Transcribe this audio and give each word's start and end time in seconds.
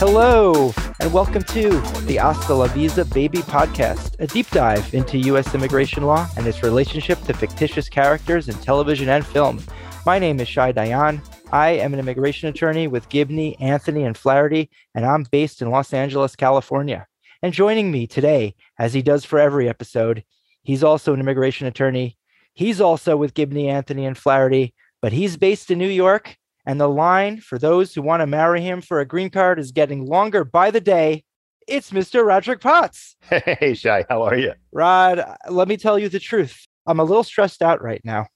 Hello, 0.00 0.72
and 1.00 1.12
welcome 1.12 1.42
to 1.42 1.70
the 2.06 2.18
Hasta 2.20 2.54
la 2.54 2.68
Visa 2.68 3.04
Baby 3.04 3.38
podcast, 3.38 4.14
a 4.20 4.26
deep 4.26 4.48
dive 4.50 4.94
into 4.94 5.18
U.S. 5.18 5.54
immigration 5.54 6.04
law 6.04 6.28
and 6.36 6.46
its 6.46 6.62
relationship 6.62 7.20
to 7.24 7.34
fictitious 7.34 7.88
characters 7.88 8.48
in 8.48 8.54
television 8.56 9.08
and 9.08 9.26
film. 9.26 9.60
My 10.06 10.18
name 10.18 10.38
is 10.40 10.48
Shai 10.48 10.72
Dayan. 10.72 11.20
I 11.52 11.70
am 11.70 11.94
an 11.94 11.98
immigration 11.98 12.48
attorney 12.48 12.86
with 12.86 13.08
Gibney, 13.08 13.58
Anthony, 13.58 14.04
and 14.04 14.16
Flaherty, 14.16 14.70
and 14.94 15.04
I'm 15.04 15.24
based 15.30 15.62
in 15.62 15.70
Los 15.70 15.92
Angeles, 15.92 16.36
California. 16.36 17.06
And 17.42 17.52
joining 17.52 17.90
me 17.90 18.06
today, 18.06 18.54
as 18.78 18.94
he 18.94 19.02
does 19.02 19.24
for 19.24 19.38
every 19.38 19.68
episode, 19.68 20.24
he's 20.62 20.82
also 20.82 21.12
an 21.12 21.20
immigration 21.20 21.66
attorney. 21.66 22.16
He's 22.54 22.80
also 22.80 23.16
with 23.16 23.34
Gibney, 23.34 23.68
Anthony, 23.68 24.06
and 24.06 24.16
Flaherty, 24.16 24.74
but 25.02 25.12
he's 25.12 25.36
based 25.36 25.70
in 25.70 25.78
New 25.78 25.88
York. 25.88 26.36
And 26.66 26.78
the 26.80 26.88
line 26.88 27.40
for 27.40 27.58
those 27.58 27.94
who 27.94 28.02
want 28.02 28.20
to 28.20 28.26
marry 28.26 28.60
him 28.60 28.82
for 28.82 29.00
a 29.00 29.06
green 29.06 29.30
card 29.30 29.58
is 29.58 29.72
getting 29.72 30.04
longer 30.04 30.44
by 30.44 30.70
the 30.70 30.80
day. 30.82 31.24
It's 31.66 31.90
Mr. 31.92 32.24
Roderick 32.26 32.60
Potts. 32.60 33.16
Hey, 33.28 33.74
Shai, 33.74 34.04
how 34.08 34.22
are 34.22 34.36
you? 34.36 34.52
Rod, 34.72 35.24
let 35.48 35.66
me 35.68 35.76
tell 35.78 35.98
you 35.98 36.08
the 36.10 36.18
truth. 36.18 36.66
I'm 36.86 37.00
a 37.00 37.04
little 37.04 37.24
stressed 37.24 37.62
out 37.62 37.82
right 37.82 38.00
now 38.04 38.26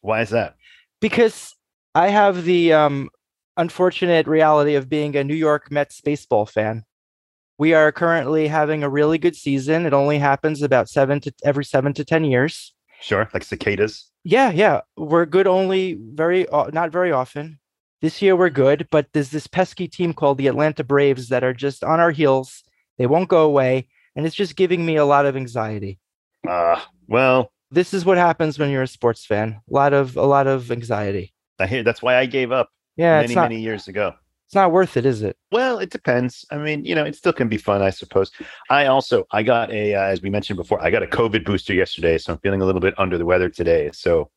Why 0.00 0.20
is 0.22 0.30
that? 0.30 0.56
because 1.00 1.54
I 1.94 2.08
have 2.08 2.44
the 2.44 2.72
um, 2.72 3.08
unfortunate 3.56 4.26
reality 4.26 4.74
of 4.74 4.88
being 4.88 5.16
a 5.16 5.24
New 5.24 5.34
York 5.34 5.70
Mets 5.70 6.00
baseball 6.00 6.46
fan. 6.46 6.84
We 7.58 7.72
are 7.74 7.90
currently 7.92 8.48
having 8.48 8.82
a 8.82 8.88
really 8.88 9.18
good 9.18 9.34
season. 9.36 9.86
It 9.86 9.92
only 9.94 10.18
happens 10.18 10.60
about 10.62 10.88
seven 10.88 11.20
to 11.20 11.32
every 11.44 11.64
seven 11.64 11.92
to 11.94 12.04
10 12.04 12.24
years. 12.24 12.74
Sure, 13.00 13.28
like 13.32 13.44
cicadas. 13.44 14.10
Yeah, 14.26 14.50
yeah. 14.50 14.80
We're 14.96 15.24
good 15.24 15.46
only 15.46 15.94
very, 15.94 16.48
uh, 16.48 16.70
not 16.72 16.90
very 16.90 17.12
often. 17.12 17.60
This 18.00 18.20
year 18.20 18.34
we're 18.34 18.50
good, 18.50 18.88
but 18.90 19.06
there's 19.12 19.30
this 19.30 19.46
pesky 19.46 19.86
team 19.86 20.12
called 20.12 20.38
the 20.38 20.48
Atlanta 20.48 20.82
Braves 20.82 21.28
that 21.28 21.44
are 21.44 21.54
just 21.54 21.84
on 21.84 22.00
our 22.00 22.10
heels. 22.10 22.64
They 22.98 23.06
won't 23.06 23.28
go 23.28 23.44
away. 23.44 23.86
And 24.16 24.26
it's 24.26 24.34
just 24.34 24.56
giving 24.56 24.84
me 24.84 24.96
a 24.96 25.04
lot 25.04 25.26
of 25.26 25.36
anxiety. 25.36 26.00
Uh, 26.48 26.80
well, 27.06 27.52
This 27.70 27.94
is 27.94 28.04
what 28.04 28.18
happens 28.18 28.58
when 28.58 28.70
you're 28.70 28.82
a 28.82 28.88
sports 28.88 29.24
fan. 29.24 29.60
A 29.70 29.72
lot 29.72 29.92
of, 29.92 30.16
a 30.16 30.26
lot 30.26 30.48
of 30.48 30.72
anxiety. 30.72 31.32
I 31.60 31.68
hear 31.68 31.84
that's 31.84 32.02
why 32.02 32.16
I 32.16 32.26
gave 32.26 32.50
up 32.50 32.70
Yeah, 32.96 33.20
many, 33.20 33.34
not, 33.34 33.50
many 33.50 33.60
years 33.60 33.86
ago. 33.86 34.14
It's 34.46 34.54
not 34.54 34.70
worth 34.70 34.96
it, 34.96 35.04
is 35.04 35.22
it? 35.22 35.36
Well, 35.50 35.80
it 35.80 35.90
depends. 35.90 36.44
I 36.52 36.58
mean, 36.58 36.84
you 36.84 36.94
know, 36.94 37.04
it 37.04 37.16
still 37.16 37.32
can 37.32 37.48
be 37.48 37.56
fun, 37.56 37.82
I 37.82 37.90
suppose. 37.90 38.30
I 38.70 38.86
also, 38.86 39.26
I 39.32 39.42
got 39.42 39.72
a, 39.72 39.94
uh, 39.94 40.02
as 40.02 40.22
we 40.22 40.30
mentioned 40.30 40.56
before, 40.56 40.80
I 40.80 40.90
got 40.90 41.02
a 41.02 41.06
COVID 41.06 41.44
booster 41.44 41.74
yesterday, 41.74 42.16
so 42.16 42.32
I'm 42.32 42.38
feeling 42.38 42.62
a 42.62 42.64
little 42.64 42.80
bit 42.80 42.94
under 42.96 43.18
the 43.18 43.24
weather 43.24 43.48
today. 43.48 43.90
So, 43.92 44.30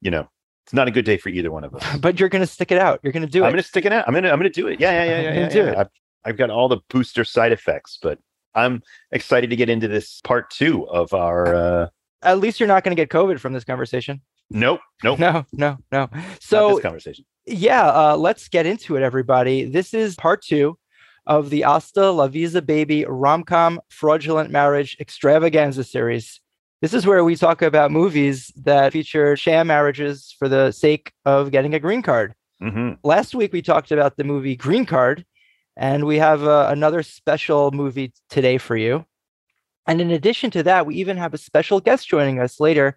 you 0.00 0.12
know, 0.12 0.28
it's 0.64 0.72
not 0.72 0.86
a 0.86 0.92
good 0.92 1.04
day 1.04 1.16
for 1.16 1.30
either 1.30 1.50
one 1.50 1.64
of 1.64 1.74
us. 1.74 1.96
But 2.00 2.20
you're 2.20 2.28
gonna 2.28 2.46
stick 2.46 2.70
it 2.70 2.78
out. 2.78 3.00
You're 3.02 3.12
gonna 3.12 3.26
do 3.26 3.42
it. 3.42 3.46
I'm 3.46 3.52
gonna 3.52 3.62
stick 3.64 3.84
it 3.84 3.92
out. 3.92 4.06
I'm 4.06 4.14
gonna, 4.14 4.30
I'm 4.30 4.38
gonna 4.38 4.50
do 4.50 4.68
it. 4.68 4.78
Yeah, 4.78 4.92
yeah, 4.92 5.04
yeah, 5.04 5.20
yeah. 5.32 5.40
yeah, 5.40 5.48
do 5.48 5.58
yeah. 5.58 5.70
it. 5.70 5.78
I've, 5.78 5.88
I've 6.24 6.36
got 6.36 6.50
all 6.50 6.68
the 6.68 6.78
booster 6.88 7.24
side 7.24 7.50
effects, 7.50 7.98
but 8.00 8.20
I'm 8.54 8.82
excited 9.10 9.50
to 9.50 9.56
get 9.56 9.68
into 9.68 9.88
this 9.88 10.20
part 10.22 10.50
two 10.50 10.88
of 10.88 11.12
our. 11.12 11.54
uh 11.54 11.88
At 12.22 12.38
least 12.38 12.60
you're 12.60 12.68
not 12.68 12.84
gonna 12.84 12.94
get 12.94 13.08
COVID 13.08 13.40
from 13.40 13.52
this 13.52 13.64
conversation. 13.64 14.20
Nope, 14.50 14.80
nope. 15.02 15.18
No, 15.18 15.44
no, 15.52 15.78
no. 15.90 16.08
not 16.12 16.24
So 16.40 16.74
this 16.74 16.82
conversation. 16.82 17.24
yeah, 17.46 17.86
uh, 17.88 18.16
let's 18.16 18.48
get 18.48 18.66
into 18.66 18.96
it, 18.96 19.02
everybody. 19.02 19.64
This 19.64 19.92
is 19.94 20.14
part 20.16 20.42
two 20.42 20.78
of 21.26 21.50
the 21.50 21.62
Hasta 21.62 22.10
La 22.10 22.28
Visa 22.28 22.62
Baby 22.62 23.04
rom-com 23.04 23.80
fraudulent 23.88 24.50
marriage 24.50 24.96
extravaganza 25.00 25.82
series. 25.82 26.40
This 26.82 26.94
is 26.94 27.06
where 27.06 27.24
we 27.24 27.34
talk 27.34 27.62
about 27.62 27.90
movies 27.90 28.52
that 28.64 28.92
feature 28.92 29.36
sham 29.36 29.66
marriages 29.66 30.34
for 30.38 30.48
the 30.48 30.70
sake 30.70 31.10
of 31.24 31.50
getting 31.50 31.74
a 31.74 31.80
green 31.80 32.02
card. 32.02 32.34
hmm 32.60 32.92
Last 33.02 33.34
week 33.34 33.52
we 33.52 33.62
talked 33.62 33.90
about 33.90 34.16
the 34.16 34.24
movie 34.24 34.54
Green 34.56 34.86
Card, 34.86 35.24
and 35.76 36.04
we 36.04 36.18
have 36.18 36.44
uh, 36.44 36.68
another 36.70 37.02
special 37.02 37.70
movie 37.72 38.12
today 38.30 38.58
for 38.58 38.76
you. 38.76 39.04
And 39.88 40.00
in 40.00 40.10
addition 40.10 40.50
to 40.52 40.62
that, 40.64 40.86
we 40.86 40.96
even 40.96 41.16
have 41.16 41.34
a 41.34 41.38
special 41.38 41.80
guest 41.80 42.08
joining 42.08 42.40
us 42.40 42.60
later 42.60 42.96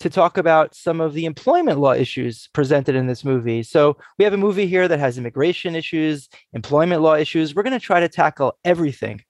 to 0.00 0.10
talk 0.10 0.36
about 0.36 0.74
some 0.74 1.00
of 1.00 1.14
the 1.14 1.24
employment 1.24 1.78
law 1.78 1.92
issues 1.92 2.48
presented 2.52 2.94
in 2.94 3.06
this 3.06 3.24
movie. 3.24 3.62
So 3.62 3.96
we 4.18 4.24
have 4.24 4.34
a 4.34 4.38
movie 4.38 4.66
here 4.66 4.88
that 4.88 4.98
has 4.98 5.16
immigration 5.18 5.74
issues, 5.74 6.28
employment 6.52 7.02
law 7.02 7.14
issues. 7.14 7.54
We're 7.54 7.62
going 7.62 7.78
to 7.78 7.84
try 7.84 8.00
to 8.00 8.08
tackle 8.08 8.58
everything. 8.64 9.22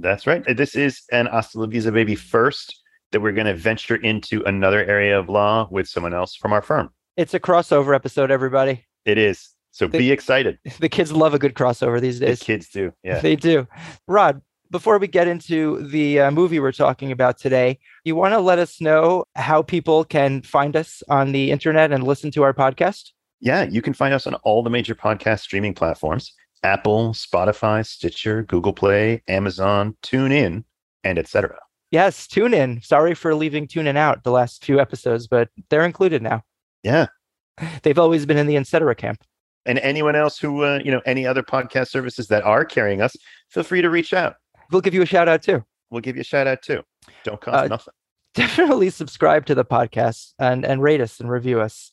That's 0.00 0.26
right. 0.26 0.42
This 0.56 0.74
is 0.76 1.02
an 1.12 1.26
Hasta 1.26 1.58
La 1.60 1.66
Visa 1.66 1.92
Baby 1.92 2.14
first 2.14 2.80
that 3.10 3.20
we're 3.20 3.32
going 3.32 3.46
to 3.46 3.54
venture 3.54 3.96
into 3.96 4.42
another 4.44 4.84
area 4.84 5.18
of 5.18 5.28
law 5.28 5.68
with 5.70 5.86
someone 5.88 6.14
else 6.14 6.34
from 6.34 6.52
our 6.52 6.62
firm. 6.62 6.90
It's 7.16 7.34
a 7.34 7.40
crossover 7.40 7.94
episode, 7.94 8.30
everybody. 8.30 8.86
It 9.04 9.18
is. 9.18 9.50
So 9.72 9.86
The- 9.86 9.98
be 9.98 10.10
excited. 10.12 10.58
The 10.80 10.88
kids 10.88 11.12
love 11.12 11.34
a 11.34 11.38
good 11.38 11.54
crossover 11.54 12.00
these 12.00 12.20
days. 12.20 12.38
The 12.38 12.44
kids 12.44 12.68
do. 12.68 12.92
Yeah. 13.02 13.20
They 13.20 13.36
do. 13.36 13.66
Rod, 14.08 14.40
before 14.72 14.98
we 14.98 15.06
get 15.06 15.28
into 15.28 15.86
the 15.86 16.18
uh, 16.18 16.30
movie 16.30 16.58
we're 16.58 16.72
talking 16.72 17.12
about 17.12 17.38
today, 17.38 17.78
you 18.04 18.16
want 18.16 18.32
to 18.32 18.40
let 18.40 18.58
us 18.58 18.80
know 18.80 19.24
how 19.36 19.62
people 19.62 20.02
can 20.02 20.40
find 20.42 20.74
us 20.74 21.02
on 21.08 21.32
the 21.32 21.52
internet 21.52 21.92
and 21.92 22.04
listen 22.04 22.30
to 22.32 22.42
our 22.42 22.54
podcast? 22.54 23.10
Yeah. 23.38 23.64
You 23.64 23.82
can 23.82 23.92
find 23.92 24.14
us 24.14 24.26
on 24.26 24.34
all 24.36 24.62
the 24.62 24.70
major 24.70 24.94
podcast 24.94 25.40
streaming 25.40 25.74
platforms 25.74 26.32
Apple, 26.64 27.12
Spotify, 27.12 27.86
Stitcher, 27.86 28.44
Google 28.44 28.72
Play, 28.72 29.22
Amazon, 29.28 29.96
TuneIn, 30.02 30.64
and 31.04 31.18
etc. 31.18 31.58
Yes, 31.90 32.26
tune 32.26 32.54
in. 32.54 32.80
Sorry 32.80 33.14
for 33.14 33.34
leaving 33.34 33.68
tune 33.68 33.86
in 33.86 33.98
out 33.98 34.24
the 34.24 34.30
last 34.30 34.64
few 34.64 34.80
episodes, 34.80 35.26
but 35.26 35.50
they're 35.68 35.84
included 35.84 36.22
now. 36.22 36.42
Yeah. 36.82 37.06
They've 37.82 37.98
always 37.98 38.24
been 38.24 38.38
in 38.38 38.46
the 38.46 38.56
etc. 38.56 38.94
camp. 38.94 39.22
And 39.66 39.78
anyone 39.80 40.16
else 40.16 40.38
who, 40.38 40.64
uh, 40.64 40.80
you 40.82 40.90
know, 40.90 41.02
any 41.04 41.26
other 41.26 41.42
podcast 41.42 41.88
services 41.88 42.28
that 42.28 42.42
are 42.44 42.64
carrying 42.64 43.02
us, 43.02 43.14
feel 43.50 43.62
free 43.62 43.82
to 43.82 43.90
reach 43.90 44.14
out. 44.14 44.36
We'll 44.72 44.80
give 44.80 44.94
you 44.94 45.02
a 45.02 45.06
shout 45.06 45.28
out 45.28 45.42
too. 45.42 45.64
We'll 45.90 46.00
give 46.00 46.16
you 46.16 46.22
a 46.22 46.24
shout 46.24 46.46
out 46.46 46.62
too. 46.62 46.82
Don't 47.24 47.40
cost 47.40 47.56
Uh, 47.56 47.68
nothing. 47.68 47.94
definitely 48.34 48.90
subscribe 48.90 49.46
to 49.46 49.54
the 49.54 49.64
podcast 49.64 50.32
and 50.38 50.64
and 50.64 50.82
rate 50.82 51.00
us 51.00 51.20
and 51.20 51.30
review 51.30 51.60
us. 51.60 51.92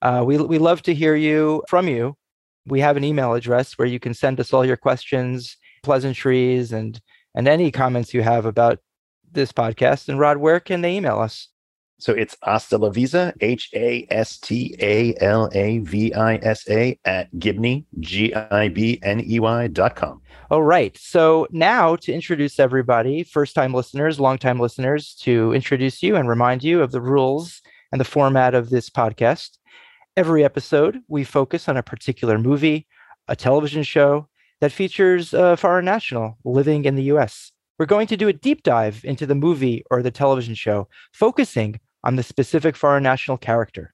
Uh, 0.00 0.22
we 0.24 0.38
we 0.38 0.58
love 0.58 0.80
to 0.82 0.94
hear 0.94 1.14
you 1.14 1.62
from 1.68 1.88
you. 1.88 2.16
We 2.66 2.80
have 2.80 2.96
an 2.96 3.04
email 3.04 3.34
address 3.34 3.74
where 3.76 3.88
you 3.88 3.98
can 4.00 4.14
send 4.14 4.38
us 4.40 4.52
all 4.52 4.64
your 4.64 4.76
questions, 4.76 5.56
pleasantries, 5.82 6.72
and 6.72 7.00
and 7.34 7.46
any 7.48 7.70
comments 7.70 8.14
you 8.14 8.22
have 8.22 8.46
about 8.46 8.78
this 9.30 9.52
podcast. 9.52 10.08
And 10.08 10.18
Rod, 10.18 10.38
where 10.38 10.58
can 10.60 10.80
they 10.80 10.96
email 10.96 11.18
us? 11.18 11.48
So 12.00 12.14
it's 12.14 12.34
Hasta 12.42 12.78
La 12.78 12.88
Visa, 12.88 13.34
H 13.40 13.68
A 13.74 14.06
S 14.10 14.38
T 14.38 14.74
A 14.80 15.14
L 15.20 15.50
A 15.52 15.78
V 15.78 16.14
I 16.14 16.36
S 16.36 16.68
A 16.70 16.98
at 17.04 17.30
Gibney, 17.38 17.84
G 18.00 18.34
I 18.34 18.68
B 18.68 18.98
N 19.02 19.22
E 19.24 19.38
Y 19.38 19.66
dot 19.68 19.96
com. 19.96 20.22
All 20.50 20.62
right. 20.62 20.96
So 20.96 21.46
now 21.50 21.96
to 21.96 22.12
introduce 22.12 22.58
everybody, 22.58 23.22
first 23.22 23.54
time 23.54 23.74
listeners, 23.74 24.18
long 24.18 24.38
time 24.38 24.58
listeners, 24.58 25.14
to 25.20 25.52
introduce 25.52 26.02
you 26.02 26.16
and 26.16 26.26
remind 26.26 26.64
you 26.64 26.82
of 26.82 26.90
the 26.90 27.02
rules 27.02 27.60
and 27.92 28.00
the 28.00 28.04
format 28.04 28.54
of 28.54 28.70
this 28.70 28.88
podcast. 28.88 29.58
Every 30.16 30.42
episode, 30.42 31.00
we 31.06 31.22
focus 31.22 31.68
on 31.68 31.76
a 31.76 31.82
particular 31.82 32.38
movie, 32.38 32.86
a 33.28 33.36
television 33.36 33.82
show 33.82 34.26
that 34.60 34.72
features 34.72 35.34
a 35.34 35.56
foreign 35.56 35.84
national 35.84 36.38
living 36.44 36.86
in 36.86 36.94
the 36.94 37.04
US. 37.14 37.52
We're 37.78 37.86
going 37.86 38.06
to 38.08 38.16
do 38.16 38.28
a 38.28 38.32
deep 38.32 38.62
dive 38.62 39.02
into 39.04 39.26
the 39.26 39.34
movie 39.34 39.84
or 39.90 40.02
the 40.02 40.10
television 40.10 40.54
show, 40.54 40.88
focusing 41.12 41.80
on 42.04 42.16
the 42.16 42.22
specific 42.22 42.76
foreign 42.76 43.02
national 43.02 43.38
character. 43.38 43.92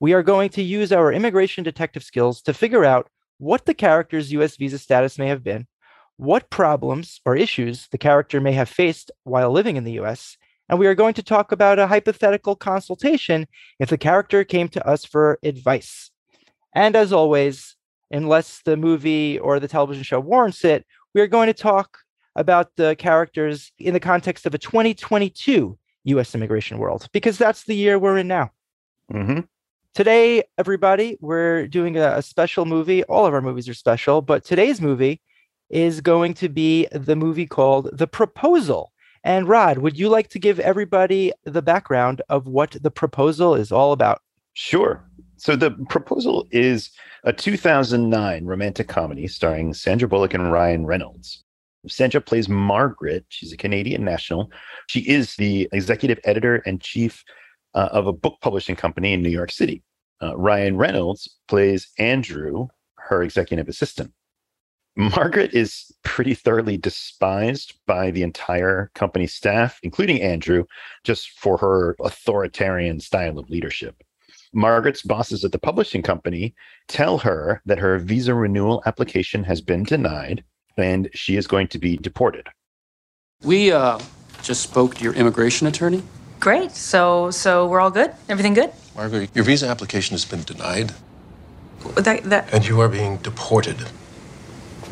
We 0.00 0.12
are 0.12 0.22
going 0.22 0.50
to 0.50 0.62
use 0.62 0.92
our 0.92 1.12
immigration 1.12 1.64
detective 1.64 2.02
skills 2.02 2.42
to 2.42 2.54
figure 2.54 2.84
out 2.84 3.08
what 3.38 3.66
the 3.66 3.74
character's 3.74 4.32
US 4.32 4.56
visa 4.56 4.78
status 4.78 5.18
may 5.18 5.28
have 5.28 5.42
been 5.42 5.66
what 6.16 6.50
problems 6.50 7.20
or 7.24 7.36
issues 7.36 7.88
the 7.88 7.98
character 7.98 8.40
may 8.40 8.52
have 8.52 8.68
faced 8.68 9.10
while 9.24 9.50
living 9.50 9.76
in 9.76 9.84
the 9.84 9.98
US. 10.00 10.36
And 10.68 10.78
we 10.78 10.86
are 10.86 10.94
going 10.94 11.14
to 11.14 11.22
talk 11.22 11.52
about 11.52 11.78
a 11.78 11.86
hypothetical 11.86 12.56
consultation 12.56 13.46
if 13.78 13.88
the 13.88 13.98
character 13.98 14.42
came 14.42 14.68
to 14.70 14.86
us 14.86 15.04
for 15.04 15.38
advice. 15.42 16.10
And 16.74 16.96
as 16.96 17.12
always, 17.12 17.76
unless 18.10 18.62
the 18.64 18.76
movie 18.76 19.38
or 19.38 19.60
the 19.60 19.68
television 19.68 20.02
show 20.02 20.20
warrants 20.20 20.64
it, 20.64 20.86
we 21.14 21.20
are 21.20 21.26
going 21.26 21.46
to 21.46 21.54
talk 21.54 21.98
about 22.34 22.74
the 22.76 22.96
characters 22.96 23.72
in 23.78 23.94
the 23.94 24.00
context 24.00 24.44
of 24.46 24.54
a 24.54 24.58
2022 24.58 25.78
US 26.06 26.34
immigration 26.34 26.78
world, 26.78 27.08
because 27.12 27.38
that's 27.38 27.64
the 27.64 27.76
year 27.76 27.98
we're 27.98 28.18
in 28.18 28.28
now. 28.28 28.50
hmm 29.10 29.40
Today, 29.94 30.42
everybody, 30.58 31.16
we're 31.22 31.66
doing 31.66 31.96
a, 31.96 32.18
a 32.18 32.22
special 32.22 32.66
movie. 32.66 33.02
All 33.04 33.24
of 33.24 33.32
our 33.32 33.40
movies 33.40 33.66
are 33.66 33.74
special, 33.74 34.20
but 34.20 34.44
today's 34.44 34.78
movie 34.78 35.22
is 35.70 36.02
going 36.02 36.34
to 36.34 36.50
be 36.50 36.86
the 36.92 37.16
movie 37.16 37.46
called 37.46 37.88
The 37.92 38.06
Proposal. 38.06 38.92
And 39.24 39.48
Rod, 39.48 39.78
would 39.78 39.98
you 39.98 40.10
like 40.10 40.28
to 40.28 40.38
give 40.38 40.60
everybody 40.60 41.32
the 41.44 41.62
background 41.62 42.20
of 42.28 42.46
what 42.46 42.76
The 42.82 42.90
Proposal 42.90 43.54
is 43.54 43.72
all 43.72 43.92
about? 43.92 44.20
Sure. 44.52 45.02
So 45.38 45.56
the 45.56 45.70
proposal 45.88 46.46
is 46.50 46.90
a 47.24 47.32
2009 47.32 48.44
romantic 48.44 48.88
comedy 48.88 49.26
starring 49.28 49.74
Sandra 49.74 50.08
Bullock 50.08 50.34
and 50.34 50.50
Ryan 50.52 50.86
Reynolds. 50.86 51.44
Sandra 51.88 52.20
plays 52.20 52.48
Margaret. 52.48 53.24
She's 53.28 53.52
a 53.52 53.56
Canadian 53.56 54.04
national. 54.04 54.50
She 54.88 55.00
is 55.00 55.36
the 55.36 55.68
executive 55.72 56.18
editor 56.24 56.56
and 56.66 56.80
chief 56.80 57.24
uh, 57.74 57.88
of 57.92 58.06
a 58.06 58.12
book 58.12 58.38
publishing 58.40 58.76
company 58.76 59.12
in 59.12 59.22
New 59.22 59.30
York 59.30 59.52
City. 59.52 59.82
Uh, 60.22 60.36
Ryan 60.36 60.76
Reynolds 60.76 61.28
plays 61.48 61.88
Andrew, 61.98 62.68
her 62.96 63.22
executive 63.22 63.68
assistant. 63.68 64.12
Margaret 64.96 65.52
is 65.52 65.92
pretty 66.04 66.32
thoroughly 66.32 66.78
despised 66.78 67.74
by 67.86 68.10
the 68.10 68.22
entire 68.22 68.90
company 68.94 69.26
staff, 69.26 69.78
including 69.82 70.22
Andrew, 70.22 70.64
just 71.04 71.38
for 71.38 71.58
her 71.58 71.96
authoritarian 72.02 72.98
style 73.00 73.38
of 73.38 73.50
leadership. 73.50 74.02
Margaret's 74.54 75.02
bosses 75.02 75.44
at 75.44 75.52
the 75.52 75.58
publishing 75.58 76.00
company 76.02 76.54
tell 76.88 77.18
her 77.18 77.60
that 77.66 77.78
her 77.78 77.98
visa 77.98 78.32
renewal 78.32 78.82
application 78.86 79.44
has 79.44 79.60
been 79.60 79.82
denied 79.82 80.42
and 80.76 81.08
she 81.14 81.36
is 81.36 81.46
going 81.46 81.68
to 81.68 81.78
be 81.78 81.96
deported. 81.96 82.48
We 83.42 83.72
uh, 83.72 83.98
just 84.42 84.62
spoke 84.62 84.94
to 84.96 85.04
your 85.04 85.14
immigration 85.14 85.66
attorney. 85.66 86.02
Great. 86.40 86.72
So, 86.72 87.30
so 87.30 87.66
we're 87.66 87.80
all 87.80 87.90
good. 87.90 88.12
Everything 88.28 88.54
good? 88.54 88.70
Margaret, 88.94 89.30
your 89.34 89.44
visa 89.44 89.68
application 89.68 90.14
has 90.14 90.24
been 90.24 90.42
denied, 90.42 90.92
That 91.96 92.24
that 92.24 92.52
and 92.52 92.66
you 92.66 92.80
are 92.80 92.88
being 92.88 93.18
deported. 93.18 93.76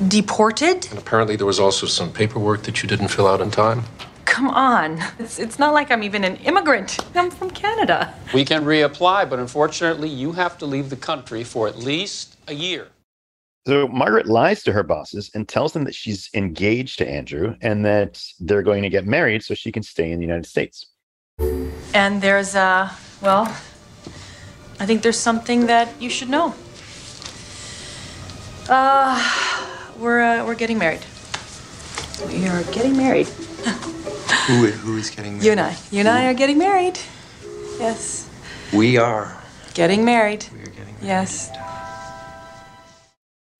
deported? 0.08 0.86
And 0.90 0.98
apparently, 0.98 1.36
there 1.36 1.46
was 1.46 1.60
also 1.60 1.86
some 1.86 2.12
paperwork 2.12 2.62
that 2.64 2.82
you 2.82 2.88
didn't 2.88 3.08
fill 3.08 3.26
out 3.26 3.40
in 3.40 3.50
time. 3.50 3.84
Come 4.24 4.48
on. 4.50 5.00
It's 5.18 5.38
it's 5.38 5.58
not 5.58 5.72
like 5.74 5.90
I'm 5.90 6.02
even 6.02 6.24
an 6.24 6.36
immigrant. 6.36 6.98
I'm 7.14 7.30
from 7.30 7.50
Canada. 7.50 8.12
We 8.34 8.44
can 8.44 8.64
reapply, 8.64 9.28
but 9.30 9.38
unfortunately, 9.38 10.08
you 10.08 10.32
have 10.32 10.58
to 10.58 10.66
leave 10.66 10.90
the 10.90 10.96
country 10.96 11.44
for 11.44 11.68
at 11.68 11.78
least 11.78 12.36
a 12.48 12.54
year. 12.54 12.88
So 13.66 13.88
Margaret 13.88 14.26
lies 14.26 14.62
to 14.64 14.72
her 14.72 14.82
bosses 14.82 15.30
and 15.34 15.48
tells 15.48 15.72
them 15.72 15.84
that 15.84 15.94
she's 15.94 16.28
engaged 16.34 16.98
to 16.98 17.08
Andrew 17.08 17.56
and 17.62 17.84
that 17.86 18.22
they're 18.38 18.62
going 18.62 18.82
to 18.82 18.90
get 18.90 19.06
married 19.06 19.42
so 19.42 19.54
she 19.54 19.72
can 19.72 19.82
stay 19.82 20.12
in 20.12 20.18
the 20.18 20.26
United 20.26 20.46
States. 20.46 20.86
And 21.94 22.20
there's 22.20 22.54
uh 22.54 22.90
well, 23.22 23.44
I 24.78 24.86
think 24.86 25.02
there's 25.02 25.18
something 25.18 25.66
that 25.66 25.88
you 25.98 26.10
should 26.10 26.28
know. 26.28 26.54
Uh, 28.68 29.16
we're 29.98 30.20
uh, 30.20 30.44
we're 30.44 30.54
getting 30.54 30.78
married. 30.78 31.04
We 32.26 32.46
are 32.48 32.62
getting 32.64 32.96
married. 32.96 33.28
Who, 34.46 34.66
who 34.66 34.98
is 34.98 35.08
getting 35.08 35.32
married? 35.32 35.44
You 35.46 35.52
and 35.52 35.60
I. 35.60 35.76
You 35.90 36.00
and 36.00 36.08
I 36.08 36.26
are 36.26 36.34
getting 36.34 36.58
married. 36.58 36.98
Yes. 37.78 38.28
We 38.74 38.98
are. 38.98 39.42
Getting 39.72 40.04
married. 40.04 40.44
We 40.52 40.60
are 40.60 40.66
getting 40.66 40.84
married. 40.84 41.02
Yes. 41.02 41.50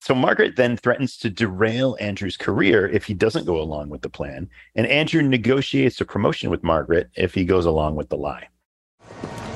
So 0.05 0.13
Margaret 0.13 0.55
then 0.55 0.77
threatens 0.77 1.17
to 1.17 1.31
derail 1.31 1.97
Andrew's 1.99 2.37
career 2.37 2.87
if 2.87 3.05
he 3.05 3.15
doesn't 3.15 3.45
go 3.45 3.59
along 3.59 3.89
with 3.89 4.03
the 4.03 4.09
plan, 4.09 4.47
and 4.75 4.85
Andrew 4.85 5.23
negotiates 5.23 5.99
a 5.99 6.05
promotion 6.05 6.51
with 6.51 6.61
Margaret 6.61 7.09
if 7.15 7.33
he 7.33 7.43
goes 7.43 7.65
along 7.65 7.95
with 7.95 8.09
the 8.09 8.15
lie. 8.15 8.47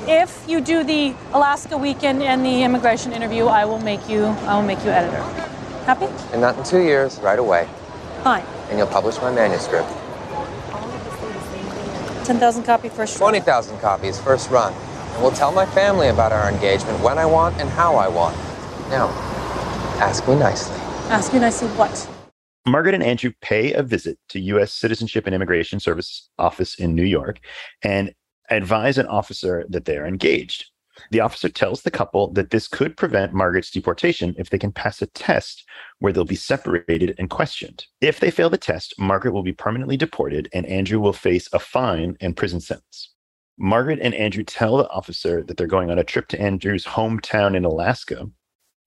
If 0.08 0.44
you 0.48 0.60
do 0.60 0.82
the 0.82 1.14
Alaska 1.34 1.78
weekend 1.78 2.20
and 2.24 2.44
the 2.44 2.64
immigration 2.64 3.12
interview, 3.12 3.44
I 3.44 3.64
will 3.64 3.78
make 3.78 4.08
you 4.08 4.24
I 4.24 4.56
will 4.56 4.64
make 4.64 4.84
you 4.84 4.90
editor. 4.90 5.22
Happy? 5.86 6.06
And 6.32 6.40
not 6.40 6.58
in 6.58 6.64
two 6.64 6.82
years, 6.82 7.20
right 7.20 7.38
away. 7.38 7.68
Fine. 8.24 8.44
And 8.70 8.76
you'll 8.76 8.88
publish 8.88 9.18
my 9.18 9.32
manuscript. 9.32 9.88
10,000 12.26 12.64
copy 12.64 12.88
first 12.88 13.16
20,000 13.16 13.78
copies, 13.78 14.18
first 14.18 14.50
run. 14.50 14.72
And 14.74 15.22
we'll 15.22 15.30
tell 15.30 15.52
my 15.52 15.66
family 15.66 16.08
about 16.08 16.32
our 16.32 16.50
engagement 16.50 16.98
when 17.04 17.18
I 17.18 17.26
want 17.26 17.60
and 17.60 17.70
how 17.70 17.94
I 17.94 18.08
want. 18.08 18.36
Now, 18.90 19.30
ask 20.00 20.26
me 20.26 20.34
nicely. 20.34 20.76
Ask 21.10 21.32
me 21.32 21.38
nicely 21.38 21.68
what? 21.68 22.08
Margaret 22.66 22.94
and 22.94 23.02
Andrew 23.02 23.32
pay 23.40 23.72
a 23.72 23.82
visit 23.82 24.18
to 24.30 24.40
U.S. 24.40 24.72
Citizenship 24.72 25.26
and 25.26 25.34
Immigration 25.34 25.78
Service 25.78 26.30
office 26.38 26.74
in 26.74 26.94
New 26.94 27.04
York 27.04 27.40
and 27.82 28.14
advise 28.50 28.98
an 28.98 29.06
officer 29.06 29.64
that 29.68 29.84
they 29.84 29.96
are 29.96 30.06
engaged. 30.06 30.66
The 31.10 31.20
officer 31.20 31.48
tells 31.48 31.82
the 31.82 31.90
couple 31.90 32.32
that 32.32 32.50
this 32.50 32.68
could 32.68 32.96
prevent 32.96 33.32
Margaret's 33.32 33.70
deportation 33.70 34.34
if 34.38 34.50
they 34.50 34.58
can 34.58 34.72
pass 34.72 35.00
a 35.00 35.06
test 35.06 35.64
where 35.98 36.12
they'll 36.12 36.24
be 36.24 36.34
separated 36.34 37.14
and 37.18 37.30
questioned. 37.30 37.86
If 38.00 38.20
they 38.20 38.30
fail 38.30 38.50
the 38.50 38.58
test, 38.58 38.94
Margaret 38.98 39.32
will 39.32 39.42
be 39.42 39.52
permanently 39.52 39.96
deported 39.96 40.48
and 40.52 40.66
Andrew 40.66 40.98
will 40.98 41.12
face 41.12 41.48
a 41.52 41.58
fine 41.58 42.16
and 42.20 42.36
prison 42.36 42.60
sentence. 42.60 43.14
Margaret 43.58 43.98
and 44.00 44.14
Andrew 44.14 44.42
tell 44.42 44.78
the 44.78 44.88
officer 44.88 45.42
that 45.42 45.56
they're 45.56 45.66
going 45.66 45.90
on 45.90 45.98
a 45.98 46.04
trip 46.04 46.28
to 46.28 46.40
Andrew's 46.40 46.84
hometown 46.84 47.54
in 47.54 47.64
Alaska. 47.64 48.26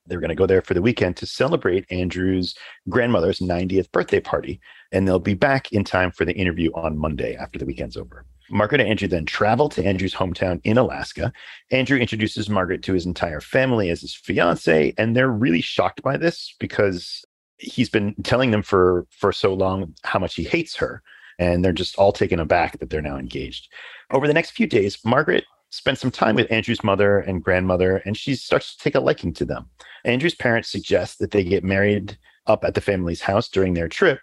They're 0.06 0.20
going 0.20 0.30
to 0.30 0.36
go 0.36 0.46
there 0.46 0.62
for 0.62 0.74
the 0.74 0.82
weekend 0.82 1.18
to 1.18 1.26
celebrate 1.26 1.86
Andrew's 1.90 2.56
grandmother's 2.90 3.40
90th 3.40 3.92
birthday 3.92 4.20
party, 4.20 4.60
and 4.92 5.08
they'll 5.08 5.20
be 5.20 5.34
back 5.34 5.72
in 5.72 5.84
time 5.84 6.12
for 6.12 6.26
the 6.26 6.34
interview 6.34 6.72
on 6.74 6.98
Monday 6.98 7.36
after 7.36 7.58
the 7.58 7.66
weekend's 7.66 7.98
over. 7.98 8.26
Margaret 8.50 8.82
and 8.82 8.90
Andrew 8.90 9.08
then 9.08 9.26
travel 9.26 9.70
to 9.70 9.86
Andrew's 9.86 10.14
hometown 10.14 10.60
in 10.64 10.78
Alaska. 10.78 11.32
Andrew 11.72 11.98
introduces 11.98 12.50
Margaret 12.50 12.84
to 12.84 12.94
his 12.94 13.06
entire 13.06 13.40
family 13.40 13.90
as 13.90 14.02
his 14.02 14.14
fiance, 14.14 14.94
and 14.98 15.16
they're 15.16 15.32
really 15.32 15.62
shocked 15.62 16.02
by 16.04 16.18
this 16.18 16.54
because 16.60 17.24
he's 17.58 17.90
been 17.90 18.14
telling 18.24 18.52
them 18.52 18.62
for 18.62 19.08
for 19.10 19.32
so 19.32 19.54
long 19.54 19.94
how 20.04 20.20
much 20.20 20.36
he 20.36 20.44
hates 20.44 20.76
her, 20.76 21.02
and 21.40 21.64
they're 21.64 21.72
just 21.72 21.98
all 21.98 22.12
taken 22.12 22.40
aback 22.40 22.80
that 22.80 22.90
they're 22.90 23.02
now 23.02 23.18
engaged. 23.18 23.70
Over 24.12 24.28
the 24.28 24.34
next 24.34 24.52
few 24.52 24.68
days, 24.68 24.98
Margaret 25.06 25.46
spends 25.74 26.00
some 26.00 26.12
time 26.12 26.36
with 26.36 26.52
Andrew's 26.52 26.84
mother 26.84 27.18
and 27.18 27.44
grandmother, 27.44 27.98
and 28.06 28.16
she 28.16 28.36
starts 28.36 28.76
to 28.76 28.84
take 28.84 28.94
a 28.94 29.00
liking 29.00 29.34
to 29.34 29.44
them. 29.44 29.66
Andrew's 30.06 30.36
parents 30.36 30.70
suggest 30.70 31.18
that 31.18 31.32
they 31.32 31.44
get 31.44 31.64
married 31.64 32.16
up 32.46 32.64
at 32.64 32.76
the 32.76 32.82
family's 32.82 33.22
house 33.22 33.50
during 33.50 33.74
their 33.74 33.88
trip, 33.88 34.20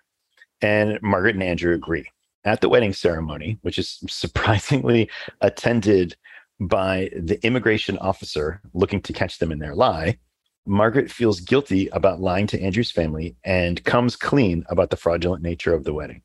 and 0.62 1.00
Margaret 1.02 1.34
and 1.34 1.42
Andrew 1.42 1.74
agree. 1.74 2.06
At 2.44 2.60
the 2.60 2.68
wedding 2.68 2.92
ceremony, 2.92 3.58
which 3.62 3.80
is 3.80 3.98
surprisingly 4.08 5.10
attended 5.40 6.16
by 6.60 7.10
the 7.16 7.44
immigration 7.44 7.98
officer 7.98 8.60
looking 8.72 9.02
to 9.02 9.12
catch 9.12 9.38
them 9.38 9.50
in 9.50 9.58
their 9.58 9.74
lie, 9.74 10.18
Margaret 10.66 11.10
feels 11.10 11.40
guilty 11.40 11.88
about 11.88 12.20
lying 12.20 12.46
to 12.46 12.62
Andrew's 12.62 12.92
family 12.92 13.34
and 13.44 13.82
comes 13.84 14.14
clean 14.14 14.64
about 14.68 14.90
the 14.90 14.96
fraudulent 14.96 15.42
nature 15.42 15.74
of 15.74 15.82
the 15.82 15.94
wedding. 15.94 16.22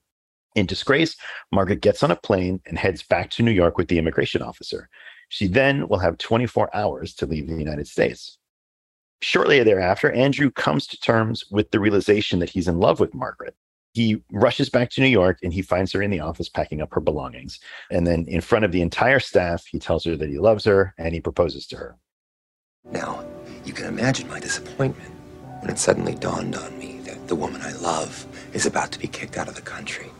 In 0.55 0.67
disgrace, 0.67 1.17
Margaret 1.51 1.81
gets 1.81 2.03
on 2.03 2.11
a 2.11 2.15
plane 2.15 2.61
and 2.65 2.77
heads 2.77 3.01
back 3.01 3.31
to 3.31 3.43
New 3.43 3.51
York 3.51 3.77
with 3.77 3.87
the 3.87 3.97
immigration 3.97 4.41
officer. 4.41 4.87
She 5.35 5.47
then 5.47 5.89
will 5.89 5.97
have 5.97 6.17
24 6.17 6.73
hours 6.73 7.13
to 7.15 7.25
leave 7.25 7.49
the 7.49 7.57
United 7.57 7.89
States. 7.89 8.37
Shortly 9.21 9.61
thereafter, 9.63 10.09
Andrew 10.13 10.49
comes 10.49 10.87
to 10.87 10.97
terms 10.97 11.43
with 11.51 11.71
the 11.71 11.79
realization 11.81 12.39
that 12.39 12.49
he's 12.49 12.69
in 12.69 12.79
love 12.79 13.01
with 13.01 13.13
Margaret. 13.13 13.53
He 13.91 14.23
rushes 14.31 14.69
back 14.69 14.91
to 14.91 15.01
New 15.01 15.09
York 15.09 15.39
and 15.43 15.51
he 15.51 15.61
finds 15.61 15.91
her 15.91 16.01
in 16.01 16.09
the 16.09 16.21
office 16.21 16.47
packing 16.47 16.79
up 16.79 16.93
her 16.93 17.01
belongings. 17.01 17.59
And 17.91 18.07
then, 18.07 18.23
in 18.29 18.39
front 18.39 18.63
of 18.63 18.71
the 18.71 18.81
entire 18.81 19.19
staff, 19.19 19.65
he 19.65 19.77
tells 19.77 20.05
her 20.05 20.15
that 20.15 20.29
he 20.29 20.39
loves 20.39 20.63
her 20.63 20.93
and 20.97 21.13
he 21.13 21.19
proposes 21.19 21.67
to 21.67 21.75
her. 21.75 21.97
Now, 22.89 23.25
you 23.65 23.73
can 23.73 23.87
imagine 23.87 24.29
my 24.29 24.39
disappointment 24.39 25.11
when 25.59 25.69
it 25.69 25.79
suddenly 25.79 26.15
dawned 26.15 26.55
on 26.55 26.79
me 26.79 27.01
that 27.03 27.27
the 27.27 27.35
woman 27.35 27.61
I 27.61 27.73
love 27.73 28.25
is 28.53 28.65
about 28.65 28.93
to 28.93 28.99
be 28.99 29.07
kicked 29.07 29.35
out 29.35 29.49
of 29.49 29.55
the 29.55 29.61
country. 29.61 30.11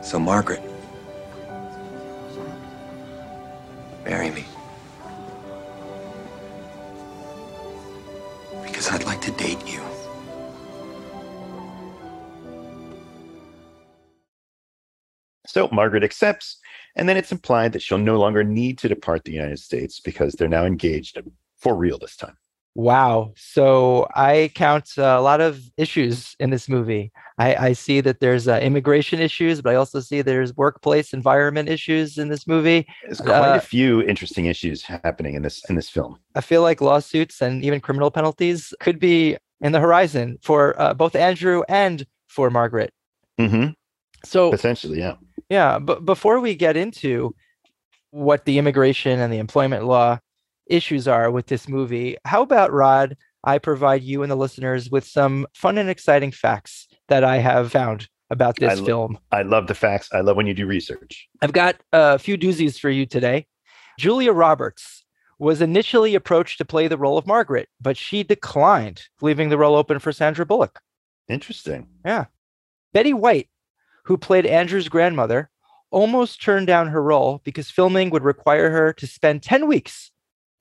So, 0.00 0.20
Margaret, 0.20 0.62
marry 4.04 4.30
me. 4.30 4.44
Because 8.62 8.90
I'd 8.90 9.04
like 9.04 9.20
to 9.22 9.30
date 9.32 9.66
you. 9.66 9.80
So 15.46 15.68
Margaret 15.70 16.02
accepts, 16.02 16.58
and 16.96 17.08
then 17.08 17.16
it's 17.16 17.30
implied 17.30 17.72
that 17.74 17.82
she'll 17.82 17.98
no 17.98 18.18
longer 18.18 18.42
need 18.42 18.78
to 18.78 18.88
depart 18.88 19.24
the 19.24 19.32
United 19.32 19.60
States 19.60 20.00
because 20.00 20.34
they're 20.34 20.48
now 20.48 20.64
engaged 20.64 21.20
for 21.56 21.76
real 21.76 21.98
this 21.98 22.16
time. 22.16 22.36
Wow. 22.74 23.32
So 23.36 24.08
I 24.16 24.50
count 24.54 24.90
uh, 24.98 25.02
a 25.02 25.22
lot 25.22 25.40
of 25.40 25.60
issues 25.76 26.34
in 26.40 26.50
this 26.50 26.68
movie. 26.68 27.12
I, 27.38 27.54
I 27.68 27.72
see 27.72 28.00
that 28.00 28.18
there's 28.20 28.48
uh, 28.48 28.58
immigration 28.60 29.20
issues, 29.20 29.62
but 29.62 29.72
I 29.72 29.76
also 29.76 30.00
see 30.00 30.22
there's 30.22 30.56
workplace 30.56 31.12
environment 31.12 31.68
issues 31.68 32.18
in 32.18 32.28
this 32.28 32.46
movie. 32.46 32.86
There's 33.04 33.20
quite 33.20 33.54
Uh, 33.54 33.58
a 33.58 33.60
few 33.60 34.02
interesting 34.02 34.46
issues 34.46 34.82
happening 34.82 35.34
in 35.34 35.42
this 35.42 35.62
in 35.68 35.76
this 35.76 35.88
film. 35.88 36.18
I 36.34 36.40
feel 36.40 36.62
like 36.62 36.80
lawsuits 36.80 37.40
and 37.40 37.64
even 37.64 37.80
criminal 37.80 38.10
penalties 38.10 38.74
could 38.80 38.98
be 38.98 39.36
in 39.60 39.72
the 39.72 39.80
horizon 39.80 40.38
for 40.42 40.80
uh, 40.80 40.94
both 40.94 41.14
Andrew 41.14 41.62
and 41.68 42.04
for 42.28 42.50
Margaret. 42.50 42.92
hmm 43.38 43.66
So 44.24 44.50
Potentially, 44.50 44.98
yeah. 44.98 45.14
Yeah, 45.48 45.78
but 45.78 46.04
before 46.04 46.40
we 46.40 46.56
get 46.56 46.76
into 46.76 47.34
what 48.10 48.44
the 48.46 48.58
immigration 48.58 49.20
and 49.20 49.32
the 49.32 49.38
employment 49.38 49.84
law 49.84 50.18
issues 50.66 51.06
are 51.08 51.30
with 51.30 51.46
this 51.46 51.68
movie, 51.68 52.16
how 52.24 52.42
about 52.42 52.72
Rod? 52.72 53.16
I 53.44 53.58
provide 53.58 54.02
you 54.02 54.22
and 54.22 54.30
the 54.30 54.36
listeners 54.36 54.90
with 54.90 55.04
some 55.06 55.46
fun 55.54 55.76
and 55.76 55.90
exciting 55.90 56.32
facts 56.32 56.88
that 57.08 57.24
I 57.24 57.38
have 57.38 57.72
found 57.72 58.08
about 58.30 58.56
this 58.56 58.72
I 58.72 58.74
lo- 58.74 58.84
film. 58.86 59.18
I 59.32 59.42
love 59.42 59.66
the 59.66 59.74
facts. 59.74 60.08
I 60.12 60.20
love 60.20 60.36
when 60.36 60.46
you 60.46 60.54
do 60.54 60.66
research. 60.66 61.28
I've 61.42 61.52
got 61.52 61.76
a 61.92 62.18
few 62.18 62.38
doozies 62.38 62.78
for 62.78 62.88
you 62.88 63.04
today. 63.04 63.46
Julia 63.98 64.32
Roberts 64.32 65.04
was 65.38 65.60
initially 65.60 66.14
approached 66.14 66.58
to 66.58 66.64
play 66.64 66.88
the 66.88 66.96
role 66.96 67.18
of 67.18 67.26
Margaret, 67.26 67.68
but 67.80 67.96
she 67.96 68.22
declined, 68.22 69.02
leaving 69.20 69.50
the 69.50 69.58
role 69.58 69.76
open 69.76 69.98
for 69.98 70.12
Sandra 70.12 70.46
Bullock. 70.46 70.80
Interesting. 71.28 71.88
Yeah. 72.04 72.26
Betty 72.92 73.12
White, 73.12 73.48
who 74.04 74.16
played 74.16 74.46
Andrew's 74.46 74.88
grandmother, 74.88 75.50
almost 75.90 76.42
turned 76.42 76.66
down 76.66 76.88
her 76.88 77.02
role 77.02 77.40
because 77.44 77.70
filming 77.70 78.10
would 78.10 78.24
require 78.24 78.70
her 78.70 78.92
to 78.94 79.06
spend 79.06 79.42
10 79.42 79.68
weeks 79.68 80.10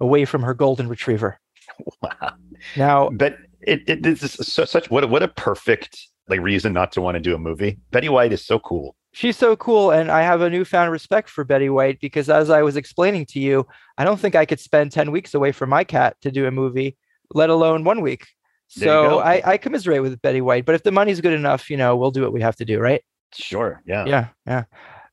away 0.03 0.25
from 0.25 0.43
her 0.43 0.53
golden 0.53 0.87
retriever. 0.87 1.39
Wow. 2.01 2.33
Now, 2.75 3.09
But 3.09 3.37
it, 3.61 3.81
it 3.87 4.03
this 4.03 4.21
is 4.21 4.33
so, 4.53 4.63
such 4.65 4.91
what 4.91 5.03
a, 5.03 5.07
what 5.07 5.23
a 5.23 5.27
perfect 5.27 5.97
like 6.29 6.39
reason 6.41 6.71
not 6.71 6.91
to 6.91 7.01
want 7.01 7.15
to 7.15 7.19
do 7.21 7.33
a 7.33 7.39
movie. 7.39 7.79
Betty 7.91 8.09
White 8.09 8.31
is 8.31 8.45
so 8.45 8.59
cool. 8.59 8.95
she's 9.13 9.37
so 9.37 9.55
cool 9.55 9.89
and 9.91 10.11
I 10.11 10.21
have 10.21 10.41
a 10.41 10.49
newfound 10.49 10.91
respect 10.91 11.29
for 11.29 11.43
Betty 11.43 11.69
White 11.69 11.99
because 11.99 12.29
as 12.29 12.49
I 12.51 12.61
was 12.61 12.75
explaining 12.75 13.25
to 13.27 13.39
you, 13.39 13.65
I 13.97 14.03
don't 14.03 14.19
think 14.19 14.35
I 14.35 14.45
could 14.45 14.59
spend 14.59 14.91
10 14.91 15.11
weeks 15.11 15.33
away 15.33 15.51
from 15.51 15.69
my 15.69 15.83
cat 15.83 16.15
to 16.21 16.31
do 16.31 16.45
a 16.45 16.51
movie, 16.51 16.95
let 17.33 17.49
alone 17.49 17.83
one 17.83 18.01
week. 18.01 18.27
So. 18.67 19.19
I, 19.19 19.41
I 19.53 19.57
commiserate 19.57 20.01
with 20.01 20.21
Betty 20.21 20.41
White, 20.41 20.65
but 20.65 20.75
if 20.75 20.83
the 20.83 20.91
money's 20.91 21.21
good 21.21 21.33
enough, 21.33 21.69
you 21.69 21.77
know, 21.77 21.95
we'll 21.95 22.11
do 22.11 22.21
what 22.21 22.33
we 22.33 22.41
have 22.41 22.55
to 22.57 22.65
do, 22.65 22.79
right? 22.79 23.01
Sure. 23.33 23.81
Yeah. 23.85 24.05
Yeah, 24.05 24.27
yeah. 24.45 24.63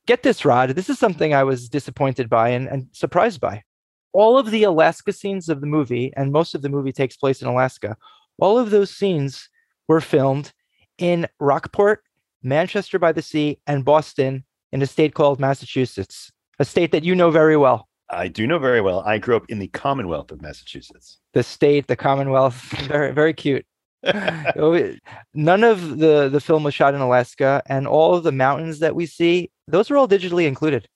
Get 0.05 0.21
this, 0.23 0.45
Rod. 0.45 0.71
This 0.71 0.89
is 0.89 0.99
something 0.99 1.33
I 1.33 1.43
was 1.43 1.69
disappointed 1.69 2.29
by 2.29 2.49
and, 2.49 2.67
and 2.67 2.87
surprised 2.91 3.39
by. 3.39 3.63
All 4.13 4.37
of 4.37 4.51
the 4.51 4.63
Alaska 4.63 5.13
scenes 5.13 5.49
of 5.49 5.61
the 5.61 5.67
movie, 5.67 6.11
and 6.17 6.31
most 6.31 6.53
of 6.53 6.61
the 6.61 6.69
movie 6.69 6.91
takes 6.91 7.15
place 7.15 7.41
in 7.41 7.47
Alaska, 7.47 7.95
all 8.39 8.57
of 8.57 8.71
those 8.71 8.91
scenes 8.91 9.49
were 9.87 10.01
filmed 10.01 10.51
in 10.97 11.27
Rockport, 11.39 12.03
Manchester 12.43 12.99
by 12.99 13.11
the 13.11 13.21
Sea, 13.21 13.59
and 13.67 13.85
Boston 13.85 14.43
in 14.71 14.81
a 14.81 14.87
state 14.87 15.13
called 15.13 15.39
Massachusetts, 15.39 16.31
a 16.59 16.65
state 16.65 16.91
that 16.91 17.03
you 17.03 17.15
know 17.15 17.31
very 17.31 17.57
well. 17.57 17.87
I 18.09 18.27
do 18.27 18.45
know 18.45 18.59
very 18.59 18.81
well. 18.81 19.01
I 19.01 19.17
grew 19.17 19.37
up 19.37 19.45
in 19.49 19.59
the 19.59 19.67
Commonwealth 19.69 20.31
of 20.31 20.41
Massachusetts. 20.41 21.19
The 21.33 21.43
state, 21.43 21.87
the 21.87 21.95
Commonwealth, 21.95 22.55
very, 22.87 23.11
very 23.13 23.33
cute. 23.33 23.65
Oh, 24.55 24.95
None 25.35 25.63
of 25.63 25.99
the 25.99 26.27
the 26.27 26.41
film 26.41 26.63
was 26.63 26.73
shot 26.73 26.95
in 26.95 27.01
Alaska, 27.01 27.61
and 27.67 27.87
all 27.87 28.15
of 28.15 28.23
the 28.23 28.31
mountains 28.31 28.79
that 28.79 28.95
we 28.95 29.05
see, 29.05 29.51
those 29.67 29.91
are 29.91 29.97
all 29.97 30.07
digitally 30.07 30.47
included. 30.47 30.87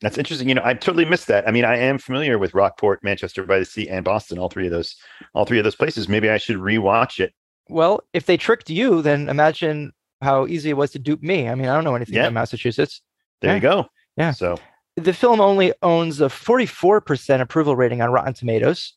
That's 0.00 0.16
interesting. 0.18 0.48
You 0.48 0.54
know, 0.54 0.62
I 0.64 0.74
totally 0.74 1.04
missed 1.04 1.26
that. 1.26 1.46
I 1.46 1.50
mean, 1.50 1.64
I 1.64 1.76
am 1.76 1.98
familiar 1.98 2.38
with 2.38 2.54
Rockport, 2.54 3.04
Manchester 3.04 3.44
by 3.44 3.58
the 3.58 3.64
Sea, 3.66 3.88
and 3.88 4.04
Boston. 4.04 4.38
All 4.38 4.48
three 4.48 4.66
of 4.66 4.72
those, 4.72 4.96
all 5.34 5.44
three 5.44 5.58
of 5.58 5.64
those 5.64 5.76
places. 5.76 6.08
Maybe 6.08 6.30
I 6.30 6.38
should 6.38 6.56
rewatch 6.56 7.20
it. 7.20 7.34
Well, 7.68 8.02
if 8.14 8.24
they 8.26 8.36
tricked 8.36 8.70
you, 8.70 9.02
then 9.02 9.28
imagine 9.28 9.92
how 10.22 10.46
easy 10.46 10.70
it 10.70 10.76
was 10.76 10.90
to 10.92 10.98
dupe 10.98 11.22
me. 11.22 11.48
I 11.48 11.54
mean, 11.54 11.68
I 11.68 11.74
don't 11.74 11.84
know 11.84 11.94
anything 11.94 12.14
Yeah. 12.14 12.22
about 12.22 12.32
Massachusetts. 12.34 13.02
There 13.42 13.50
Yeah. 13.50 13.54
you 13.56 13.60
go. 13.60 13.86
Yeah. 14.16 14.30
So 14.32 14.56
The 14.96 15.12
film 15.12 15.40
only 15.40 15.72
owns 15.82 16.20
a 16.20 16.28
44% 16.28 17.40
approval 17.40 17.76
rating 17.76 18.02
on 18.02 18.10
Rotten 18.10 18.34
Tomatoes. 18.34 18.94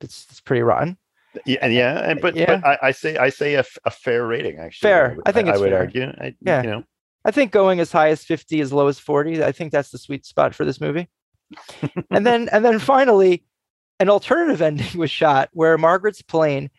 That's, 0.00 0.26
it's 0.30 0.40
pretty 0.40 0.62
rotten. 0.62 0.96
yeah, 1.46 1.58
and 1.62 1.72
yeah, 1.72 1.98
and, 2.10 2.20
but 2.20 2.36
Yeah. 2.36 2.56
but 2.60 2.66
I, 2.66 2.78
I 2.88 2.90
say 2.92 3.16
I 3.16 3.28
say 3.30 3.54
a, 3.54 3.60
f- 3.60 3.78
a 3.84 3.90
fair 3.90 4.26
rating. 4.26 4.58
Actually, 4.58 4.88
Fair. 4.88 5.14
would- 5.16 5.28
I 5.28 5.32
think 5.32 5.48
I, 5.48 5.52
it's 5.52 5.60
would 5.60 5.70
fair. 5.70 5.78
argue. 5.78 6.04
I, 6.20 6.34
Yeah. 6.40 6.62
You 6.62 6.70
know, 6.70 6.84
I 7.24 7.30
think 7.30 7.52
going 7.52 7.78
as 7.80 7.92
high 7.92 8.08
as 8.08 8.24
50, 8.24 8.60
as 8.60 8.72
low 8.72 8.88
as 8.88 8.98
40, 8.98 9.44
I 9.44 9.52
think 9.52 9.70
that's 9.72 9.90
the 9.90 9.98
sweet 9.98 10.26
spot 10.26 10.54
for 10.54 10.64
this 10.64 10.80
movie. 10.80 11.08
and 12.10 12.26
then 12.26 12.48
and 12.50 12.64
then 12.64 12.78
finally, 12.78 13.44
an 14.00 14.08
alternative 14.08 14.62
ending 14.62 14.98
was 14.98 15.10
shot 15.10 15.50
where 15.52 15.76
Margaret's 15.78 16.22
plane 16.22 16.70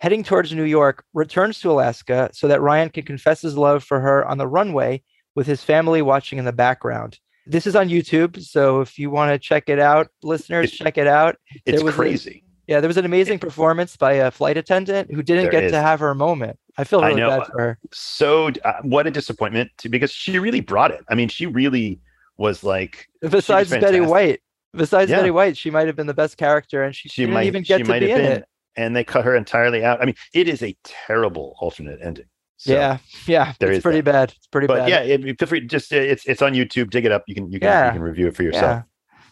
heading 0.00 0.22
towards 0.22 0.52
New 0.52 0.62
York 0.64 1.02
returns 1.14 1.60
to 1.60 1.70
Alaska 1.70 2.30
so 2.32 2.46
that 2.48 2.60
Ryan 2.60 2.88
can 2.90 3.04
confess 3.04 3.40
his 3.42 3.56
love 3.56 3.82
for 3.82 3.98
her 4.00 4.24
on 4.26 4.38
the 4.38 4.46
runway 4.46 5.02
with 5.34 5.46
his 5.46 5.62
family 5.64 6.02
watching 6.02 6.38
in 6.38 6.44
the 6.44 6.52
background. 6.52 7.18
This 7.46 7.66
is 7.66 7.74
on 7.74 7.88
YouTube, 7.88 8.40
so 8.42 8.80
if 8.82 8.98
you 8.98 9.10
want 9.10 9.32
to 9.32 9.38
check 9.38 9.68
it 9.68 9.78
out, 9.80 10.08
listeners, 10.22 10.70
check 10.70 10.98
it 10.98 11.06
out. 11.06 11.36
it's 11.64 11.82
was 11.82 11.94
a- 11.94 11.96
crazy. 11.96 12.44
Yeah, 12.66 12.80
there 12.80 12.88
was 12.88 12.98
an 12.98 13.06
amazing 13.06 13.38
performance 13.38 13.96
by 13.96 14.12
a 14.14 14.30
flight 14.30 14.58
attendant 14.58 15.10
who 15.10 15.22
didn't 15.22 15.44
There 15.44 15.52
get 15.52 15.64
is. 15.64 15.72
to 15.72 15.80
have 15.80 16.00
her 16.00 16.14
moment. 16.14 16.58
I 16.78 16.84
feel 16.84 17.00
I 17.00 17.08
really 17.08 17.20
know. 17.20 17.28
bad 17.40 17.46
for 17.48 17.60
her. 17.60 17.78
So 17.92 18.50
uh, 18.64 18.74
what 18.82 19.06
a 19.06 19.10
disappointment 19.10 19.70
to, 19.78 19.88
because 19.88 20.10
she 20.12 20.38
really 20.38 20.60
brought 20.60 20.90
it. 20.92 21.04
I 21.10 21.14
mean, 21.14 21.28
she 21.28 21.44
really 21.46 22.00
was 22.36 22.62
like 22.64 23.08
Besides 23.20 23.70
Betty. 23.70 24.00
White, 24.00 24.40
besides 24.72 25.10
Yeah. 25.10 25.18
Betty 25.18 25.30
White, 25.32 25.56
she 25.56 25.70
might 25.70 25.86
have 25.88 25.96
been 25.96 26.06
the 26.06 26.14
best 26.14 26.36
character, 26.36 26.84
and 26.84 26.94
she, 26.94 27.08
she 27.08 27.22
didn't 27.22 27.34
might 27.34 27.46
even 27.46 27.62
get 27.64 27.78
she 27.78 27.82
to 27.84 27.88
might 27.90 27.98
be 28.00 28.08
have 28.10 28.20
in 28.20 28.24
been, 28.26 28.38
it. 28.38 28.48
and 28.76 28.94
they 28.96 29.02
cut 29.04 29.24
her 29.24 29.34
entirely 29.34 29.84
out. 29.84 30.00
I 30.00 30.04
mean, 30.06 30.14
it 30.32 30.46
is 30.48 30.62
a 30.62 30.76
terrible 30.84 31.56
alternate 31.58 31.98
ending. 32.02 32.26
So, 32.60 32.72
yeah, 32.72 32.98
yeah, 33.26 33.52
it's 33.60 33.82
pretty 33.82 34.00
that. 34.00 34.12
bad. 34.12 34.34
It's 34.36 34.46
pretty 34.48 34.66
but 34.66 34.78
bad. 34.78 34.88
yeah, 34.88 35.00
it, 35.00 35.38
feel 35.38 35.46
free. 35.48 35.60
Just 35.66 35.92
uh, 35.92 35.96
it's 35.96 36.24
it's 36.26 36.42
on 36.42 36.54
YouTube. 36.54 36.90
Dig 36.90 37.04
it 37.04 37.12
up. 37.12 37.22
You 37.28 37.34
can 37.36 37.52
you 37.52 37.60
can 37.60 37.68
Yeah. 37.68 37.86
you 37.86 37.92
can 37.92 38.02
review 38.02 38.26
it 38.26 38.34
for 38.36 38.42
yourself. 38.42 38.62
Yeah. 38.64 38.82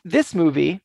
This 0.05 0.33
movie 0.35 0.81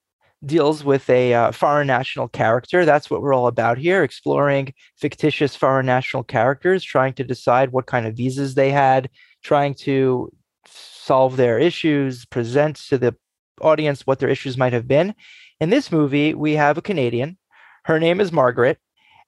deals 0.46 0.84
with 0.84 1.10
a 1.10 1.34
uh, 1.34 1.52
foreign 1.52 1.88
national 1.88 2.28
character. 2.28 2.86
That's 2.86 3.10
what 3.10 3.22
we're 3.22 3.34
all 3.34 3.48
about 3.48 3.78
here, 3.78 4.04
exploring 4.04 4.74
fictitious 4.98 5.56
foreign 5.56 5.86
national 5.86 6.24
characters, 6.24 6.84
trying 6.84 7.14
to 7.14 7.24
decide 7.24 7.72
what 7.72 7.86
kind 7.86 8.08
of 8.08 8.16
visas 8.16 8.56
they 8.56 8.72
had, 8.72 9.10
trying 9.44 9.76
to 9.76 10.32
solve 10.66 11.38
their 11.38 11.60
issues, 11.60 12.26
present 12.26 12.78
to 12.88 12.98
the 12.98 13.16
audience 13.62 14.08
what 14.08 14.20
their 14.20 14.30
issues 14.30 14.58
might 14.58 14.74
have 14.74 14.88
been. 14.88 15.14
In 15.60 15.70
this 15.70 15.92
movie, 15.92 16.34
we 16.34 16.54
have 16.54 16.78
a 16.78 16.82
Canadian. 16.82 17.38
Her 17.86 18.00
name 18.00 18.20
is 18.20 18.32
Margaret. 18.32 18.80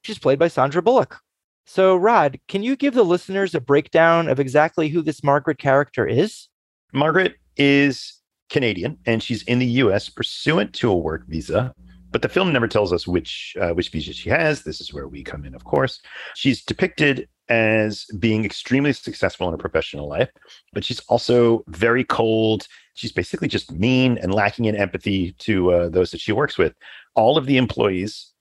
She's 0.04 0.20
played 0.20 0.40
by 0.40 0.48
Sandra 0.48 0.82
Bullock. 0.82 1.20
So, 1.66 1.96
Rod, 1.96 2.40
can 2.48 2.62
you 2.64 2.76
give 2.76 2.94
the 2.94 3.04
listeners 3.04 3.56
a 3.56 3.62
breakdown 3.62 4.28
of 4.28 4.40
exactly 4.40 4.90
who 4.90 5.02
this 5.02 5.24
Margaret 5.24 5.60
character 5.60 6.06
is? 6.06 6.50
Margaret 6.92 7.36
is 7.56 8.20
Canadian 8.50 8.98
and 9.06 9.22
she's 9.22 9.44
in 9.44 9.60
the 9.60 9.66
U.S. 9.66 10.10
pursuant 10.10 10.74
to 10.74 10.90
a 10.90 10.96
work 10.96 11.26
visa. 11.28 11.74
But 12.12 12.22
the 12.22 12.30
film 12.30 12.54
never 12.54 12.68
tells 12.68 12.94
us 12.94 13.08
which 13.08 13.58
uh, 13.60 13.72
which 13.72 13.90
visa 13.90 14.14
she 14.14 14.30
has. 14.30 14.64
This 14.64 14.80
is 14.80 14.94
where 14.94 15.08
we 15.08 15.24
come 15.24 15.46
in, 15.46 15.56
of 15.56 15.64
course. 15.64 16.00
She's 16.36 16.64
depicted 16.64 17.28
as 17.50 18.06
being 18.20 18.46
extremely 18.46 18.94
successful 18.94 19.48
in 19.48 19.54
her 19.54 19.58
professional 19.58 20.08
life, 20.08 20.30
but 20.74 20.86
she's 20.86 21.00
also 21.02 21.64
very 21.68 22.04
cold. 22.04 22.68
She's 22.94 23.12
basically 23.12 23.48
just 23.48 23.72
mean 23.72 24.20
and 24.20 24.34
lacking 24.34 24.66
in 24.66 24.76
empathy 24.76 25.34
to 25.40 25.72
uh, 25.72 25.90
those 25.90 26.12
that 26.12 26.22
she 26.22 26.32
works 26.32 26.58
with. 26.58 26.74
All 27.16 27.38
of 27.38 27.48
the 27.48 27.58
employees 27.58 28.32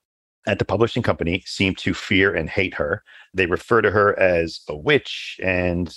at 0.46 0.58
the 0.58 0.64
publishing 0.64 1.02
company 1.02 1.42
seem 1.46 1.74
to 1.76 1.94
fear 1.94 2.34
and 2.34 2.48
hate 2.50 2.74
her. 2.74 3.02
They 3.32 3.46
refer 3.46 3.80
to 3.80 3.90
her 3.90 4.18
as 4.18 4.60
a 4.68 4.76
witch 4.76 5.38
and 5.42 5.94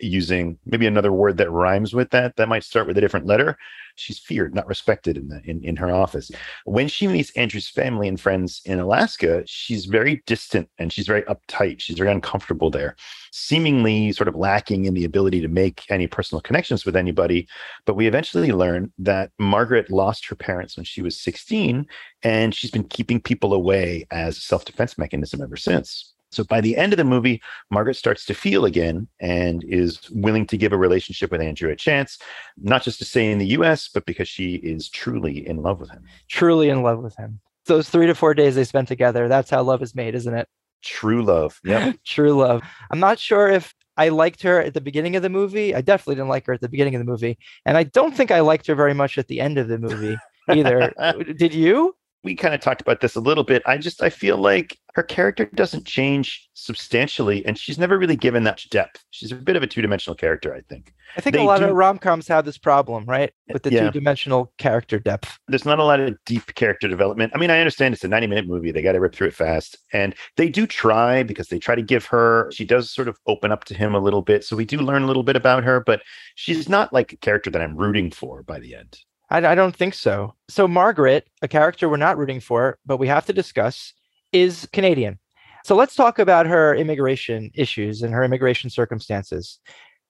using 0.00 0.58
maybe 0.66 0.86
another 0.86 1.12
word 1.12 1.36
that 1.38 1.50
rhymes 1.50 1.94
with 1.94 2.10
that 2.10 2.36
that 2.36 2.48
might 2.48 2.64
start 2.64 2.86
with 2.86 2.98
a 2.98 3.00
different 3.00 3.26
letter. 3.26 3.56
She's 3.96 4.18
feared 4.18 4.54
not 4.54 4.66
respected 4.66 5.16
in 5.16 5.28
the 5.28 5.40
in, 5.44 5.62
in 5.64 5.76
her 5.76 5.90
office. 5.90 6.30
When 6.64 6.88
she 6.88 7.08
meets 7.08 7.30
andrew's 7.36 7.68
family 7.68 8.08
and 8.08 8.20
friends 8.20 8.60
in 8.64 8.78
alaska 8.78 9.42
she's 9.46 9.86
very 9.86 10.22
distant 10.26 10.68
and 10.78 10.92
she's 10.92 11.06
very 11.06 11.22
uptight. 11.22 11.80
She's 11.80 11.98
very 11.98 12.10
uncomfortable 12.10 12.70
there 12.70 12.96
seemingly 13.32 14.12
sort 14.12 14.28
of 14.28 14.34
lacking 14.34 14.84
in 14.84 14.94
the 14.94 15.04
ability 15.04 15.40
to 15.40 15.48
make 15.48 15.84
any 15.90 16.06
personal 16.06 16.40
connections 16.40 16.84
with 16.84 16.96
anybody. 16.96 17.48
But 17.84 17.94
we 17.94 18.06
eventually 18.06 18.52
learn 18.52 18.92
that 18.98 19.30
margaret 19.38 19.90
lost 19.90 20.26
her 20.28 20.36
parents 20.36 20.76
when 20.76 20.84
she 20.84 21.02
was 21.02 21.20
16 21.20 21.86
and 22.22 22.54
she's 22.54 22.70
been 22.70 22.84
keeping 22.84 23.20
people 23.20 23.52
away 23.52 24.06
as 24.10 24.38
a 24.38 24.40
self-defense 24.40 24.98
mechanism 24.98 25.42
ever 25.42 25.56
since 25.56 26.14
so 26.30 26.44
by 26.44 26.60
the 26.60 26.76
end 26.76 26.92
of 26.92 26.96
the 26.96 27.04
movie 27.04 27.40
Margaret 27.70 27.94
starts 27.94 28.24
to 28.26 28.34
feel 28.34 28.64
again 28.64 29.08
and 29.20 29.64
is 29.64 30.10
willing 30.10 30.46
to 30.46 30.56
give 30.56 30.72
a 30.72 30.78
relationship 30.78 31.30
with 31.30 31.40
Andrew 31.40 31.70
a 31.70 31.76
chance, 31.76 32.18
not 32.56 32.82
just 32.82 32.98
to 32.98 33.04
stay 33.04 33.30
in 33.30 33.38
the 33.38 33.46
US, 33.48 33.88
but 33.88 34.04
because 34.06 34.28
she 34.28 34.56
is 34.56 34.88
truly 34.88 35.46
in 35.46 35.62
love 35.62 35.80
with 35.80 35.90
him. 35.90 36.04
Truly 36.28 36.68
in 36.68 36.82
love 36.82 37.02
with 37.02 37.16
him. 37.16 37.40
Those 37.66 37.88
three 37.88 38.06
to 38.06 38.14
four 38.14 38.34
days 38.34 38.54
they 38.54 38.64
spent 38.64 38.88
together, 38.88 39.28
that's 39.28 39.50
how 39.50 39.62
love 39.62 39.82
is 39.82 39.94
made, 39.94 40.14
isn't 40.14 40.34
it? 40.34 40.48
True 40.82 41.24
love. 41.24 41.60
Yep. 41.64 41.96
True 42.04 42.32
love. 42.32 42.62
I'm 42.90 43.00
not 43.00 43.18
sure 43.18 43.48
if 43.48 43.74
I 43.96 44.10
liked 44.10 44.42
her 44.42 44.60
at 44.60 44.74
the 44.74 44.80
beginning 44.80 45.16
of 45.16 45.22
the 45.22 45.28
movie. 45.28 45.74
I 45.74 45.80
definitely 45.80 46.14
didn't 46.16 46.28
like 46.28 46.46
her 46.46 46.52
at 46.52 46.60
the 46.60 46.68
beginning 46.68 46.94
of 46.94 47.00
the 47.00 47.04
movie. 47.04 47.36
And 47.66 47.76
I 47.76 47.82
don't 47.82 48.14
think 48.14 48.30
I 48.30 48.40
liked 48.40 48.66
her 48.68 48.74
very 48.74 48.94
much 48.94 49.18
at 49.18 49.26
the 49.26 49.40
end 49.40 49.58
of 49.58 49.66
the 49.66 49.78
movie 49.78 50.16
either. 50.48 50.92
Did 51.36 51.52
you? 51.52 51.96
we 52.24 52.34
kind 52.34 52.54
of 52.54 52.60
talked 52.60 52.80
about 52.80 53.00
this 53.00 53.16
a 53.16 53.20
little 53.20 53.44
bit. 53.44 53.62
I 53.66 53.78
just 53.78 54.02
I 54.02 54.10
feel 54.10 54.36
like 54.36 54.76
her 54.98 55.04
character 55.04 55.44
doesn't 55.54 55.86
change 55.86 56.48
substantially, 56.54 57.46
and 57.46 57.56
she's 57.56 57.78
never 57.78 57.96
really 57.96 58.16
given 58.16 58.42
that 58.42 58.60
depth. 58.68 59.04
She's 59.10 59.30
a 59.30 59.36
bit 59.36 59.54
of 59.54 59.62
a 59.62 59.66
two-dimensional 59.68 60.16
character, 60.16 60.52
I 60.52 60.62
think. 60.62 60.92
I 61.16 61.20
think 61.20 61.36
a 61.36 61.42
lot 61.42 61.60
do- 61.60 61.66
of 61.66 61.76
rom 61.76 61.98
coms 61.98 62.26
have 62.26 62.44
this 62.44 62.58
problem, 62.58 63.04
right? 63.04 63.32
With 63.52 63.62
the 63.62 63.70
Yeah. 63.70 63.84
two 63.84 63.90
dimensional 63.92 64.52
character 64.58 64.98
depth. 64.98 65.38
There's 65.46 65.64
not 65.64 65.78
a 65.78 65.84
lot 65.84 66.00
of 66.00 66.16
deep 66.26 66.52
character 66.56 66.88
development. 66.88 67.30
I 67.32 67.38
mean, 67.38 67.48
I 67.48 67.60
understand 67.60 67.94
it's 67.94 68.02
a 68.02 68.08
90-minute 68.08 68.48
movie; 68.48 68.72
they 68.72 68.82
got 68.82 68.92
to 68.92 69.00
rip 69.00 69.14
through 69.14 69.28
it 69.28 69.34
fast, 69.34 69.78
and 69.92 70.16
they 70.36 70.48
do 70.48 70.66
try 70.66 71.22
because 71.22 71.46
they 71.46 71.60
try 71.60 71.76
to 71.76 71.82
give 71.82 72.04
her. 72.06 72.50
She 72.52 72.64
does 72.64 72.90
sort 72.90 73.06
of 73.06 73.16
open 73.28 73.52
up 73.52 73.66
to 73.66 73.74
him 73.74 73.94
a 73.94 74.00
little 74.00 74.22
bit, 74.22 74.42
so 74.42 74.56
we 74.56 74.64
do 74.64 74.78
learn 74.78 75.04
a 75.04 75.06
little 75.06 75.22
bit 75.22 75.36
about 75.36 75.62
her, 75.62 75.78
but 75.78 76.02
she's 76.34 76.68
not 76.68 76.92
like 76.92 77.12
a 77.12 77.16
character 77.18 77.50
that 77.50 77.62
I'm 77.62 77.76
rooting 77.76 78.10
for 78.10 78.42
by 78.42 78.58
the 78.58 78.74
end. 78.74 78.98
I, 79.30 79.46
I 79.46 79.54
don't 79.54 79.76
think 79.76 79.94
so. 79.94 80.34
So, 80.48 80.66
Margaret, 80.66 81.28
a 81.40 81.46
character 81.48 81.88
we're 81.88 81.98
not 81.98 82.18
rooting 82.18 82.40
for, 82.40 82.78
but 82.84 82.96
we 82.96 83.06
have 83.06 83.26
to 83.26 83.32
discuss, 83.32 83.92
is 84.32 84.68
Canadian. 84.72 85.18
So, 85.64 85.74
let's 85.74 85.94
talk 85.94 86.18
about 86.18 86.46
her 86.46 86.74
immigration 86.74 87.50
issues 87.54 88.02
and 88.02 88.12
her 88.12 88.24
immigration 88.24 88.70
circumstances. 88.70 89.60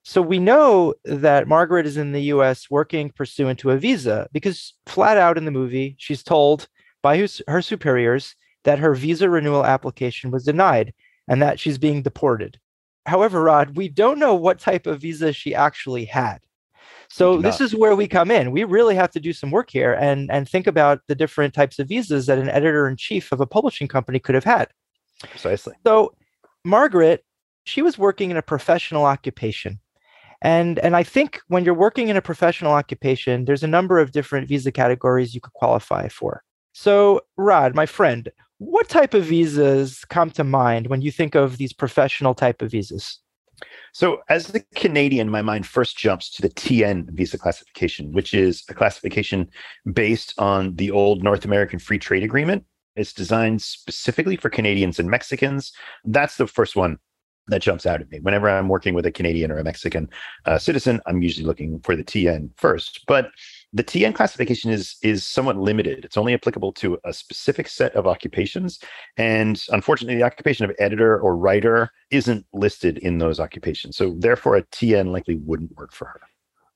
So, 0.03 0.23
we 0.23 0.39
know 0.39 0.95
that 1.05 1.49
Margaret 1.49 1.87
is 1.87 1.97
in 1.97 2.13
the 2.13 2.23
US 2.35 2.71
working 2.71 3.11
pursuant 3.11 3.59
to 3.61 3.71
a 3.71 3.79
visa 3.79 4.29
because, 4.33 4.75
flat 4.87 5.17
out 5.17 5.37
in 5.39 5.45
the 5.45 5.51
movie, 5.51 5.97
she's 5.99 6.23
told 6.23 6.69
by 7.03 7.27
her 7.47 7.63
superiors 7.63 8.35
that 8.65 8.79
her 8.79 8.95
visa 8.95 9.31
renewal 9.31 9.65
application 9.65 10.31
was 10.31 10.45
denied 10.45 10.93
and 11.29 11.43
that 11.43 11.61
she's 11.61 11.79
being 11.79 12.03
deported. 12.03 12.59
However, 13.07 13.43
Rod, 13.43 13.77
we 13.77 13.89
don't 13.89 14.19
know 14.19 14.35
what 14.35 14.59
type 14.59 14.87
of 14.87 15.01
visa 15.01 15.33
she 15.33 15.55
actually 15.55 16.05
had. 16.05 16.39
So 17.11 17.39
this 17.39 17.61
is 17.61 17.75
where 17.75 17.97
we 17.97 18.07
come 18.07 18.31
in. 18.31 18.51
We 18.51 18.65
really 18.65 18.95
have 18.95 19.11
to 19.13 19.21
do 19.21 19.33
some 19.33 19.51
work 19.51 19.71
here 19.71 19.95
and 19.95 20.31
and 20.31 20.49
think 20.49 20.67
about 20.67 21.01
the 21.09 21.15
different 21.15 21.55
types 21.55 21.79
of 21.79 21.89
visas 21.89 22.27
that 22.27 22.39
an 22.39 22.51
editor 22.51 22.87
in 22.87 22.97
chief 22.97 23.33
of 23.33 23.41
a 23.41 23.47
publishing 23.47 23.89
company 23.89 24.19
could 24.19 24.35
have 24.35 24.45
had. 24.45 24.69
Precisely. 25.23 25.75
So 25.87 26.15
Margaret, 26.65 27.25
she 27.65 27.83
was 27.83 27.99
working 27.99 28.31
in 28.31 28.37
a 28.37 28.43
professional 28.43 29.05
occupation. 29.05 29.81
And 30.43 30.79
and 30.81 30.95
I 30.95 31.03
think 31.03 31.41
when 31.49 31.65
you're 31.65 31.75
working 31.75 32.09
in 32.09 32.17
a 32.17 32.23
professional 32.23 32.73
occupation, 32.73 33.47
there's 33.47 33.65
a 33.65 33.69
number 33.69 33.99
of 33.99 34.13
different 34.13 34.47
visa 34.47 34.71
categories 34.71 35.35
you 35.35 35.41
could 35.41 35.55
qualify 35.55 36.09
for. 36.09 36.43
So 36.73 37.23
Rod, 37.37 37.75
my 37.75 37.87
friend, 37.87 38.29
what 38.59 38.89
type 38.89 39.15
of 39.15 39.25
visas 39.25 40.05
come 40.05 40.31
to 40.33 40.45
mind 40.45 40.89
when 40.89 41.01
you 41.01 41.11
think 41.11 41.35
of 41.35 41.57
these 41.57 41.73
professional 41.73 42.35
type 42.35 42.63
of 42.63 42.71
visas? 42.71 43.19
So, 43.93 44.23
as 44.29 44.55
a 44.55 44.61
Canadian, 44.75 45.31
my 45.31 45.43
mind 45.43 45.67
first 45.67 45.97
jumps 45.97 46.31
to 46.31 46.43
the 46.43 46.51
TN 46.51 47.11
visa 47.11 47.39
classification, 47.39 48.13
which 48.13 48.35
is 48.35 48.65
a 48.69 48.75
classification 48.75 49.49
based 49.93 50.35
on 50.39 50.77
the 50.77 50.91
old 50.91 51.23
North 51.23 51.45
American 51.45 51.79
Free 51.79 51.99
Trade 51.99 52.23
Agreement. 52.23 52.65
It's 52.97 53.13
designed 53.13 53.63
specifically 53.63 54.37
for 54.37 54.51
Canadians 54.51 54.99
and 54.99 55.09
Mexicans. 55.09 55.73
That's 56.05 56.37
the 56.37 56.47
first 56.47 56.77
one 56.77 56.99
that 57.49 57.63
jumps 57.63 57.87
out 57.87 58.01
at 58.01 58.11
me. 58.11 58.21
Whenever 58.21 58.49
I'm 58.49 58.69
working 58.69 58.95
with 58.95 59.07
a 59.07 59.13
Canadian 59.13 59.51
or 59.51 59.59
a 59.59 59.65
Mexican 59.65 60.09
uh, 60.45 60.59
citizen, 60.59 61.01
I'm 61.07 61.23
usually 61.23 61.47
looking 61.47 61.81
for 61.81 61.97
the 61.97 62.05
TN 62.05 62.51
first. 62.57 63.05
But 63.07 63.31
the 63.73 63.85
TN 63.85 64.15
classification 64.15 64.71
is 64.71 64.97
is 65.03 65.25
somewhat 65.25 65.57
limited. 65.57 66.05
It's 66.05 66.17
only 66.17 66.35
applicable 66.35 66.73
to 66.75 66.99
a 67.05 67.13
specific 67.13 67.69
set 67.69 67.95
of 67.95 68.07
occupations, 68.07 68.79
and 69.17 69.63
unfortunately, 69.71 70.17
the 70.17 70.23
occupation 70.23 70.65
of 70.65 70.75
editor 70.79 71.19
or 71.19 71.37
writer 71.37 71.91
isn't 72.11 72.47
listed 72.53 72.99
in 72.99 73.19
those 73.19 73.39
occupations. 73.39 73.97
So, 73.97 74.15
therefore, 74.19 74.57
a 74.57 74.63
TN 74.65 75.13
likely 75.13 75.37
wouldn't 75.37 75.77
work 75.77 75.93
for 75.93 76.07
her. 76.07 76.21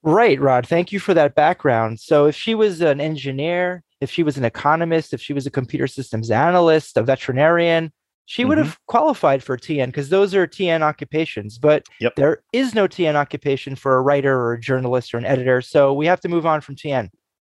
Right, 0.03 0.41
Rod. 0.41 0.67
Thank 0.67 0.93
you 0.93 0.99
for 0.99 1.15
that 1.15 1.35
background. 1.35 2.01
So, 2.01 2.27
if 2.27 2.37
she 2.37 2.55
was 2.55 2.83
an 2.83 3.01
engineer, 3.01 3.83
if 4.01 4.11
she 4.11 4.23
was 4.23 4.37
an 4.37 4.45
economist, 4.45 5.15
if 5.15 5.23
she 5.23 5.33
was 5.33 5.47
a 5.47 5.51
computer 5.51 5.87
systems 5.87 6.31
analyst, 6.31 6.97
a 6.99 7.03
veterinarian, 7.03 7.93
she 8.27 8.45
would 8.45 8.59
Mhm. 8.59 8.65
have 8.65 8.79
qualified 8.87 9.43
for 9.43 9.57
TN 9.57 9.91
because 9.91 10.09
those 10.09 10.35
are 10.35 10.47
TN 10.47 10.83
occupations. 10.83 11.59
But 11.59 11.87
Yep. 12.01 12.15
there 12.17 12.43
is 12.53 12.75
no 12.75 12.87
TN 12.87 13.17
occupation 13.17 13.77
for 13.77 13.97
a 13.97 14.01
writer 14.03 14.39
or 14.39 14.53
a 14.55 14.61
journalist 14.61 15.13
or 15.15 15.19
an 15.19 15.25
editor. 15.27 15.61
So, 15.61 15.93
we 15.93 16.07
have 16.07 16.21
to 16.21 16.29
move 16.29 16.47
on 16.47 16.61
from 16.61 16.77
TN. 16.77 17.11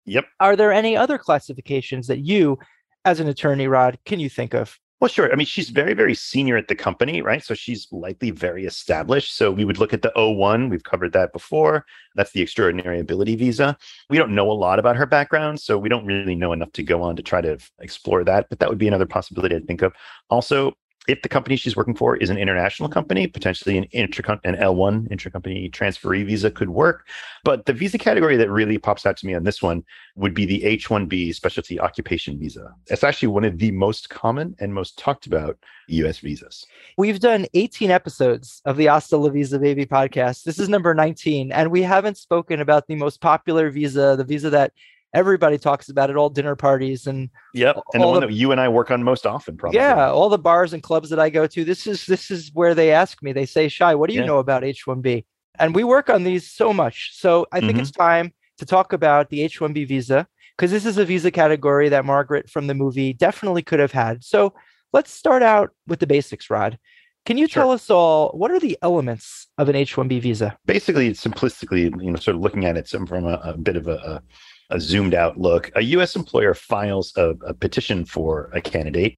Yep. 0.06 0.26
Are 0.40 0.56
there 0.56 0.72
any 0.72 0.96
other 0.98 1.18
classifications 1.18 2.08
that 2.08 2.20
you, 2.20 2.58
as 3.06 3.20
an 3.20 3.28
attorney, 3.28 3.68
Rod, 3.68 3.98
can 4.06 4.20
you 4.20 4.30
think 4.30 4.54
of? 4.54 4.78
Well, 5.06 5.12
sure. 5.12 5.32
I 5.32 5.36
mean, 5.36 5.46
she's 5.46 5.70
very, 5.70 5.94
very 5.94 6.16
senior 6.16 6.58
at 6.58 6.68
the 6.68 6.74
company, 6.74 7.22
right? 7.22 7.44
So 7.44 7.54
she's 7.54 7.88
likely 7.92 8.32
very 8.32 8.66
established. 8.66 9.38
So 9.38 9.52
we 9.52 9.64
would 9.64 9.78
look 9.78 9.94
at 9.94 10.02
the 10.02 10.12
O1. 10.16 10.68
We've 10.72 10.84
covered 10.84 11.14
that 11.14 11.32
before. 11.32 11.86
That's 12.16 12.32
the 12.32 12.42
extraordinary 12.42 13.00
ability 13.00 13.36
visa. 13.36 13.78
We 14.10 14.18
don't 14.18 14.34
know 14.34 14.50
a 14.50 14.54
lot 14.54 14.80
about 14.80 14.96
her 14.96 15.06
background, 15.06 15.62
so 15.62 15.78
we 15.78 15.90
don't 15.90 16.08
really 16.08 16.34
know 16.34 16.54
enough 16.54 16.72
to 16.72 16.82
go 16.82 17.04
on 17.04 17.16
to 17.18 17.22
try 17.22 17.40
to 17.40 17.60
explore 17.80 18.24
that. 18.24 18.48
But 18.50 18.58
that 18.58 18.68
would 18.68 18.80
be 18.80 18.88
another 18.88 19.06
possibility 19.06 19.56
I'd 19.56 19.68
think 19.68 19.84
of. 19.84 19.94
Also, 20.32 20.74
if 21.08 21.22
the 21.22 21.30
company 21.30 21.56
she's 21.56 21.76
working 21.76 21.96
for 21.96 22.16
is 22.18 22.30
an 22.30 22.38
international 22.38 22.90
company, 22.90 23.28
potentially 23.28 23.78
an 23.78 23.86
an 23.94 24.56
L1 24.56 25.10
intercompany 25.10 25.72
transferee 25.72 26.26
visa 26.26 26.52
could 26.52 26.70
work. 26.70 27.08
But 27.44 27.66
the 27.66 27.74
visa 27.74 27.98
category 27.98 28.38
that 28.38 28.50
really 28.50 28.78
pops 28.78 29.06
out 29.06 29.18
to 29.18 29.26
me 29.26 29.34
on 29.36 29.44
this 29.44 29.62
one 29.62 29.84
would 30.16 30.34
be 30.34 30.46
the 30.46 30.62
H1B 30.62 31.36
specialty 31.36 31.80
occupation 31.80 32.40
visa. 32.40 32.74
It's 32.88 33.04
actually 33.04 33.28
one 33.30 33.44
of 33.44 33.58
the 33.58 33.72
most 33.72 34.10
common 34.10 34.56
and 34.60 34.74
most 34.74 34.98
talked 34.98 35.26
about 35.26 35.58
US 35.88 36.20
visas. 36.20 36.66
We've 36.98 37.20
done 37.20 37.46
18 37.54 37.92
episodes 37.92 38.62
of 38.66 38.78
the 38.78 38.86
Hasta 38.86 39.18
La 39.18 39.30
Visa 39.30 39.60
Baby 39.60 39.86
podcast. 39.86 40.44
This 40.44 40.60
is 40.60 40.70
number 40.70 40.94
19, 40.94 41.52
and 41.52 41.72
we 41.72 41.82
haven't 41.82 42.18
spoken 42.18 42.60
about 42.62 42.88
the 42.88 42.96
most 42.96 43.22
popular 43.22 43.70
visa, 43.70 44.16
the 44.18 44.24
visa 44.24 44.50
that 44.50 44.74
everybody 45.16 45.58
talks 45.58 45.90
about 45.90 46.10
it 46.10 46.16
all 46.18 46.30
dinner 46.30 46.56
parties 46.56 47.08
and 47.08 47.30
yeah 47.54 47.74
And 47.94 48.04
the 48.04 48.08
one 48.08 48.20
the- 48.22 48.28
that 48.28 48.34
you 48.34 48.52
and 48.52 48.60
I 48.62 48.68
work 48.70 48.92
on 48.92 49.04
most 49.04 49.26
often, 49.26 49.58
probably. 49.58 49.80
yeah, 49.80 50.10
all 50.12 50.30
the 50.30 50.38
bars 50.38 50.74
and 50.74 50.84
clubs 50.84 51.10
that 51.10 51.20
I 51.20 51.30
go 51.30 51.48
to. 51.48 51.64
This 51.64 51.88
is 51.88 52.06
this 52.06 52.30
is 52.30 52.52
where 52.54 52.76
they 52.76 52.92
ask 52.92 53.24
me. 53.24 53.32
They 53.34 53.46
say, 53.46 53.68
"Shai, 53.70 53.96
what 53.96 54.10
do 54.10 54.14
you 54.16 54.22
Yeah. 54.22 54.28
know 54.28 54.40
about 54.40 54.64
H1B?" 54.64 55.26
And 55.58 55.74
we 55.74 55.84
work 55.84 56.10
on 56.10 56.24
these 56.24 56.52
so 56.52 56.74
much. 56.74 57.12
So 57.14 57.46
I 57.52 57.60
think 57.62 57.78
Mhm. 57.78 57.82
it's 57.82 57.92
time 57.92 58.34
to 58.58 58.66
talk 58.66 58.94
about 58.94 59.30
the 59.30 59.42
H1B 59.42 59.86
visa 59.86 60.28
because 60.56 60.72
this 60.72 60.86
is 60.86 60.98
a 60.98 61.06
visa 61.06 61.32
category 61.32 61.88
that 61.90 62.06
Margaret 62.06 62.50
from 62.50 62.68
the 62.68 62.74
movie 62.74 63.14
definitely 63.14 63.62
could 63.62 63.80
have 63.80 63.92
had. 63.92 64.24
So 64.24 64.54
let's 64.94 65.12
start 65.12 65.44
out 65.44 65.70
with 65.88 66.00
the 66.00 66.08
basics, 66.08 66.50
Rod. 66.50 66.78
Can 67.26 67.38
you 67.40 67.48
Sure. 67.48 67.64
tell 67.64 67.72
us 67.72 67.90
all 67.90 68.30
what 68.40 68.52
are 68.52 68.60
the 68.60 68.78
elements 68.84 69.48
of 69.58 69.68
an 69.70 69.76
H1B 69.76 70.20
visa? 70.22 70.58
basically 70.66 71.12
simplistically 71.12 71.84
you 72.04 72.12
know 72.12 72.18
sort 72.18 72.36
of 72.36 72.42
looking 72.42 72.66
at 72.66 72.78
it 72.78 72.88
from 72.88 73.26
a, 73.26 73.40
a 73.44 73.58
bit 73.58 73.76
of 73.76 73.88
a, 73.88 73.98
a, 74.14 74.22
a 74.70 74.80
zoomed 74.80 75.14
out 75.14 75.38
look 75.38 75.72
a 75.76 75.82
u.s 75.82 76.16
employer 76.16 76.54
files 76.54 77.14
a, 77.18 77.30
a 77.46 77.54
petition 77.54 78.06
for 78.06 78.50
a 78.54 78.62
candidate 78.62 79.18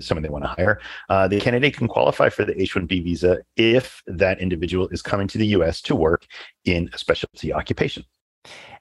someone 0.00 0.22
they 0.22 0.28
want 0.28 0.44
to 0.44 0.48
hire 0.48 0.80
uh, 1.08 1.28
the 1.28 1.40
candidate 1.40 1.76
can 1.76 1.86
qualify 1.86 2.28
for 2.28 2.44
the 2.44 2.60
h-1b 2.60 3.04
visa 3.04 3.38
if 3.56 4.02
that 4.06 4.40
individual 4.40 4.88
is 4.88 5.02
coming 5.02 5.28
to 5.28 5.38
the 5.38 5.46
u.s 5.46 5.80
to 5.80 5.94
work 5.94 6.26
in 6.64 6.90
a 6.92 6.98
specialty 6.98 7.52
occupation 7.52 8.04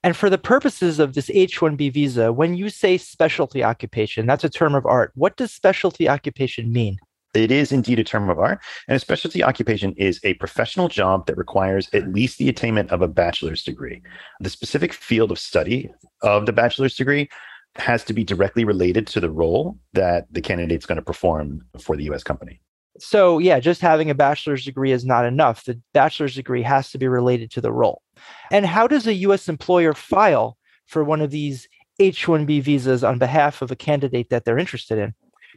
And 0.03 0.17
for 0.17 0.29
the 0.29 0.37
purposes 0.37 0.99
of 0.99 1.13
this 1.13 1.29
H1B 1.29 1.93
visa, 1.93 2.33
when 2.33 2.55
you 2.55 2.69
say 2.69 2.97
specialty 2.97 3.63
occupation, 3.63 4.25
that's 4.25 4.43
a 4.43 4.49
term 4.49 4.75
of 4.75 4.85
art. 4.85 5.13
What 5.15 5.37
does 5.37 5.53
specialty 5.53 6.09
occupation 6.09 6.73
mean? 6.73 6.97
It 7.33 7.51
is 7.51 7.71
indeed 7.71 7.97
a 7.97 8.03
term 8.03 8.29
of 8.29 8.37
art, 8.37 8.59
and 8.87 8.95
a 8.95 8.99
specialty 8.99 9.43
occupation 9.43 9.93
is 9.93 10.19
a 10.23 10.35
professional 10.35 10.87
job 10.87 11.25
that 11.25 11.37
requires 11.37 11.89
at 11.93 12.13
least 12.13 12.37
the 12.37 12.49
attainment 12.49 12.91
of 12.91 13.01
a 13.01 13.07
bachelor's 13.07 13.63
degree. 13.63 14.01
The 14.39 14.49
specific 14.49 14.93
field 14.93 15.31
of 15.31 15.39
study 15.39 15.91
of 16.21 16.45
the 16.45 16.53
bachelor's 16.53 16.95
degree 16.95 17.29
has 17.75 18.03
to 18.03 18.13
be 18.13 18.23
directly 18.23 18.65
related 18.65 19.07
to 19.07 19.19
the 19.19 19.31
role 19.31 19.79
that 19.93 20.31
the 20.31 20.41
candidate's 20.41 20.85
going 20.85 20.97
to 20.97 21.01
perform 21.01 21.65
for 21.79 21.97
the 21.97 22.03
US 22.11 22.23
company. 22.23 22.61
So, 22.99 23.39
yeah, 23.39 23.59
just 23.59 23.81
having 23.81 24.11
a 24.11 24.15
bachelor's 24.15 24.63
degree 24.63 24.91
is 24.91 25.03
not 25.03 25.25
enough. 25.25 25.63
The 25.63 25.79
bachelor's 25.93 26.35
degree 26.35 26.61
has 26.61 26.91
to 26.91 26.99
be 26.99 27.07
related 27.07 27.49
to 27.51 27.61
the 27.61 27.71
role. 27.71 28.03
And 28.51 28.67
how 28.67 28.85
does 28.85 29.07
a 29.07 29.13
US 29.15 29.49
employer 29.49 29.93
file 29.93 30.57
for 30.85 31.03
one 31.03 31.21
of 31.21 31.31
these 31.31 31.67
H1B 31.99 32.61
visas 32.61 33.03
on 33.03 33.17
behalf 33.17 33.63
of 33.63 33.71
a 33.71 33.75
candidate 33.75 34.29
that 34.29 34.45
they're 34.45 34.59
interested 34.59 34.99
in? 34.99 35.15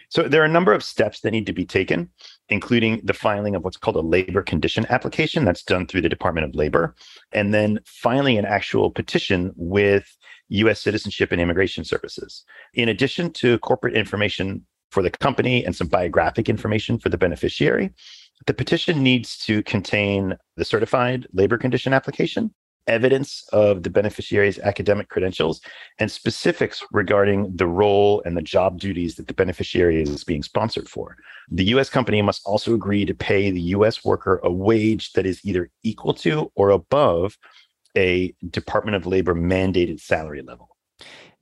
So 0.08 0.22
there 0.22 0.42
are 0.42 0.46
a 0.46 0.48
number 0.48 0.72
of 0.72 0.82
steps 0.82 1.20
that 1.20 1.30
need 1.30 1.46
to 1.46 1.52
be 1.52 1.64
taken, 1.64 2.10
including 2.48 3.00
the 3.04 3.14
filing 3.14 3.54
of 3.54 3.64
what's 3.64 3.76
called 3.76 3.96
a 3.96 4.00
labor 4.00 4.42
condition 4.42 4.86
application 4.90 5.44
that's 5.44 5.62
done 5.62 5.86
through 5.86 6.02
the 6.02 6.08
Department 6.08 6.46
of 6.46 6.54
Labor, 6.54 6.94
and 7.32 7.52
then 7.52 7.80
filing 7.84 8.38
an 8.38 8.44
actual 8.44 8.90
petition 8.90 9.52
with 9.56 10.16
US 10.48 10.80
Citizenship 10.80 11.32
and 11.32 11.40
Immigration 11.40 11.84
Services. 11.84 12.44
In 12.74 12.88
addition 12.88 13.32
to 13.34 13.58
corporate 13.58 13.96
information 13.96 14.64
for 14.90 15.02
the 15.02 15.10
company 15.10 15.64
and 15.64 15.74
some 15.74 15.88
biographic 15.88 16.48
information 16.48 16.98
for 16.98 17.08
the 17.08 17.18
beneficiary, 17.18 17.92
the 18.46 18.54
petition 18.54 19.02
needs 19.02 19.38
to 19.38 19.62
contain 19.62 20.36
the 20.56 20.64
certified 20.64 21.26
labor 21.32 21.58
condition 21.58 21.92
application, 21.92 22.54
evidence 22.86 23.44
of 23.52 23.82
the 23.82 23.90
beneficiary's 23.90 24.58
academic 24.58 25.08
credentials, 25.08 25.60
and 25.98 26.10
specifics 26.10 26.82
regarding 26.92 27.54
the 27.56 27.66
role 27.66 28.22
and 28.24 28.36
the 28.36 28.42
job 28.42 28.78
duties 28.78 29.16
that 29.16 29.26
the 29.26 29.34
beneficiary 29.34 30.02
is 30.02 30.24
being 30.24 30.42
sponsored 30.42 30.88
for. 30.88 31.16
The 31.50 31.64
US 31.76 31.90
company 31.90 32.22
must 32.22 32.42
also 32.44 32.74
agree 32.74 33.04
to 33.04 33.14
pay 33.14 33.50
the 33.50 33.60
US 33.60 34.04
worker 34.04 34.40
a 34.42 34.50
wage 34.50 35.12
that 35.12 35.26
is 35.26 35.44
either 35.44 35.70
equal 35.82 36.14
to 36.14 36.50
or 36.54 36.70
above 36.70 37.36
a 37.96 38.34
Department 38.50 38.96
of 38.96 39.06
Labor 39.06 39.34
mandated 39.34 40.00
salary 40.00 40.42
level. 40.42 40.76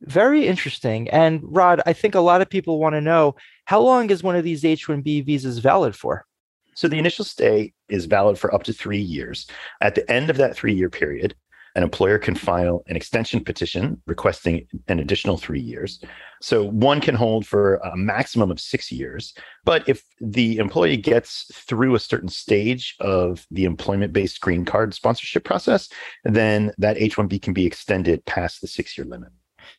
Very 0.01 0.47
interesting. 0.47 1.09
And 1.11 1.41
Rod, 1.43 1.81
I 1.87 1.93
think 1.93 2.15
a 2.15 2.21
lot 2.21 2.43
of 2.43 2.51
people 2.51 2.79
want 2.79 2.95
to 2.95 3.01
know 3.01 3.37
how 3.65 3.81
long 3.81 4.11
is 4.11 4.23
one 4.23 4.37
of 4.37 4.45
these 4.45 4.63
H1B 4.63 5.25
visas 5.25 5.59
valid 5.59 5.97
for? 5.97 6.27
So 6.75 6.89
the 6.89 6.99
initial 6.99 7.25
stay 7.25 7.73
is 7.89 8.07
valid 8.07 8.39
for 8.39 8.55
up 8.55 8.65
to 8.65 8.73
three 8.73 9.01
years. 9.01 9.47
At 9.81 9.95
the 9.95 10.11
end 10.11 10.31
of 10.31 10.37
that 10.37 10.57
three 10.57 10.75
year 10.75 10.91
period, 10.91 11.35
an 11.77 11.83
employer 11.83 12.19
can 12.19 12.37
file 12.37 12.85
an 12.87 12.95
extension 12.95 13.43
petition 13.43 14.01
requesting 14.07 14.67
an 14.87 15.01
additional 15.01 15.37
three 15.37 15.61
years. 15.61 16.01
So 16.41 16.69
one 16.71 17.01
can 17.01 17.17
hold 17.17 17.47
for 17.47 17.77
a 17.77 17.97
maximum 17.97 18.51
of 18.51 18.61
six 18.61 18.93
years. 18.93 19.35
But 19.65 19.89
if 19.89 20.03
the 20.21 20.59
employee 20.59 20.97
gets 20.97 21.51
through 21.53 21.97
a 21.97 22.01
certain 22.01 22.29
stage 22.29 22.95
of 23.01 23.47
the 23.51 23.65
employment 23.65 24.13
based 24.13 24.41
green 24.41 24.65
card 24.65 24.95
sponsorship 24.95 25.43
process, 25.43 25.89
then 26.23 26.73
that 26.79 26.97
H 26.97 27.17
1B 27.17 27.43
can 27.43 27.55
be 27.55 27.67
extended 27.67 28.25
past 28.25 28.61
the 28.61 28.69
six 28.69 28.97
year 28.97 29.07
limit. 29.07 29.31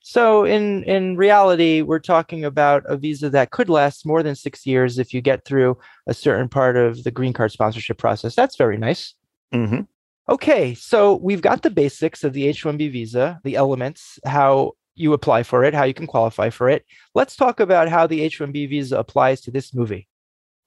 So 0.01 0.45
in 0.45 0.83
in 0.83 1.17
reality, 1.17 1.81
we're 1.81 1.99
talking 1.99 2.45
about 2.45 2.83
a 2.87 2.97
visa 2.97 3.29
that 3.29 3.51
could 3.51 3.69
last 3.69 4.05
more 4.05 4.23
than 4.23 4.35
six 4.35 4.65
years 4.65 4.99
if 4.99 5.13
you 5.13 5.21
get 5.21 5.45
through 5.45 5.77
a 6.07 6.13
certain 6.13 6.49
part 6.49 6.77
of 6.77 7.03
the 7.03 7.11
green 7.11 7.33
card 7.33 7.51
sponsorship 7.51 7.97
process. 7.97 8.35
That's 8.35 8.55
very 8.55 8.77
nice. 8.77 9.13
Mm-hmm. 9.53 9.81
Okay, 10.27 10.73
so 10.73 11.15
we've 11.17 11.41
got 11.41 11.61
the 11.61 11.69
basics 11.69 12.23
of 12.23 12.33
the 12.33 12.47
H-1B 12.47 12.91
visa, 12.91 13.39
the 13.43 13.55
elements, 13.55 14.17
how 14.25 14.71
you 14.95 15.13
apply 15.13 15.43
for 15.43 15.63
it, 15.63 15.75
how 15.75 15.83
you 15.83 15.93
can 15.93 16.07
qualify 16.07 16.49
for 16.49 16.67
it. 16.67 16.83
Let's 17.13 17.35
talk 17.35 17.59
about 17.59 17.89
how 17.89 18.07
the 18.07 18.21
H-1B 18.21 18.69
visa 18.69 18.97
applies 18.97 19.41
to 19.41 19.51
this 19.51 19.73
movie. 19.73 20.07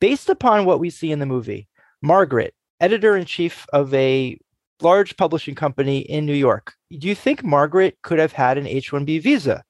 Based 0.00 0.28
upon 0.28 0.64
what 0.64 0.78
we 0.78 0.90
see 0.90 1.10
in 1.10 1.18
the 1.18 1.26
movie, 1.26 1.66
Margaret, 2.02 2.54
editor 2.80 3.16
in 3.16 3.24
chief 3.24 3.66
of 3.72 3.92
a 3.94 4.38
large 4.82 5.16
publishing 5.16 5.54
company 5.54 5.98
in 5.98 6.26
New 6.26 6.34
York. 6.34 6.74
Do 6.96 7.08
you 7.08 7.14
think 7.14 7.44
Margaret 7.44 7.98
could 8.02 8.18
have 8.18 8.32
had 8.32 8.58
an 8.58 8.66
H 8.66 8.90
1B 8.90 9.20
visa? 9.22 9.62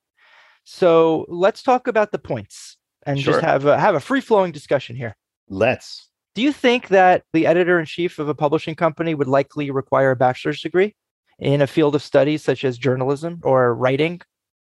So 0.64 1.24
let's 1.28 1.62
talk 1.62 1.86
about 1.86 2.12
the 2.12 2.18
points 2.18 2.76
and 3.06 3.18
Sure. 3.18 3.34
just 3.34 3.44
have 3.44 3.64
a, 3.64 3.78
have 3.78 3.94
a 3.94 4.00
free 4.00 4.20
flowing 4.20 4.52
discussion 4.52 4.96
here. 4.96 5.16
Let's. 5.48 6.08
Do 6.34 6.42
you 6.42 6.52
think 6.52 6.88
that 6.88 7.24
the 7.32 7.46
editor 7.46 7.80
in 7.80 7.86
chief 7.86 8.18
of 8.18 8.28
a 8.28 8.34
publishing 8.34 8.74
company 8.74 9.14
would 9.14 9.28
likely 9.28 9.70
require 9.70 10.10
a 10.12 10.16
bachelor's 10.16 10.60
degree 10.60 10.94
in 11.38 11.62
a 11.62 11.66
field 11.66 11.94
of 11.94 12.02
study 12.02 12.36
such 12.36 12.64
as 12.64 12.76
journalism 12.78 13.40
or 13.42 13.74
writing? 13.74 14.20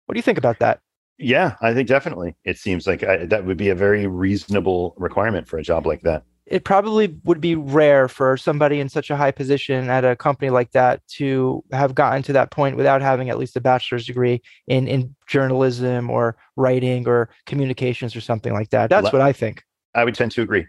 What 0.05 0.14
do 0.14 0.18
you 0.18 0.22
think 0.22 0.38
about 0.38 0.59
that? 0.61 0.81
Yeah, 1.18 1.57
I 1.62 1.72
think 1.72 1.88
definitely. 1.88 2.37
It 2.44 2.59
seems 2.59 2.87
like 2.87 3.03
I, 3.03 3.25
that 3.25 3.46
would 3.46 3.57
be 3.57 3.70
a 3.70 3.75
very 3.75 4.07
reasonable 4.07 4.94
requirement 4.99 5.49
for 5.49 5.57
a 5.59 5.62
job 5.62 5.87
like 5.87 6.03
that. 6.03 6.25
It 6.47 6.65
probably 6.65 7.17
would 7.25 7.41
be 7.41 7.57
rare 7.57 8.07
for 8.07 8.37
somebody 8.37 8.79
in 8.79 8.89
such 8.89 9.11
a 9.11 9.17
high 9.17 9.33
position 9.33 9.91
at 9.91 10.05
a 10.05 10.15
company 10.15 10.51
like 10.51 10.71
that 10.73 11.05
to 11.17 11.65
have 11.73 11.95
gotten 11.95 12.23
to 12.25 12.33
that 12.35 12.53
point 12.53 12.77
without 12.77 13.03
having 13.03 13.31
at 13.31 13.39
least 13.39 13.57
a 13.57 13.61
bachelor's 13.61 14.07
degree 14.07 14.41
in, 14.69 14.87
in 14.87 15.17
journalism 15.27 16.09
or 16.09 16.37
writing 16.55 17.09
or 17.09 17.31
communications 17.47 18.15
or 18.15 18.21
something 18.21 18.53
like 18.53 18.71
that. 18.71 18.91
That's 18.91 19.13
what 19.13 19.23
I 19.23 19.33
think. 19.33 19.65
I 19.95 20.05
would 20.05 20.15
tend 20.15 20.31
to 20.33 20.43
agree. 20.43 20.67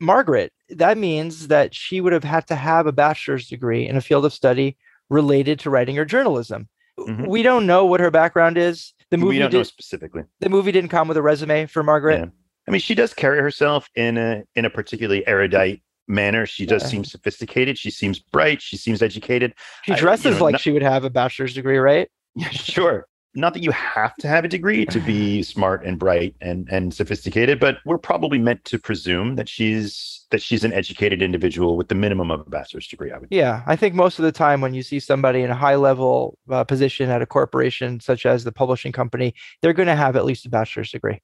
Margaret, 0.00 0.52
that 0.70 0.98
means 0.98 1.48
that 1.48 1.74
she 1.74 2.00
would 2.00 2.12
have 2.12 2.24
had 2.24 2.46
to 2.48 2.56
have 2.56 2.86
a 2.86 2.92
bachelor's 2.92 3.48
degree 3.48 3.86
in 3.86 3.96
a 3.96 4.00
field 4.00 4.24
of 4.24 4.32
study 4.32 4.76
related 5.10 5.60
to 5.60 5.70
writing 5.70 5.98
or 5.98 6.04
journalism. 6.04 6.68
Mhm. 6.98 7.28
We 7.28 7.42
don't 7.42 7.66
know 7.66 7.84
what 7.86 8.00
her 8.00 8.10
background 8.10 8.58
is. 8.58 8.94
The 9.10 9.16
movie 9.16 9.36
we 9.36 9.38
don't 9.38 9.52
know 9.52 9.62
specifically. 9.62 10.22
the 10.40 10.48
movie 10.48 10.72
didn't 10.72 10.90
come 10.90 11.08
with 11.08 11.16
a 11.16 11.22
resume 11.22 11.66
for 11.66 11.82
Margaret. 11.82 12.18
Yeah. 12.18 12.26
I 12.70 12.72
mean, 12.72 12.80
she 12.80 12.94
does 12.94 13.12
carry 13.12 13.40
herself 13.40 13.88
in 13.96 14.16
a 14.16 14.44
in 14.54 14.64
a 14.64 14.70
particularly 14.70 15.26
erudite 15.26 15.82
manner. 16.06 16.46
She 16.46 16.66
does 16.66 16.82
Yeah. 16.84 16.88
seem 16.88 17.04
sophisticated. 17.04 17.76
She 17.76 17.90
seems 17.90 18.20
bright. 18.20 18.62
She 18.62 18.76
seems 18.76 19.02
educated. 19.02 19.54
She 19.82 19.90
I- 19.92 19.96
you 19.96 20.00
dresses 20.00 20.38
know, 20.38 20.44
like 20.44 20.52
not- 20.52 20.60
she 20.60 20.70
would 20.70 20.82
have 20.82 21.02
a 21.02 21.10
bachelor's 21.10 21.52
degree, 21.52 21.78
right? 21.78 22.08
Yeah, 22.36 22.48
sure. 22.50 23.06
Not 23.34 23.54
that 23.54 23.62
you 23.64 23.72
have 23.72 24.14
to 24.18 24.28
have 24.28 24.44
a 24.44 24.48
degree 24.48 24.86
to 24.86 25.00
be 25.00 25.42
smart 25.42 25.84
and 25.84 25.98
bright 25.98 26.36
and 26.40 26.68
and 26.70 26.94
sophisticated, 26.94 27.58
but 27.58 27.78
we're 27.84 27.98
probably 27.98 28.38
meant 28.38 28.64
to 28.66 28.78
presume 28.78 29.34
that 29.34 29.48
she's 29.48 30.26
that 30.30 30.40
she's 30.40 30.62
an 30.62 30.72
educated 30.72 31.22
individual 31.22 31.76
with 31.76 31.88
the 31.88 31.94
minimum 31.96 32.30
of 32.30 32.40
a 32.40 32.44
bachelor's 32.50 32.86
degree. 32.86 33.10
I 33.10 33.18
would. 33.18 33.26
Yeah, 33.32 33.62
I 33.66 33.74
think 33.74 33.94
most 33.96 34.20
of 34.20 34.24
the 34.24 34.30
time 34.32 34.60
when 34.60 34.74
you 34.74 34.82
see 34.84 35.00
somebody 35.00 35.42
in 35.42 35.50
a 35.50 35.56
high 35.56 35.74
level 35.74 36.38
uh, 36.48 36.62
position 36.62 37.10
at 37.10 37.20
a 37.20 37.26
corporation 37.26 37.98
such 37.98 38.26
as 38.26 38.44
the 38.44 38.52
publishing 38.52 38.92
company, 38.92 39.34
they're 39.60 39.72
going 39.72 39.88
to 39.88 39.96
have 39.96 40.14
at 40.14 40.24
least 40.24 40.46
a 40.46 40.48
bachelor's 40.48 40.92
degree. 40.92 41.20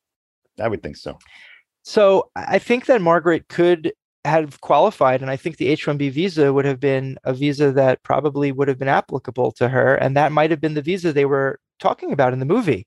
I 0.60 0.68
would 0.68 0.82
think 0.82 0.96
so. 0.96 1.18
So 1.82 2.30
I 2.34 2.58
think 2.58 2.86
that 2.86 3.00
Margaret 3.00 3.48
could 3.48 3.92
have 4.24 4.60
qualified, 4.60 5.22
and 5.22 5.30
I 5.30 5.36
think 5.36 5.56
the 5.56 5.68
H 5.68 5.86
1B 5.86 6.10
visa 6.10 6.52
would 6.52 6.64
have 6.64 6.80
been 6.80 7.16
a 7.24 7.32
visa 7.32 7.70
that 7.72 8.02
probably 8.02 8.50
would 8.50 8.66
have 8.68 8.78
been 8.78 8.88
applicable 8.88 9.52
to 9.52 9.68
her. 9.68 9.94
And 9.94 10.16
that 10.16 10.32
might 10.32 10.50
have 10.50 10.60
been 10.60 10.74
the 10.74 10.82
visa 10.82 11.12
they 11.12 11.26
were 11.26 11.60
talking 11.78 12.12
about 12.12 12.32
in 12.32 12.40
the 12.40 12.44
movie. 12.44 12.86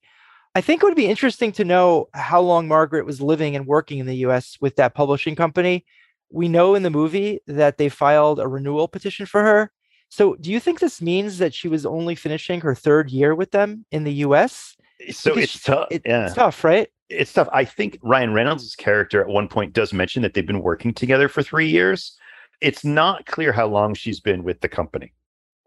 I 0.55 0.61
think 0.61 0.81
it 0.81 0.85
would 0.85 0.95
be 0.95 1.05
interesting 1.05 1.51
to 1.53 1.63
know 1.63 2.09
how 2.13 2.41
long 2.41 2.67
Margaret 2.67 3.05
was 3.05 3.21
living 3.21 3.55
and 3.55 3.65
working 3.65 3.99
in 3.99 4.05
the 4.05 4.17
US 4.17 4.57
with 4.59 4.75
that 4.75 4.95
publishing 4.95 5.35
company. 5.35 5.85
We 6.31 6.49
know 6.49 6.75
in 6.75 6.83
the 6.83 6.89
movie 6.89 7.39
that 7.47 7.77
they 7.77 7.87
filed 7.87 8.39
a 8.39 8.47
renewal 8.47 8.87
petition 8.87 9.25
for 9.25 9.41
her. 9.41 9.71
So, 10.09 10.35
do 10.35 10.51
you 10.51 10.59
think 10.59 10.79
this 10.79 11.01
means 11.01 11.37
that 11.37 11.53
she 11.53 11.67
was 11.67 11.85
only 11.85 12.15
finishing 12.15 12.61
her 12.61 12.73
third 12.73 13.11
year 13.11 13.35
with 13.35 13.51
them 13.51 13.85
in 13.91 14.03
the 14.03 14.13
US? 14.25 14.75
Eh, 15.07 15.11
so 15.11 15.35
Because 15.35 15.55
it's 15.55 15.63
tough. 15.63 15.87
It- 15.91 16.01
yeah. 16.05 16.25
It's 16.25 16.35
tough, 16.35 16.63
right? 16.63 16.89
It's 17.09 17.33
tough. 17.33 17.49
I 17.51 17.65
think 17.65 17.97
Ryan 18.01 18.33
Reynolds' 18.33 18.75
character 18.75 19.21
at 19.21 19.27
one 19.27 19.47
point 19.47 19.73
does 19.73 19.93
mention 19.93 20.21
that 20.21 20.33
they've 20.33 20.45
been 20.45 20.61
working 20.61 20.93
together 20.93 21.27
for 21.27 21.41
three 21.41 21.67
years. 21.67 22.17
It's 22.61 22.85
not 22.85 23.25
clear 23.25 23.51
how 23.51 23.67
long 23.67 23.93
she's 23.93 24.19
been 24.19 24.43
with 24.43 24.61
the 24.61 24.69
company. 24.69 25.13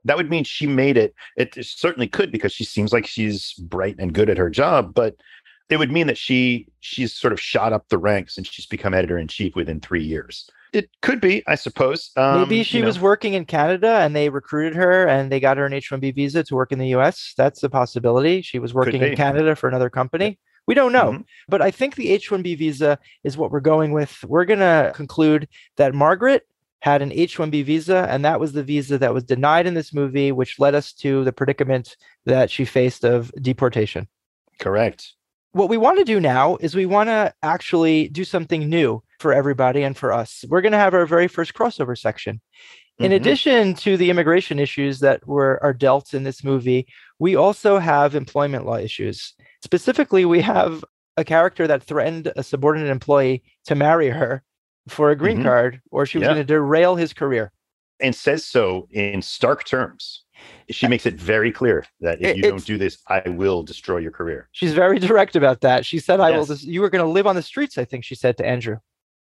That 0.05 0.17
would 0.17 0.31
mean 0.31 0.45
she 0.45 0.67
made 0.67 0.97
it. 0.97 1.15
It 1.37 1.55
certainly 1.65 2.09
could 2.09 2.33
because 2.33 2.53
she 2.53 2.65
seems 2.65 2.93
like 2.93 3.07
she's 3.07 3.55
bright 3.55 3.97
and 3.99 4.13
good 4.13 4.29
at 4.29 4.39
her 4.39 4.51
job, 4.51 4.95
but 4.95 5.17
it 5.69 5.79
would 5.79 5.93
mean 5.93 6.07
that 6.09 6.19
she 6.19 6.69
she's 6.81 7.13
sort 7.13 7.33
of 7.33 7.41
shot 7.41 7.73
up 7.73 7.89
the 7.89 7.99
ranks 7.99 8.37
and 8.37 8.47
she's 8.47 8.67
become 8.67 8.95
editor 8.95 9.17
in 9.17 9.29
chief 9.29 9.55
within 9.55 9.81
three 9.81 10.05
years. 10.05 10.51
It 10.73 10.89
could 11.03 11.21
be, 11.21 11.43
I 11.47 11.55
suppose. 11.55 12.11
Um, 12.17 12.41
Maybe 12.41 12.63
she 12.63 12.79
you 12.79 12.83
know, 12.83 12.87
was 12.87 12.99
working 12.99 13.35
in 13.35 13.45
Canada 13.45 13.99
and 14.01 14.17
they 14.17 14.31
recruited 14.31 14.75
her 14.75 15.07
and 15.07 15.31
they 15.31 15.39
got 15.39 15.59
her 15.59 15.67
an 15.67 15.73
H 15.73 15.91
1B 15.91 16.15
visa 16.15 16.43
to 16.45 16.55
work 16.55 16.73
in 16.73 16.79
the 16.79 16.89
US. 16.97 17.35
That's 17.37 17.63
a 17.63 17.69
possibility. 17.69 18.43
She 18.43 18.59
was 18.59 18.73
working 18.73 19.03
in. 19.03 19.17
Canada 19.17 19.55
for 19.55 19.69
another 19.69 19.91
company. 19.91 20.39
We 20.67 20.75
don't 20.75 20.93
know. 20.93 21.13
Mhm. 21.13 21.25
But 21.49 21.63
I 21.63 21.71
think 21.71 21.97
the 21.97 22.11
H 22.11 22.31
1B 22.31 22.55
visa 22.57 22.99
is 23.25 23.37
what 23.37 23.51
we're 23.51 23.61
going 23.61 23.93
with. 23.93 24.23
We're 24.25 24.45
going 24.45 24.61
to 24.61 24.93
conclude 24.95 25.49
that 25.77 25.95
Margaret 25.95 26.47
had 26.81 27.03
an 27.03 27.13
H 27.13 27.37
1B 27.39 27.63
visa, 27.65 28.07
and 28.11 28.25
that 28.25 28.41
was 28.41 28.53
the 28.53 28.63
visa 28.63 28.99
that 28.99 29.15
was 29.15 29.25
denied 29.25 29.67
in 29.67 29.75
this 29.75 29.93
movie, 29.95 30.33
which 30.33 30.59
led 30.59 30.75
us 30.75 30.93
to 30.95 31.23
the 31.25 31.33
predicament 31.33 31.97
that 32.27 32.51
she 32.51 32.65
faced 32.65 33.05
of 33.05 33.31
deportation. 33.41 34.09
correct. 34.59 35.15
What 35.53 35.69
we 35.69 35.77
want 35.77 35.99
to 35.99 36.05
do 36.05 36.19
now 36.19 36.57
is 36.61 36.75
we 36.75 36.87
want 36.87 37.09
to 37.09 37.35
actually 37.43 38.09
do 38.09 38.25
something 38.25 38.71
new 38.71 39.03
for 39.19 39.35
everybody 39.35 39.83
and 39.83 39.95
for 39.97 40.11
us. 40.13 40.45
We're 40.49 40.63
going 40.63 40.73
to 40.73 40.79
have 40.79 40.95
our 40.95 41.05
very 41.05 41.29
first 41.29 41.53
crossover 41.53 41.99
section. 41.99 42.41
In 43.03 43.11
Mhm. 43.13 43.17
addition 43.17 43.75
to 43.75 43.97
the 43.97 44.11
immigration 44.11 44.59
issues 44.59 45.01
that 45.01 45.27
were 45.27 45.59
are 45.63 45.73
dealt 45.73 46.15
in 46.15 46.23
this 46.25 46.43
movie, 46.45 46.87
we 47.19 47.35
also 47.37 47.79
have 47.79 48.15
employment 48.15 48.65
law 48.67 48.77
issues. 48.79 49.35
Specifically, 49.63 50.25
we 50.25 50.41
have 50.41 50.85
a 51.17 51.25
character 51.25 51.67
that 51.67 51.83
threatened 51.83 52.33
a 52.37 52.43
subordinate 52.43 52.91
employee 52.91 53.43
to 53.67 53.75
marry 53.75 54.09
her 54.09 54.43
for 54.89 55.11
a 55.11 55.17
green 55.17 55.39
Mhm. 55.41 55.45
card, 55.45 55.81
or 55.91 56.07
she 56.07 56.19
was 56.19 56.27
Yeah. 56.27 56.35
going 56.35 56.47
to 56.47 56.53
derail 56.55 56.97
his 56.97 57.13
career. 57.13 57.53
and 58.01 58.17
says 58.17 58.45
so 58.45 58.89
in 58.91 59.23
stark 59.23 59.63
terms. 59.65 60.25
She 60.71 60.89
makes 60.89 61.07
it 61.07 61.15
very 61.15 61.53
clear 61.53 61.85
that 62.01 62.21
if 62.21 62.31
It- 62.31 62.37
you 62.37 62.43
don't 62.43 62.65
do 62.67 62.77
this, 62.77 62.99
I 63.07 63.23
will 63.29 63.63
destroy 63.63 63.99
your 63.99 64.11
career. 64.11 64.49
She's 64.51 64.73
very 64.73 64.99
direct 64.99 65.37
about 65.37 65.61
that. 65.61 65.87
She 65.87 66.01
said, 66.01 66.19
"I 66.19 66.33
will." 66.33 66.39
Yes. 66.39 66.49
Dis- 66.49 66.65
you 66.65 66.81
were 66.81 66.91
going 66.91 67.05
to 67.05 67.09
live 67.09 67.29
on 67.29 67.37
the 67.37 67.43
streets. 67.43 67.79
I 67.79 67.85
think 67.85 68.03
she 68.05 68.17
said 68.17 68.37
to 68.39 68.45
Andrew. 68.47 68.79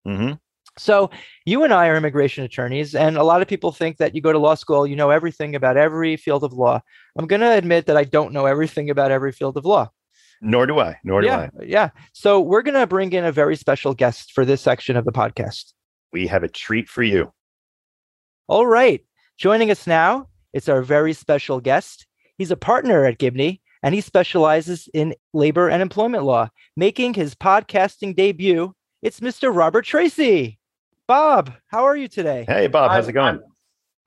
hmm 0.04 0.34
So 0.78 1.10
you 1.46 1.64
and 1.64 1.74
I 1.74 1.88
are 1.88 1.96
immigration 1.96 2.44
attorneys, 2.44 2.96
and 2.96 3.18
a 3.18 3.24
lot 3.24 3.42
of 3.42 3.48
people 3.48 3.72
think 3.72 3.98
that 3.98 4.14
you 4.14 4.22
go 4.22 4.34
to 4.34 4.40
law 4.40 4.56
school, 4.56 4.86
you 4.86 4.96
know 4.96 5.10
everything 5.10 5.56
about 5.56 5.78
every 5.78 6.18
field 6.18 6.44
of 6.44 6.54
law. 6.54 6.82
I'm 7.18 7.28
going 7.28 7.42
to 7.42 7.52
admit 7.52 7.86
that 7.86 7.98
I 7.98 8.04
don't 8.04 8.34
know 8.34 8.46
everything 8.46 8.90
about 8.90 9.12
every 9.12 9.32
field 9.32 9.58
of 9.58 9.66
law. 9.66 9.90
Nor 10.42 10.68
do 10.68 10.80
I. 10.80 10.98
Nor 11.04 11.22
do 11.22 11.28
yeah, 11.28 11.50
I. 11.60 11.64
yeah. 11.64 11.90
So 12.14 12.42
we're 12.42 12.62
going 12.62 12.80
to 12.80 12.88
bring 12.88 13.14
in 13.14 13.24
a 13.24 13.32
very 13.32 13.56
special 13.56 13.94
guest 13.94 14.34
for 14.34 14.44
this 14.44 14.62
section 14.62 14.98
of 14.98 15.06
the 15.06 15.14
podcast. 15.14 15.74
We 16.12 16.28
have 16.28 16.44
a 16.44 16.50
treat 16.50 16.90
for 16.90 17.04
you. 17.04 17.32
All 18.48 18.68
right, 18.68 19.04
joining 19.38 19.72
us 19.72 19.88
now, 19.88 20.28
it's 20.54 20.70
our 20.70 20.82
very 20.82 21.14
special 21.14 21.60
guest. 21.60 22.06
He's 22.38 22.52
a 22.52 22.58
partner 22.58 23.06
at 23.06 23.18
Gibney, 23.18 23.62
and 23.82 23.96
he 23.96 24.02
specializes 24.02 24.90
in 24.94 25.16
labor 25.34 25.70
and 25.70 25.82
employment 25.82 26.24
law. 26.24 26.50
Making 26.76 27.14
his 27.14 27.34
podcasting 27.34 28.16
debut, 28.16 28.74
it's 29.02 29.20
Mr. 29.20 29.56
Robert 29.56 29.86
Tracy. 29.86 30.60
Bob, 31.08 31.54
how 31.68 31.84
are 31.84 31.96
you 31.96 32.08
today? 32.08 32.46
Hey, 32.48 32.68
Bob, 32.68 32.92
how's 32.92 33.06
I'm- 33.06 33.10
it 33.10 33.14
going? 33.14 33.40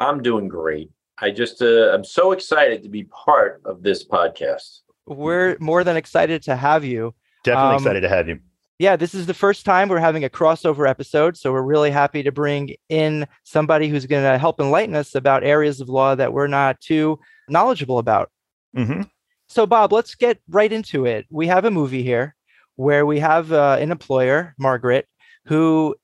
I'm, 0.00 0.16
I'm 0.16 0.22
doing 0.22 0.48
great. 0.48 0.90
I 1.20 1.30
just 1.30 1.61
uh, 1.62 1.92
I'm 1.92 2.04
so 2.04 2.30
excited 2.32 2.82
to 2.84 2.88
be 2.88 3.04
part 3.04 3.61
of 3.64 3.82
this 3.82 4.06
podcast. 4.06 4.80
We're 5.06 5.56
more 5.58 5.82
than 5.82 5.96
excited 5.96 6.42
to 6.44 6.54
have 6.54 6.84
you. 6.84 7.14
Definitely 7.42 7.70
um, 7.70 7.82
excited 7.82 8.00
to 8.02 8.08
have 8.08 8.28
you. 8.28 8.38
Yeah, 8.78 8.94
this 8.94 9.14
is 9.14 9.26
the 9.26 9.34
first 9.34 9.64
time 9.64 9.88
we're 9.88 9.98
having 9.98 10.22
a 10.22 10.28
crossover 10.28 10.88
episode. 10.88 11.37
So 11.37 11.52
we're 11.52 11.62
really 11.62 11.90
happy 11.90 12.22
to 12.22 12.30
bring 12.30 12.76
in 12.88 13.26
somebody 13.42 13.88
who's 13.88 14.06
going 14.06 14.22
to 14.22 14.38
help 14.38 14.61
enlighten 14.61 14.94
us 14.94 15.16
about 15.16 15.42
areas 15.42 15.80
of 15.80 15.88
law 15.88 16.14
that 16.14 16.32
we're 16.32 16.46
not 16.46 16.80
too 16.80 17.18
knowledgeable 17.48 17.98
about. 17.98 18.30
hmm 18.76 19.02
So, 19.48 19.66
Bob, 19.66 19.92
let's 19.92 20.14
get 20.14 20.38
right 20.48 20.72
into 20.72 21.04
it. 21.06 21.26
We 21.30 21.48
have 21.48 21.64
a 21.64 21.70
movie 21.72 22.04
here 22.04 22.37
where 22.76 23.04
we 23.04 23.18
have 23.18 23.50
uh, 23.50 23.78
an 23.80 23.90
employer, 23.90 24.54
Margaret, 24.58 25.08
who 25.46 25.96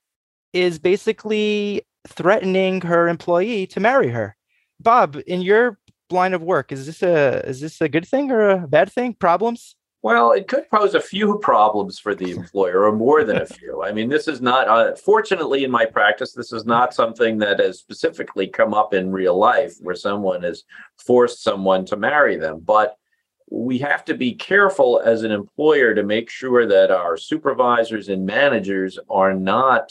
is 0.54 0.78
basically 0.78 1.82
threatening 2.08 2.80
her 2.80 3.08
employee 3.08 3.66
to 3.66 3.80
marry 3.80 4.08
her. 4.08 4.36
Bob, 4.80 5.20
in 5.26 5.42
your 5.42 5.78
line 6.10 6.32
of 6.32 6.42
work, 6.42 6.72
is 6.72 6.86
this 6.86 7.02
a 7.02 7.46
is 7.46 7.60
this 7.60 7.80
a 7.80 7.88
good 7.88 8.06
thing 8.06 8.30
or 8.30 8.48
a 8.48 8.68
bad 8.68 8.90
thing? 8.90 9.14
Problems? 9.14 9.76
Well, 10.02 10.32
it 10.32 10.48
could 10.48 10.68
pose 10.70 10.94
a 10.94 11.00
few 11.00 11.38
problems 11.38 11.98
for 11.98 12.14
the 12.14 12.30
employer, 12.36 12.84
or 12.84 12.92
more 12.92 13.24
than 13.24 13.38
a 13.38 13.46
few. 13.46 13.82
I 13.82 13.90
mean, 13.90 14.10
this 14.10 14.28
is 14.28 14.42
not, 14.42 14.68
uh, 14.68 14.94
fortunately, 14.96 15.64
in 15.64 15.70
my 15.70 15.86
practice, 15.86 16.32
this 16.32 16.52
is 16.52 16.66
not 16.66 16.92
something 16.92 17.38
that 17.38 17.58
has 17.58 17.78
specifically 17.78 18.46
come 18.46 18.74
up 18.74 18.92
in 18.92 19.10
real 19.10 19.38
life 19.38 19.76
where 19.80 19.94
someone 19.94 20.42
has 20.42 20.64
forced 20.98 21.42
someone 21.42 21.86
to 21.86 21.96
marry 21.96 22.36
them. 22.36 22.60
But 22.62 22.98
we 23.50 23.78
have 23.78 24.04
to 24.04 24.14
be 24.14 24.34
careful 24.34 25.00
as 25.02 25.22
an 25.22 25.30
employer 25.30 25.94
to 25.94 26.02
make 26.02 26.28
sure 26.28 26.66
that 26.66 26.90
our 26.90 27.16
supervisors 27.16 28.10
and 28.10 28.26
managers 28.26 28.98
are 29.08 29.32
not 29.32 29.90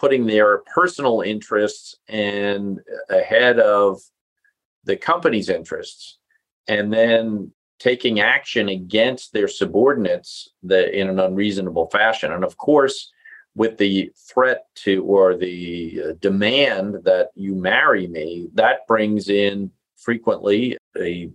putting 0.00 0.26
their 0.26 0.58
personal 0.74 1.20
interests 1.20 1.94
and 2.08 2.80
ahead 3.10 3.60
of 3.60 4.00
the 4.84 4.96
company's 4.96 5.50
interests 5.50 6.16
and 6.68 6.90
then 6.90 7.52
taking 7.78 8.20
action 8.20 8.70
against 8.70 9.32
their 9.32 9.46
subordinates 9.46 10.48
in 10.62 11.08
an 11.08 11.20
unreasonable 11.20 11.86
fashion. 11.88 12.32
And 12.32 12.44
of 12.44 12.56
course 12.56 13.12
with 13.54 13.76
the 13.76 14.10
threat 14.16 14.64
to 14.74 15.04
or 15.04 15.36
the 15.36 16.02
uh, 16.02 16.12
demand 16.20 16.98
that 17.04 17.28
you 17.34 17.54
marry 17.54 18.06
me, 18.06 18.48
that 18.54 18.86
brings 18.86 19.28
in 19.28 19.70
frequently 19.96 20.78
a 20.98 21.30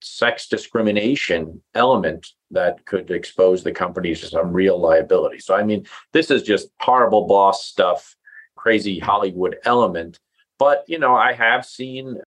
sex 0.00 0.48
discrimination 0.48 1.62
element 1.74 2.28
that 2.50 2.84
could 2.86 3.10
expose 3.10 3.62
the 3.62 3.72
companies 3.72 4.20
to 4.20 4.26
some 4.26 4.52
real 4.52 4.78
liability. 4.78 5.38
So, 5.38 5.54
I 5.54 5.62
mean, 5.62 5.86
this 6.12 6.30
is 6.30 6.42
just 6.42 6.68
horrible 6.80 7.26
boss 7.26 7.64
stuff, 7.64 8.16
crazy 8.56 8.98
Hollywood 8.98 9.56
element. 9.64 10.18
But, 10.58 10.84
you 10.86 10.98
know, 10.98 11.14
I 11.14 11.32
have 11.32 11.64
seen 11.64 12.20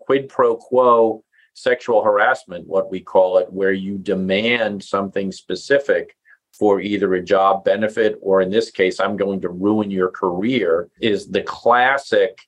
quid 0.00 0.28
pro 0.28 0.56
quo 0.56 1.24
sexual 1.54 2.02
harassment, 2.02 2.66
what 2.66 2.90
we 2.90 3.00
call 3.00 3.38
it, 3.38 3.52
where 3.52 3.72
you 3.72 3.98
demand 3.98 4.82
something 4.82 5.32
specific 5.32 6.16
for 6.52 6.80
either 6.80 7.14
a 7.14 7.22
job 7.22 7.64
benefit 7.64 8.16
or 8.20 8.40
in 8.40 8.50
this 8.50 8.70
case, 8.70 9.00
I'm 9.00 9.16
going 9.16 9.40
to 9.42 9.48
ruin 9.48 9.90
your 9.90 10.10
career, 10.10 10.88
is 11.00 11.28
the 11.28 11.42
classic 11.42 12.38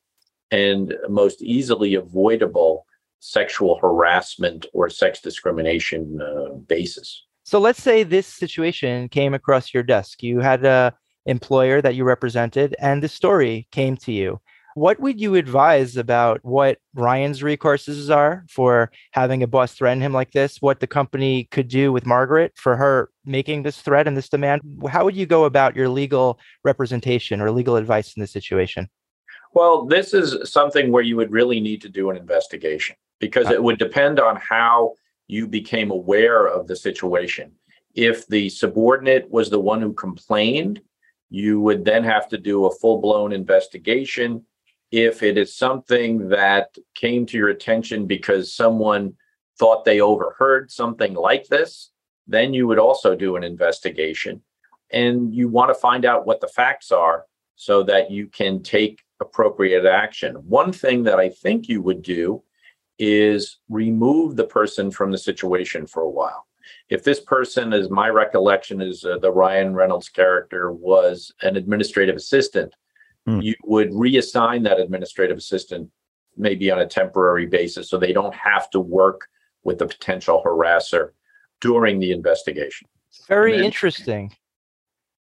and 0.51 0.95
most 1.09 1.43
easily 1.43 1.95
avoidable 1.95 2.87
sexual 3.21 3.79
harassment 3.81 4.67
or 4.73 4.89
sex 4.89 5.21
discrimination 5.21 6.21
uh, 6.21 6.55
basis. 6.55 7.25
So 7.45 7.59
let's 7.59 7.83
say 7.83 8.03
this 8.03 8.27
situation 8.27 9.09
came 9.09 9.35
across 9.35 9.73
your 9.73 9.83
desk. 9.83 10.23
You 10.23 10.41
had 10.41 10.65
a 10.65 10.95
employer 11.27 11.81
that 11.83 11.95
you 11.95 12.05
represented 12.05 12.75
and 12.79 13.03
the 13.03 13.09
story 13.09 13.69
came 13.71 13.97
to 13.99 14.13
you. 14.13 14.41
What 14.75 15.01
would 15.01 15.21
you 15.21 15.35
advise 15.35 15.97
about 15.97 16.39
what 16.45 16.79
Ryan's 16.95 17.41
recourses 17.41 18.15
are 18.15 18.47
for 18.49 18.91
having 19.11 19.43
a 19.43 19.49
boss 19.49 19.75
threaten 19.75 20.01
him 20.01 20.13
like 20.13 20.31
this? 20.31 20.63
What 20.63 20.79
the 20.79 20.87
company 20.87 21.49
could 21.51 21.69
do 21.69 21.93
with 21.93 22.07
Margaret 22.07 22.53
for 22.57 22.77
her 22.77 23.11
making 23.25 23.65
this 23.65 23.81
threat 23.81 24.07
and 24.07 24.17
this 24.17 24.29
demand? 24.29 24.63
How 24.89 25.05
would 25.05 25.17
you 25.17 25.27
go 25.27 25.45
about 25.45 25.75
your 25.75 25.89
legal 25.89 26.39
representation 26.65 27.41
or 27.41 27.51
legal 27.51 27.77
advice 27.77 28.15
in 28.17 28.21
this 28.21 28.33
situation? 28.33 28.89
Well, 29.53 29.85
this 29.85 30.15
is 30.15 30.51
something 30.51 30.93
where 30.93 31.03
you 31.03 31.17
would 31.17 31.33
really 31.33 31.61
need 31.61 31.83
to 31.83 31.89
do 31.89 32.11
an 32.11 32.17
investigation 32.17 32.97
because 33.19 33.47
uh-huh. 33.47 33.55
it 33.55 33.63
would 33.63 33.79
depend 33.79 34.21
on 34.21 34.37
how 34.37 34.95
you 35.27 35.47
became 35.47 35.91
aware 35.91 36.47
of 36.47 36.67
the 36.67 36.77
situation. 36.77 37.53
If 37.95 38.27
the 38.29 38.49
subordinate 38.49 39.31
was 39.31 39.51
the 39.51 39.61
one 39.61 39.81
who 39.81 39.93
complained, 39.93 40.81
you 41.29 41.61
would 41.61 41.85
then 41.85 42.05
have 42.05 42.29
to 42.29 42.39
do 42.39 42.67
a 42.67 42.75
full 42.75 43.01
blown 43.01 43.33
investigation. 43.33 44.45
If 44.91 45.23
it 45.23 45.39
is 45.39 45.55
something 45.55 46.29
that 46.29 46.77
came 46.95 47.27
to 47.27 47.37
your 47.37 47.49
attention 47.49 48.07
because 48.07 48.53
someone 48.53 49.15
thought 49.59 49.85
they 49.85 50.01
overheard 50.01 50.71
something 50.71 51.15
like 51.15 51.47
this, 51.47 51.91
then 52.27 52.55
you 52.55 52.67
would 52.67 52.79
also 52.79 53.15
do 53.15 53.37
an 53.37 53.45
investigation. 53.45 54.43
And 54.93 55.33
you 55.33 55.49
want 55.49 55.71
to 55.71 55.81
find 55.81 56.05
out 56.05 56.27
what 56.27 56.41
the 56.41 56.49
facts 56.49 56.91
are 56.91 57.25
so 57.55 57.83
that 57.85 58.11
you 58.11 58.27
can 58.27 58.63
take 58.63 59.01
appropriate 59.21 59.87
action. 59.87 60.35
One 60.37 60.73
thing 60.73 61.05
that 61.05 61.19
I 61.19 61.29
think 61.29 61.69
you 61.69 61.83
would 61.83 62.03
do 62.03 62.43
is 62.99 63.59
remove 63.69 64.37
the 64.37 64.45
person 64.45 64.91
from 64.91 65.11
the 65.11 65.19
situation 65.19 65.87
for 65.87 66.03
a 66.03 66.11
while. 66.11 66.47
If 66.89 67.03
this 67.03 67.21
person, 67.21 67.73
as 67.73 67.91
my 67.91 68.09
recollection 68.09 68.81
is 68.81 69.05
uh, 69.05 69.19
the 69.19 69.33
Ryan 69.33 69.75
Reynolds 69.75 70.09
character, 70.09 70.73
was 70.73 71.33
an 71.43 71.57
administrative 71.57 72.17
assistant, 72.17 72.75
mm. 73.29 73.43
you 73.43 73.55
would 73.65 73.91
reassign 73.91 74.65
that 74.65 74.79
administrative 74.79 75.39
assistant 75.39 75.91
maybe 76.37 76.71
on 76.71 76.81
a 76.81 76.87
temporary 76.87 77.47
basis 77.47 77.89
so 77.89 77.99
they 77.99 78.13
don't 78.13 78.35
have 78.35 78.71
to 78.71 78.81
work 78.81 79.29
with 79.65 79.79
the 79.79 79.87
potential 79.87 80.43
harasser 80.45 81.11
during 81.61 81.99
the 81.99 82.13
investigation. 82.13 82.89
Very 83.29 83.57
then, 83.57 83.65
interesting. 83.65 84.33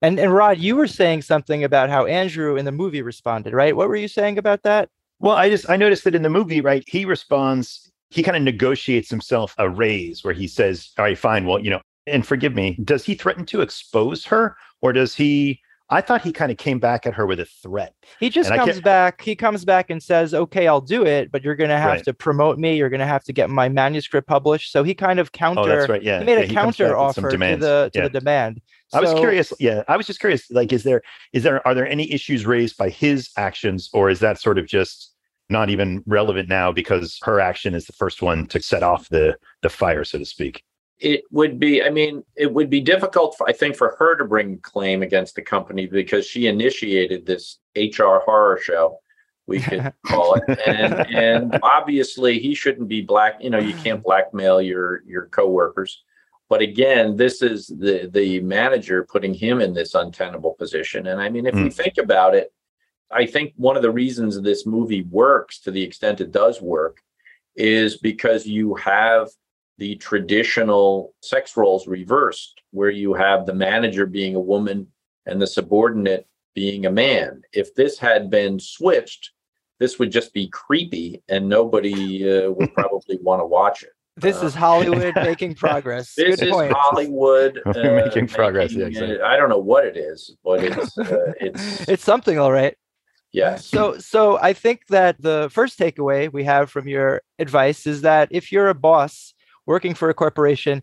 And 0.02 0.20
and 0.20 0.34
Rod, 0.34 0.58
you 0.58 0.76
were 0.76 0.88
saying 0.88 1.24
something 1.24 1.64
about 1.64 1.90
how 1.90 2.06
Andrew 2.06 2.56
in 2.56 2.66
the 2.66 2.72
movie 2.72 3.02
responded, 3.02 3.54
right? 3.54 3.76
What 3.76 3.90
were 3.90 3.96
you 3.96 4.08
saying 4.08 4.38
about 4.38 4.64
that? 4.64 4.90
Well, 5.20 5.36
I 5.36 5.50
just 5.50 5.70
I 5.70 5.76
noticed 5.76 6.06
that 6.06 6.16
in 6.16 6.22
the 6.22 6.30
movie, 6.30 6.62
right, 6.62 6.84
he 6.88 7.06
responds, 7.06 7.92
he 8.10 8.24
kind 8.24 8.38
of 8.38 8.44
negotiates 8.44 9.10
himself 9.10 9.54
a 9.58 9.70
raise 9.70 10.24
where 10.24 10.34
he 10.34 10.48
says, 10.48 10.92
All 10.98 11.04
right, 11.04 11.18
fine, 11.18 11.46
well, 11.46 11.60
you 11.60 11.70
know, 11.70 11.82
and 12.08 12.26
forgive 12.26 12.56
me, 12.56 12.78
does 12.84 13.04
he 13.04 13.16
threaten 13.16 13.46
to 13.48 13.62
expose 13.62 14.26
her 14.26 14.56
or 14.82 14.94
does 14.94 15.14
he 15.16 15.60
I 15.91 16.02
thought 16.02 16.21
he 16.21 16.32
kind 16.32 16.52
of 16.52 16.58
came 16.58 16.78
back 16.78 17.08
at 17.08 17.15
her 17.15 17.25
with 17.25 17.39
a 17.39 17.45
threat. 17.45 17.95
He 18.19 18.30
just 18.30 18.52
and 18.52 18.60
comes 18.60 18.80
back. 18.80 19.21
He 19.21 19.36
comes 19.36 19.65
back 19.65 19.89
and 19.89 20.02
says, 20.02 20.34
"Okay, 20.34 20.67
I'll 20.67 20.82
do 20.82 21.04
it, 21.06 21.32
but 21.32 21.43
you're 21.43 21.56
going 21.56 21.71
to 21.71 21.78
have 21.78 21.93
right. 21.93 22.04
to 22.06 22.13
promote 22.13 22.60
me. 22.60 22.78
You're 22.78 22.89
going 22.89 22.99
to 22.99 23.08
have 23.08 23.23
to 23.23 23.34
get 23.34 23.49
my 23.49 23.69
manuscript 23.69 24.28
published." 24.28 24.71
So 24.71 24.84
he 24.84 24.93
kind 24.93 25.19
of 25.19 25.28
oh, 25.34 25.38
counter. 25.38 25.62
Oh, 25.62 25.65
that's 25.65 25.89
right. 25.89 26.04
Yeah, 26.04 26.19
he 26.19 26.25
made 26.25 26.39
yeah, 26.39 26.45
a 26.45 26.54
counter 26.54 26.95
offer 26.95 27.32
to 27.32 27.38
the 27.38 27.89
to 27.91 27.91
yeah. 27.93 28.04
the 28.04 28.10
demand. 28.10 28.62
I 28.93 29.02
was 29.02 29.13
curious. 29.13 29.52
Yeah, 29.60 29.84
I 29.88 29.97
was 29.97 30.06
just 30.06 30.19
curious. 30.19 30.49
Like, 30.52 30.71
is 30.71 30.84
there 30.84 31.02
is 31.34 31.43
there 31.43 31.65
are 31.67 31.73
there 31.73 31.88
any 31.88 32.12
issues 32.12 32.45
raised 32.45 32.78
by 32.78 32.89
his 32.89 33.30
actions, 33.36 33.89
or 33.91 34.10
is 34.10 34.19
that 34.19 34.39
sort 34.39 34.60
of 34.60 34.67
just 34.67 35.13
not 35.49 35.71
even 35.71 36.04
relevant 36.06 36.47
now 36.47 36.71
because 36.71 37.17
her 37.23 37.39
action 37.39 37.73
is 37.73 37.86
the 37.86 37.93
first 37.93 38.21
one 38.21 38.45
to 38.47 38.62
set 38.62 38.84
off 38.84 39.10
the 39.10 39.38
the 39.63 39.69
fire, 39.69 40.04
so 40.04 40.19
to 40.19 40.25
speak? 40.25 40.63
It 41.00 41.24
would 41.32 41.60
be. 41.60 41.82
I 41.82 41.90
mean, 41.90 42.24
it 42.36 42.54
would 42.54 42.70
be 42.70 42.82
difficult, 42.82 43.38
for, 43.38 43.48
I 43.48 43.54
think, 43.54 43.76
for 43.76 43.96
her 44.00 44.18
to 44.18 44.26
bring 44.26 44.60
claim 44.60 45.02
against 45.02 45.36
the 45.36 45.42
company 45.42 45.88
because 45.88 46.26
she 46.26 46.48
initiated 46.48 47.26
this 47.26 47.60
HR 47.76 48.20
horror 48.26 48.60
show. 48.62 49.00
We 49.48 49.62
could 49.62 49.94
call 50.06 50.36
it, 50.36 50.60
and 50.68 50.94
and 51.16 51.60
obviously 51.64 52.40
he 52.40 52.54
shouldn't 52.54 52.90
be 52.90 53.02
black. 53.02 53.36
You 53.42 53.50
know, 53.50 53.60
you 53.60 53.74
can't 53.76 54.04
blackmail 54.04 54.62
your 54.62 55.04
your 55.06 55.28
coworkers 55.28 56.04
but 56.50 56.62
again, 56.62 57.16
this 57.16 57.42
is 57.42 57.68
the 57.68 58.10
the 58.12 58.42
manager 58.42 59.06
putting 59.10 59.36
him 59.36 59.62
in 59.62 59.74
this 59.74 59.94
untenable 59.94 60.56
position. 60.56 61.08
And 61.08 61.22
I 61.22 61.30
mean, 61.30 61.46
if 61.46 61.54
mm. 61.54 61.66
we 61.66 61.70
think 61.70 62.00
about 62.00 62.36
it, 62.36 62.52
I 63.12 63.28
think 63.28 63.54
one 63.56 63.76
of 63.76 63.84
the 63.84 63.92
reasons 63.92 64.42
this 64.42 64.66
movie 64.66 65.04
works 65.04 65.60
to 65.62 65.72
the 65.72 65.84
extent 65.84 66.22
it 66.22 66.32
does 66.32 66.60
work 66.60 67.02
is 67.56 67.98
because 67.98 68.48
you 68.48 68.76
have 68.76 69.30
the 69.80 69.96
traditional 69.96 71.15
sex 71.22 71.56
roles 71.58 71.88
reversed, 71.88 72.62
where 72.72 72.89
you 72.89 73.13
have 73.13 73.46
the 73.46 73.54
manager 73.54 74.06
being 74.06 74.36
a 74.36 74.39
woman 74.39 74.88
and 75.26 75.42
the 75.42 75.48
subordinate 75.48 76.28
being 76.54 76.86
a 76.86 76.92
man. 76.92 77.42
If 77.54 77.74
this 77.76 77.98
had 77.98 78.30
been 78.30 78.60
switched, 78.60 79.32
this 79.80 79.98
would 79.98 80.12
just 80.12 80.34
be 80.34 80.50
creepy 80.50 81.24
and 81.30 81.48
nobody 81.48 82.30
uh, 82.30 82.52
would 82.52 82.74
probably 82.74 83.18
want 83.22 83.42
to 83.42 83.46
watch 83.46 83.84
it. 83.84 83.92
This 84.18 84.44
uh, 84.44 84.48
is 84.48 84.56
Hollywood 84.68 85.15
making 85.15 85.56
progress. 85.56 86.13
This 86.13 86.36
Good 86.36 86.48
is 86.48 86.52
point. 86.52 86.74
Hollywood 86.76 87.62
uh, 87.65 87.72
making 87.74 88.28
progress. 88.28 88.72
Making, 88.72 88.82
yeah, 88.82 88.88
exactly. 88.88 89.22
I 89.22 89.38
don't 89.38 89.48
know 89.48 89.60
what 89.60 89.86
it 89.86 89.96
is, 89.96 90.36
but 90.44 90.62
it's 90.62 90.98
uh, 90.98 91.34
it's 91.39 91.88
it's 91.88 92.04
something, 92.04 92.38
all 92.38 92.52
right. 92.52 92.76
Yes. 93.32 93.65
So 93.65 93.98
so 94.00 94.38
I 94.38 94.52
think 94.52 94.88
that 94.88 95.22
the 95.22 95.50
first 95.54 95.80
takeaway 95.80 96.34
we 96.34 96.44
have 96.44 96.70
from 96.70 96.89
your 96.89 97.22
advice 97.38 97.88
is 97.88 98.02
that 98.02 98.28
if 98.32 98.52
you're 98.52 98.68
a 98.68 98.76
boss 98.76 99.34
working 99.69 99.93
for 99.93 100.10
a 100.10 100.13
corporation, 100.13 100.82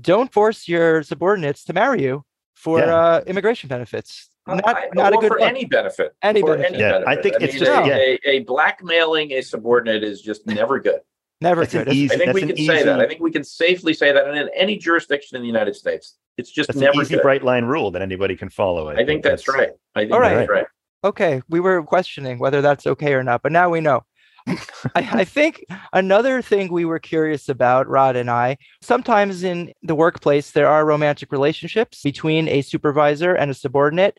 don't 0.00 0.32
force 0.32 0.66
your 0.66 1.02
subordinates 1.02 1.62
to 1.64 1.74
marry 1.74 2.02
you 2.02 2.24
for 2.54 2.78
yeah. 2.80 2.96
uh, 2.96 3.20
immigration 3.26 3.68
benefits. 3.68 4.30
Not, 4.46 4.66
I, 4.66 4.88
not 4.94 5.12
a 5.12 5.16
good 5.18 5.28
for 5.28 5.40
any 5.40 5.66
benefit. 5.66 6.16
Any 6.22 6.42
benefit. 6.42 6.66
Any 6.66 6.78
yeah, 6.78 6.92
benefit. 6.92 7.08
I 7.08 7.22
think 7.22 7.34
I 7.34 7.44
it's 7.44 7.54
mean, 7.54 7.64
just 7.64 7.70
a, 7.70 7.86
yeah. 7.86 7.96
a, 7.96 8.36
a 8.36 8.38
blackmailing 8.40 9.32
a 9.32 9.42
subordinate 9.42 10.02
is 10.02 10.22
just 10.22 10.46
never 10.46 10.80
good. 10.80 11.00
Never 11.40 11.62
that's 11.62 11.74
good. 11.74 11.88
Easy, 11.88 12.14
I 12.14 12.18
think 12.18 12.32
we 12.32 12.40
can 12.40 12.52
easy, 12.52 12.66
say 12.66 12.82
that. 12.82 13.00
I 13.00 13.06
think 13.06 13.20
we 13.20 13.30
can 13.30 13.44
safely 13.44 13.92
say 13.92 14.12
that 14.12 14.26
and 14.26 14.38
in 14.38 14.48
any 14.56 14.78
jurisdiction 14.78 15.36
in 15.36 15.42
the 15.42 15.48
United 15.48 15.76
States. 15.76 16.16
It's 16.38 16.50
just 16.50 16.68
that's 16.68 16.78
never 16.78 17.00
an 17.00 17.02
easy 17.02 17.14
good. 17.16 17.22
bright 17.22 17.44
line 17.44 17.64
rule 17.64 17.90
that 17.90 18.02
anybody 18.02 18.36
can 18.36 18.48
follow. 18.48 18.88
I, 18.88 18.92
I 18.92 18.96
think, 18.96 19.08
think 19.08 19.22
that's, 19.24 19.44
that's, 19.44 19.58
right. 19.58 19.70
I 19.94 20.00
think 20.00 20.12
all 20.12 20.20
right. 20.20 20.34
that's 20.34 20.50
right. 20.50 20.66
Okay, 21.04 21.42
we 21.50 21.60
were 21.60 21.82
questioning 21.82 22.38
whether 22.38 22.62
that's 22.62 22.86
okay 22.86 23.12
or 23.12 23.22
not, 23.22 23.42
but 23.42 23.52
now 23.52 23.68
we 23.68 23.82
know. 23.82 24.02
I, 24.46 24.58
I, 24.94 25.24
think 25.24 25.64
another 25.92 26.42
thing 26.42 26.72
we 26.72 26.84
were 26.84 26.98
curious 26.98 27.48
about, 27.48 27.88
Rod 27.88 28.16
and 28.16 28.30
I, 28.30 28.56
sometimes 28.82 29.42
in 29.42 29.72
the 29.82 29.94
workplace, 29.94 30.50
there 30.50 30.68
are 30.68 30.84
romantic 30.84 31.32
relationships 31.32 32.02
between 32.02 32.48
a 32.48 32.62
supervisor 32.62 33.34
and 33.34 33.50
a 33.50 33.54
subordinate. 33.54 34.18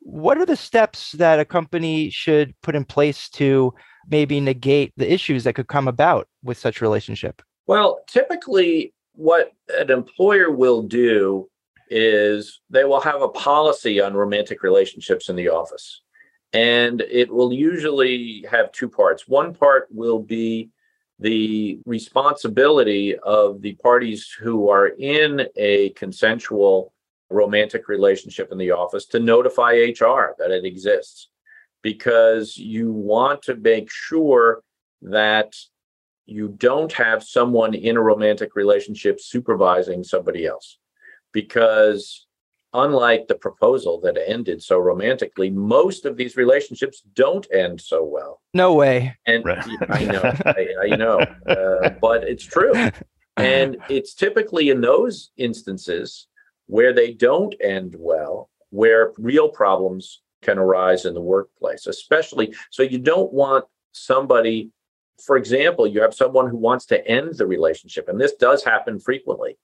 What 0.00 0.38
are 0.38 0.46
the 0.46 0.56
steps 0.56 1.12
that 1.12 1.40
a 1.40 1.44
company 1.44 2.10
should 2.10 2.54
put 2.62 2.74
in 2.74 2.84
place 2.84 3.28
to 3.30 3.74
maybe 4.08 4.40
negate 4.40 4.92
the 4.96 5.12
issues 5.12 5.44
that 5.44 5.54
could 5.54 5.68
come 5.68 5.88
about 5.88 6.28
with 6.42 6.56
such 6.56 6.80
relationship? 6.80 7.42
Well, 7.66 8.00
typically, 8.08 8.94
what 9.12 9.52
an 9.78 9.90
employer 9.90 10.50
will 10.50 10.82
do 10.82 11.48
is 11.90 12.60
they 12.70 12.84
will 12.84 13.00
have 13.00 13.22
a 13.22 13.28
policy 13.28 14.00
on 14.00 14.14
romantic 14.14 14.62
relationships 14.62 15.28
in 15.28 15.36
the 15.36 15.48
office. 15.48 16.02
And 16.52 17.00
it 17.02 17.30
will 17.30 17.52
usually 17.52 18.46
have 18.50 18.72
two 18.72 18.88
parts. 18.88 19.28
One 19.28 19.54
part 19.54 19.88
will 19.90 20.18
be 20.18 20.70
the 21.18 21.80
responsibility 21.84 23.16
of 23.18 23.60
the 23.60 23.74
parties 23.74 24.30
who 24.38 24.70
are 24.70 24.86
in 24.86 25.46
a 25.56 25.90
consensual 25.90 26.92
romantic 27.30 27.88
relationship 27.88 28.50
in 28.52 28.58
the 28.58 28.70
office 28.70 29.06
to 29.06 29.20
notify 29.20 29.72
HR 29.72 30.34
that 30.38 30.50
it 30.50 30.64
exists 30.64 31.28
because 31.82 32.56
you 32.56 32.92
want 32.92 33.42
to 33.42 33.56
make 33.56 33.90
sure 33.90 34.62
that 35.02 35.54
you 36.26 36.48
don't 36.48 36.92
have 36.92 37.22
someone 37.22 37.74
in 37.74 37.96
a 37.96 38.02
romantic 38.02 38.54
relationship 38.54 39.20
supervising 39.20 40.04
somebody 40.04 40.46
else 40.46 40.78
because 41.32 42.26
unlike 42.74 43.28
the 43.28 43.34
proposal 43.34 44.00
that 44.00 44.18
ended 44.26 44.62
so 44.62 44.78
romantically, 44.78 45.50
most 45.50 46.04
of 46.04 46.16
these 46.16 46.36
relationships 46.36 47.02
don't 47.14 47.46
end 47.52 47.80
so 47.80 48.04
well. 48.04 48.40
No 48.54 48.74
way. 48.74 49.16
And 49.26 49.44
I 49.88 50.04
know, 50.04 50.22
I, 50.44 50.68
I 50.82 50.96
know, 50.96 51.18
uh, 51.46 51.90
but 52.00 52.24
it's 52.24 52.44
true. 52.44 52.72
And 53.38 53.76
it's 53.88 54.14
typically 54.14 54.68
in 54.68 54.80
those 54.80 55.30
instances 55.36 56.26
where 56.66 56.92
they 56.92 57.12
don't 57.12 57.54
end 57.62 57.94
well, 57.96 58.50
where 58.70 59.12
real 59.16 59.48
problems 59.48 60.22
can 60.42 60.58
arise 60.58 61.04
in 61.04 61.14
the 61.14 61.20
workplace, 61.20 61.86
especially. 61.86 62.54
So 62.70 62.82
you 62.82 62.98
don't 62.98 63.32
want 63.32 63.64
somebody, 63.92 64.70
for 65.24 65.36
example, 65.36 65.86
you 65.86 66.02
have 66.02 66.14
someone 66.14 66.48
who 66.48 66.56
wants 66.56 66.86
to 66.86 67.06
end 67.06 67.34
the 67.36 67.46
relationship, 67.46 68.08
and 68.08 68.20
this 68.20 68.34
does 68.34 68.64
happen 68.64 68.98
frequently. 68.98 69.56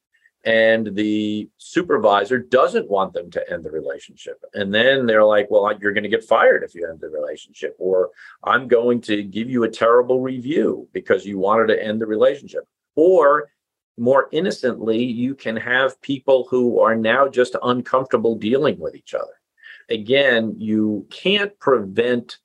And 0.44 0.94
the 0.94 1.48
supervisor 1.56 2.38
doesn't 2.38 2.90
want 2.90 3.14
them 3.14 3.30
to 3.30 3.50
end 3.50 3.64
the 3.64 3.70
relationship. 3.70 4.44
And 4.52 4.74
then 4.74 5.06
they're 5.06 5.24
like, 5.24 5.50
well, 5.50 5.72
you're 5.80 5.94
going 5.94 6.04
to 6.04 6.10
get 6.10 6.22
fired 6.22 6.62
if 6.62 6.74
you 6.74 6.86
end 6.86 7.00
the 7.00 7.08
relationship, 7.08 7.74
or 7.78 8.10
I'm 8.42 8.68
going 8.68 9.00
to 9.02 9.22
give 9.22 9.48
you 9.48 9.64
a 9.64 9.70
terrible 9.70 10.20
review 10.20 10.86
because 10.92 11.24
you 11.24 11.38
wanted 11.38 11.68
to 11.68 11.82
end 11.82 12.00
the 12.00 12.06
relationship. 12.06 12.64
Or 12.94 13.48
more 13.96 14.28
innocently, 14.32 15.02
you 15.02 15.34
can 15.34 15.56
have 15.56 16.00
people 16.02 16.46
who 16.50 16.80
are 16.80 16.96
now 16.96 17.26
just 17.28 17.56
uncomfortable 17.62 18.34
dealing 18.36 18.78
with 18.78 18.94
each 18.94 19.14
other. 19.14 19.40
Again, 19.88 20.56
you 20.58 21.06
can't 21.10 21.58
prevent 21.58 22.38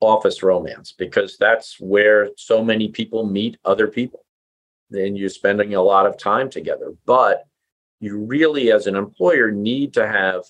office 0.00 0.42
romance 0.42 0.92
because 0.92 1.36
that's 1.36 1.78
where 1.78 2.30
so 2.36 2.64
many 2.64 2.88
people 2.88 3.26
meet 3.26 3.58
other 3.64 3.86
people. 3.86 4.24
Then 4.90 5.16
you're 5.16 5.28
spending 5.28 5.74
a 5.74 5.82
lot 5.82 6.06
of 6.06 6.18
time 6.18 6.50
together. 6.50 6.92
But 7.06 7.44
you 8.00 8.18
really, 8.18 8.72
as 8.72 8.86
an 8.86 8.96
employer, 8.96 9.50
need 9.50 9.94
to 9.94 10.06
have 10.06 10.44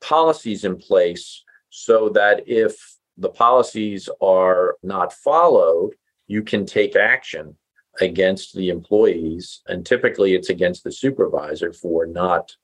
policies 0.00 0.64
in 0.64 0.76
place 0.76 1.42
so 1.70 2.08
that 2.10 2.44
if 2.46 2.76
the 3.18 3.28
policies 3.28 4.08
are 4.20 4.76
not 4.82 5.12
followed, 5.12 5.92
you 6.26 6.42
can 6.42 6.66
take 6.66 6.96
action 6.96 7.56
against 8.00 8.54
the 8.54 8.68
employees. 8.68 9.62
And 9.68 9.84
typically 9.86 10.34
it's 10.34 10.50
against 10.50 10.84
the 10.84 10.92
supervisor 10.92 11.72
for 11.72 12.06
not 12.06 12.54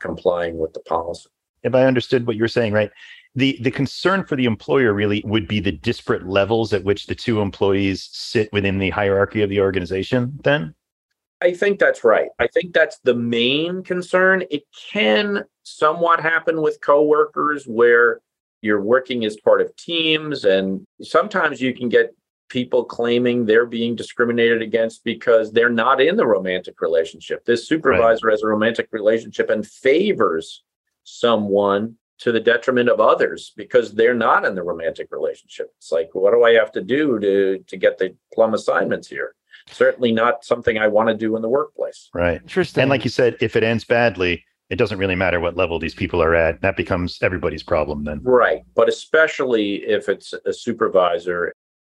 complying 0.00 0.58
with 0.58 0.72
the 0.74 0.80
policy. 0.80 1.28
If 1.62 1.74
I 1.74 1.84
understood 1.84 2.26
what 2.26 2.36
you're 2.36 2.48
saying, 2.48 2.72
right? 2.72 2.90
The 3.36 3.58
the 3.60 3.70
concern 3.70 4.24
for 4.24 4.34
the 4.34 4.46
employer 4.46 4.92
really 4.92 5.22
would 5.26 5.46
be 5.46 5.60
the 5.60 5.72
disparate 5.72 6.26
levels 6.26 6.72
at 6.72 6.84
which 6.84 7.06
the 7.06 7.14
two 7.14 7.40
employees 7.40 8.08
sit 8.10 8.52
within 8.52 8.78
the 8.78 8.90
hierarchy 8.90 9.42
of 9.42 9.50
the 9.50 9.60
organization, 9.60 10.38
then? 10.42 10.74
I 11.42 11.52
think 11.52 11.78
that's 11.78 12.02
right. 12.02 12.30
I 12.38 12.46
think 12.46 12.72
that's 12.72 12.98
the 13.00 13.14
main 13.14 13.82
concern. 13.82 14.44
It 14.50 14.64
can 14.90 15.44
somewhat 15.64 16.20
happen 16.20 16.62
with 16.62 16.80
coworkers 16.80 17.66
where 17.66 18.20
you're 18.62 18.80
working 18.80 19.24
as 19.26 19.36
part 19.36 19.60
of 19.60 19.76
teams 19.76 20.46
and 20.46 20.86
sometimes 21.02 21.60
you 21.60 21.74
can 21.74 21.90
get 21.90 22.14
people 22.48 22.84
claiming 22.84 23.44
they're 23.44 23.66
being 23.66 23.94
discriminated 23.96 24.62
against 24.62 25.04
because 25.04 25.52
they're 25.52 25.68
not 25.68 26.00
in 26.00 26.16
the 26.16 26.26
romantic 26.26 26.80
relationship. 26.80 27.44
This 27.44 27.68
supervisor 27.68 28.28
right. 28.28 28.32
has 28.32 28.42
a 28.42 28.46
romantic 28.46 28.88
relationship 28.92 29.50
and 29.50 29.66
favors 29.66 30.62
someone 31.04 31.96
to 32.18 32.32
the 32.32 32.40
detriment 32.40 32.88
of 32.88 33.00
others 33.00 33.52
because 33.56 33.92
they're 33.92 34.14
not 34.14 34.44
in 34.44 34.54
the 34.54 34.62
romantic 34.62 35.08
relationship. 35.10 35.72
It's 35.78 35.92
like, 35.92 36.10
what 36.12 36.32
do 36.32 36.44
I 36.44 36.52
have 36.54 36.72
to 36.72 36.82
do 36.82 37.18
to 37.18 37.58
to 37.58 37.76
get 37.76 37.98
the 37.98 38.14
plum 38.32 38.54
assignments 38.54 39.08
here? 39.08 39.34
Certainly 39.68 40.12
not 40.12 40.44
something 40.44 40.78
I 40.78 40.88
want 40.88 41.08
to 41.08 41.14
do 41.14 41.36
in 41.36 41.42
the 41.42 41.48
workplace. 41.48 42.08
Right. 42.14 42.40
Interesting. 42.40 42.82
And 42.82 42.90
like 42.90 43.04
you 43.04 43.10
said, 43.10 43.36
if 43.40 43.56
it 43.56 43.64
ends 43.64 43.84
badly, 43.84 44.44
it 44.70 44.76
doesn't 44.76 44.98
really 44.98 45.14
matter 45.14 45.40
what 45.40 45.56
level 45.56 45.78
these 45.78 45.94
people 45.94 46.22
are 46.22 46.34
at. 46.34 46.60
That 46.62 46.76
becomes 46.76 47.18
everybody's 47.22 47.62
problem 47.62 48.04
then. 48.04 48.20
Right. 48.22 48.62
But 48.74 48.88
especially 48.88 49.76
if 49.84 50.08
it's 50.08 50.32
a 50.44 50.52
supervisor 50.52 51.52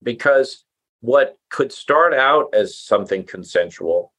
because 0.04 0.66
what 1.02 1.38
could 1.50 1.72
start 1.72 2.14
out 2.14 2.54
as 2.54 2.78
something 2.78 3.24
consensual 3.24 4.14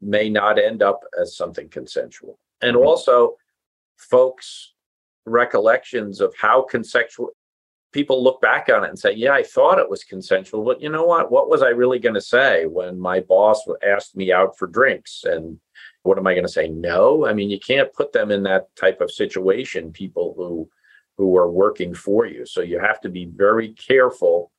may 0.00 0.28
not 0.28 0.58
end 0.58 0.82
up 0.82 1.00
as 1.20 1.36
something 1.36 1.68
consensual. 1.68 2.38
And 2.60 2.76
mm-hmm. 2.76 2.86
also, 2.86 3.36
folks' 3.96 4.74
recollections 5.26 6.20
of 6.20 6.34
how 6.36 6.62
consensual 6.62 7.30
people 7.92 8.22
look 8.22 8.40
back 8.40 8.68
on 8.68 8.84
it 8.84 8.88
and 8.88 8.98
say, 8.98 9.12
Yeah, 9.12 9.32
I 9.32 9.42
thought 9.42 9.78
it 9.78 9.90
was 9.90 10.04
consensual, 10.04 10.64
but 10.64 10.80
you 10.80 10.88
know 10.88 11.04
what? 11.04 11.30
What 11.30 11.48
was 11.48 11.62
I 11.62 11.68
really 11.68 11.98
going 11.98 12.14
to 12.14 12.20
say 12.20 12.66
when 12.66 12.98
my 12.98 13.20
boss 13.20 13.62
asked 13.86 14.16
me 14.16 14.32
out 14.32 14.58
for 14.58 14.66
drinks? 14.66 15.24
And 15.24 15.58
what 16.02 16.18
am 16.18 16.26
I 16.26 16.34
going 16.34 16.46
to 16.46 16.52
say? 16.52 16.68
No. 16.68 17.26
I 17.26 17.32
mean, 17.32 17.50
you 17.50 17.58
can't 17.58 17.92
put 17.92 18.12
them 18.12 18.30
in 18.30 18.42
that 18.44 18.74
type 18.76 19.00
of 19.00 19.10
situation, 19.10 19.92
people 19.92 20.34
who 20.36 20.68
who 21.16 21.36
are 21.36 21.50
working 21.50 21.94
for 21.94 22.26
you. 22.26 22.44
So 22.44 22.60
you 22.60 22.78
have 22.78 23.00
to 23.00 23.08
be 23.08 23.24
very 23.24 23.70
careful 23.70 24.52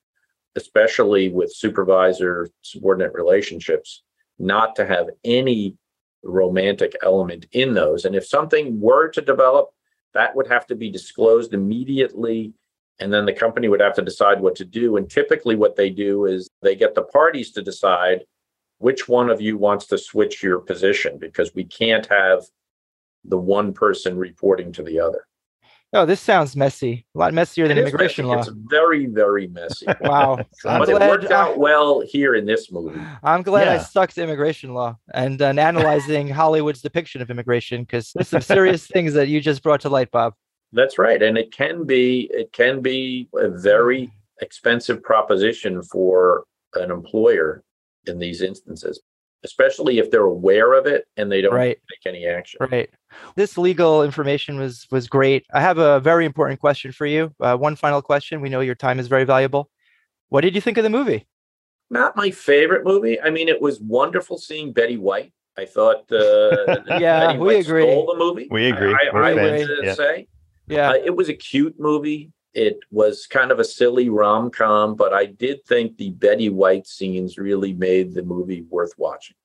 especially 0.58 1.30
with 1.30 1.54
supervisor 1.54 2.50
subordinate 2.64 3.14
relationships, 3.14 4.02
not 4.40 4.76
to 4.76 4.86
have 4.86 5.08
any 5.24 5.76
romantic 6.24 6.96
element 7.04 7.46
in 7.52 7.76
those. 7.76 8.06
And 8.06 8.16
if 8.16 8.26
something 8.26 8.82
were 8.82 9.08
to 9.10 9.22
develop, 9.22 9.70
that 10.18 10.36
would 10.36 10.48
have 10.48 10.66
to 10.68 10.76
be 10.76 10.90
disclosed 10.90 11.54
immediately. 11.54 12.54
And 13.00 13.14
then 13.14 13.26
the 13.26 13.34
company 13.34 13.68
would 13.68 13.80
have 13.80 13.94
to 13.96 14.02
decide 14.02 14.42
what 14.42 14.56
to 14.56 14.66
do. 14.66 14.98
And 14.98 15.08
typically, 15.08 15.56
what 15.56 15.76
they 15.76 15.92
do 15.92 16.26
is 16.26 16.50
they 16.64 16.76
get 16.76 16.96
the 16.96 17.04
parties 17.04 17.52
to 17.52 17.62
decide 17.62 18.26
which 18.80 19.08
one 19.08 19.30
of 19.30 19.40
you 19.40 19.58
wants 19.58 19.86
to 19.88 19.98
switch 19.98 20.42
your 20.42 20.60
position 20.60 21.20
because 21.20 21.54
we 21.54 21.64
can't 21.64 22.08
have 22.08 22.44
the 23.24 23.38
one 23.38 23.74
person 23.74 24.18
reporting 24.18 24.72
to 24.72 24.84
the 24.84 25.00
other. 25.00 25.28
Oh, 25.94 26.06
this 26.06 26.20
sounds 26.20 26.56
messy. 26.56 27.06
A 27.16 27.18
lot 27.18 27.34
messier 27.34 27.68
than 27.68 27.78
immigration 27.78 28.26
law. 28.26 28.40
It's 28.40 28.50
very, 28.50 29.06
very 29.06 29.48
messy. 29.48 29.86
wow. 30.02 30.38
but 30.64 30.90
it 30.90 31.00
worked 31.00 31.32
out 31.32 31.58
well 31.58 32.02
here 32.02 32.36
in 32.36 32.46
this 32.46 32.72
movie. 32.72 33.00
I'm 33.24 33.42
glad 33.42 33.68
yeah. 33.68 33.76
I 33.76 33.78
stuck 33.78 34.12
to 34.14 34.24
immigration 34.24 34.74
law 34.74 34.98
and, 35.14 35.42
and 35.42 35.60
analyzing 35.60 36.28
Hollywood's 36.30 36.82
depiction 36.82 37.22
of 37.22 37.30
immigration 37.30 37.84
because 37.84 38.12
there's 38.14 38.28
some 38.28 38.42
serious 38.42 38.86
things 38.86 39.14
that 39.14 39.30
you 39.30 39.40
just 39.40 39.64
brought 39.64 39.82
to 39.82 39.90
light, 39.90 40.12
Bob. 40.12 40.34
That's 40.74 41.00
right. 41.00 41.24
And 41.24 41.38
it 41.38 41.54
can 41.54 41.86
be 41.86 42.30
it 42.34 42.52
can 42.52 42.82
be 42.82 43.30
a 43.36 43.50
very 43.50 44.02
mm-hmm. 44.02 44.42
expensive 44.42 45.02
proposition 45.02 45.82
for 45.84 46.44
an 46.74 46.92
employer 46.92 47.64
in 48.06 48.20
these 48.20 48.42
instances 48.42 49.02
especially 49.48 49.98
if 49.98 50.12
they're 50.12 50.22
aware 50.22 50.74
of 50.74 50.86
it 50.86 51.08
and 51.16 51.32
they 51.32 51.42
don't 51.42 51.54
right. 51.54 51.80
take 51.90 52.14
any 52.14 52.28
action. 52.28 52.60
Right. 52.70 52.90
This 53.36 53.58
legal 53.58 54.04
information 54.04 54.60
was 54.60 54.86
was 54.92 55.08
great. 55.08 55.46
I 55.54 55.62
have 55.62 55.78
a 55.78 56.00
very 56.02 56.26
important 56.26 56.60
question 56.60 56.92
for 56.92 57.06
you. 57.06 57.34
Uh, 57.40 57.56
one 57.56 57.76
final 57.76 58.02
question. 58.02 58.42
We 58.42 58.50
know 58.50 58.60
your 58.60 58.76
time 58.76 59.00
is 59.00 59.08
very 59.08 59.24
valuable. 59.24 59.70
What 60.30 60.42
did 60.42 60.54
you 60.54 60.62
think 60.62 60.78
of 60.78 60.84
the 60.84 60.90
movie? 60.90 61.26
Not 61.90 62.18
my 62.18 62.32
favorite 62.32 62.84
movie. 62.84 63.20
I 63.22 63.30
mean, 63.30 63.48
it 63.48 63.62
was 63.62 63.80
wonderful 63.80 64.38
seeing 64.38 64.74
Betty 64.74 64.98
White. 64.98 65.34
I 65.58 65.66
thought, 65.66 66.12
uh, 66.12 66.82
yeah, 67.00 67.28
Betty 67.28 67.40
we 67.40 67.48
White 67.48 67.66
agree. 67.66 67.84
Stole 67.84 68.08
the 68.14 68.20
movie. 68.20 68.48
We 68.52 68.70
agree. 68.70 68.94
I, 68.94 69.18
I, 69.18 69.30
I 69.30 69.34
would 69.34 69.70
yeah. 69.84 69.94
say, 69.94 70.28
yeah, 70.68 70.90
uh, 70.90 70.94
it 70.94 71.16
was 71.16 71.30
a 71.30 71.34
cute 71.34 71.80
movie. 71.80 72.34
It 72.58 72.80
was 72.90 73.28
kind 73.28 73.52
of 73.52 73.60
a 73.60 73.64
silly 73.64 74.10
rom 74.10 74.50
com, 74.50 74.96
but 74.96 75.14
I 75.14 75.26
did 75.28 75.64
think 75.66 75.98
the 75.98 76.10
Betty 76.10 76.50
White 76.50 76.88
scenes 76.88 77.38
really 77.38 77.74
made 77.74 78.16
the 78.16 78.24
movie 78.24 78.64
worth 78.72 78.94
watching. 78.98 79.36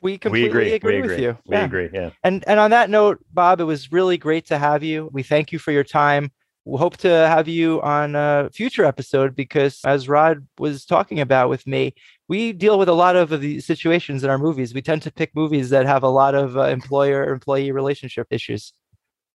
We 0.00 0.16
completely 0.16 0.48
we 0.48 0.48
agree. 0.48 0.72
agree, 0.72 1.02
we 1.02 1.08
with 1.08 1.20
you. 1.20 1.38
We 1.46 1.56
yeah. 1.56 1.64
agree. 1.66 1.90
Yeah. 1.92 2.10
And 2.24 2.42
and 2.46 2.58
on 2.58 2.70
that 2.70 2.88
note, 2.88 3.18
Bob, 3.30 3.60
it 3.60 3.64
was 3.64 3.92
really 3.92 4.16
great 4.16 4.46
to 4.46 4.58
have 4.58 4.82
you. 4.82 5.10
We 5.12 5.22
thank 5.22 5.52
you 5.52 5.58
for 5.58 5.70
your 5.70 5.84
time. 5.84 6.32
We 6.64 6.78
hope 6.78 6.96
to 6.98 7.08
have 7.08 7.46
you 7.46 7.82
on 7.82 8.14
a 8.14 8.48
future 8.52 8.84
episode 8.84 9.36
because, 9.36 9.80
as 9.84 10.08
Rod 10.08 10.46
was 10.58 10.86
talking 10.86 11.20
about 11.20 11.50
with 11.50 11.66
me, 11.66 11.94
we 12.26 12.52
deal 12.54 12.78
with 12.78 12.88
a 12.88 12.94
lot 12.94 13.16
of 13.16 13.28
these 13.40 13.66
situations 13.66 14.24
in 14.24 14.30
our 14.30 14.38
movies. 14.38 14.72
We 14.72 14.80
tend 14.80 15.02
to 15.02 15.12
pick 15.12 15.34
movies 15.34 15.70
that 15.70 15.86
have 15.86 16.04
a 16.04 16.08
lot 16.08 16.34
of 16.34 16.56
uh, 16.56 16.62
employer-employee 16.68 17.72
relationship 17.72 18.28
issues. 18.30 18.72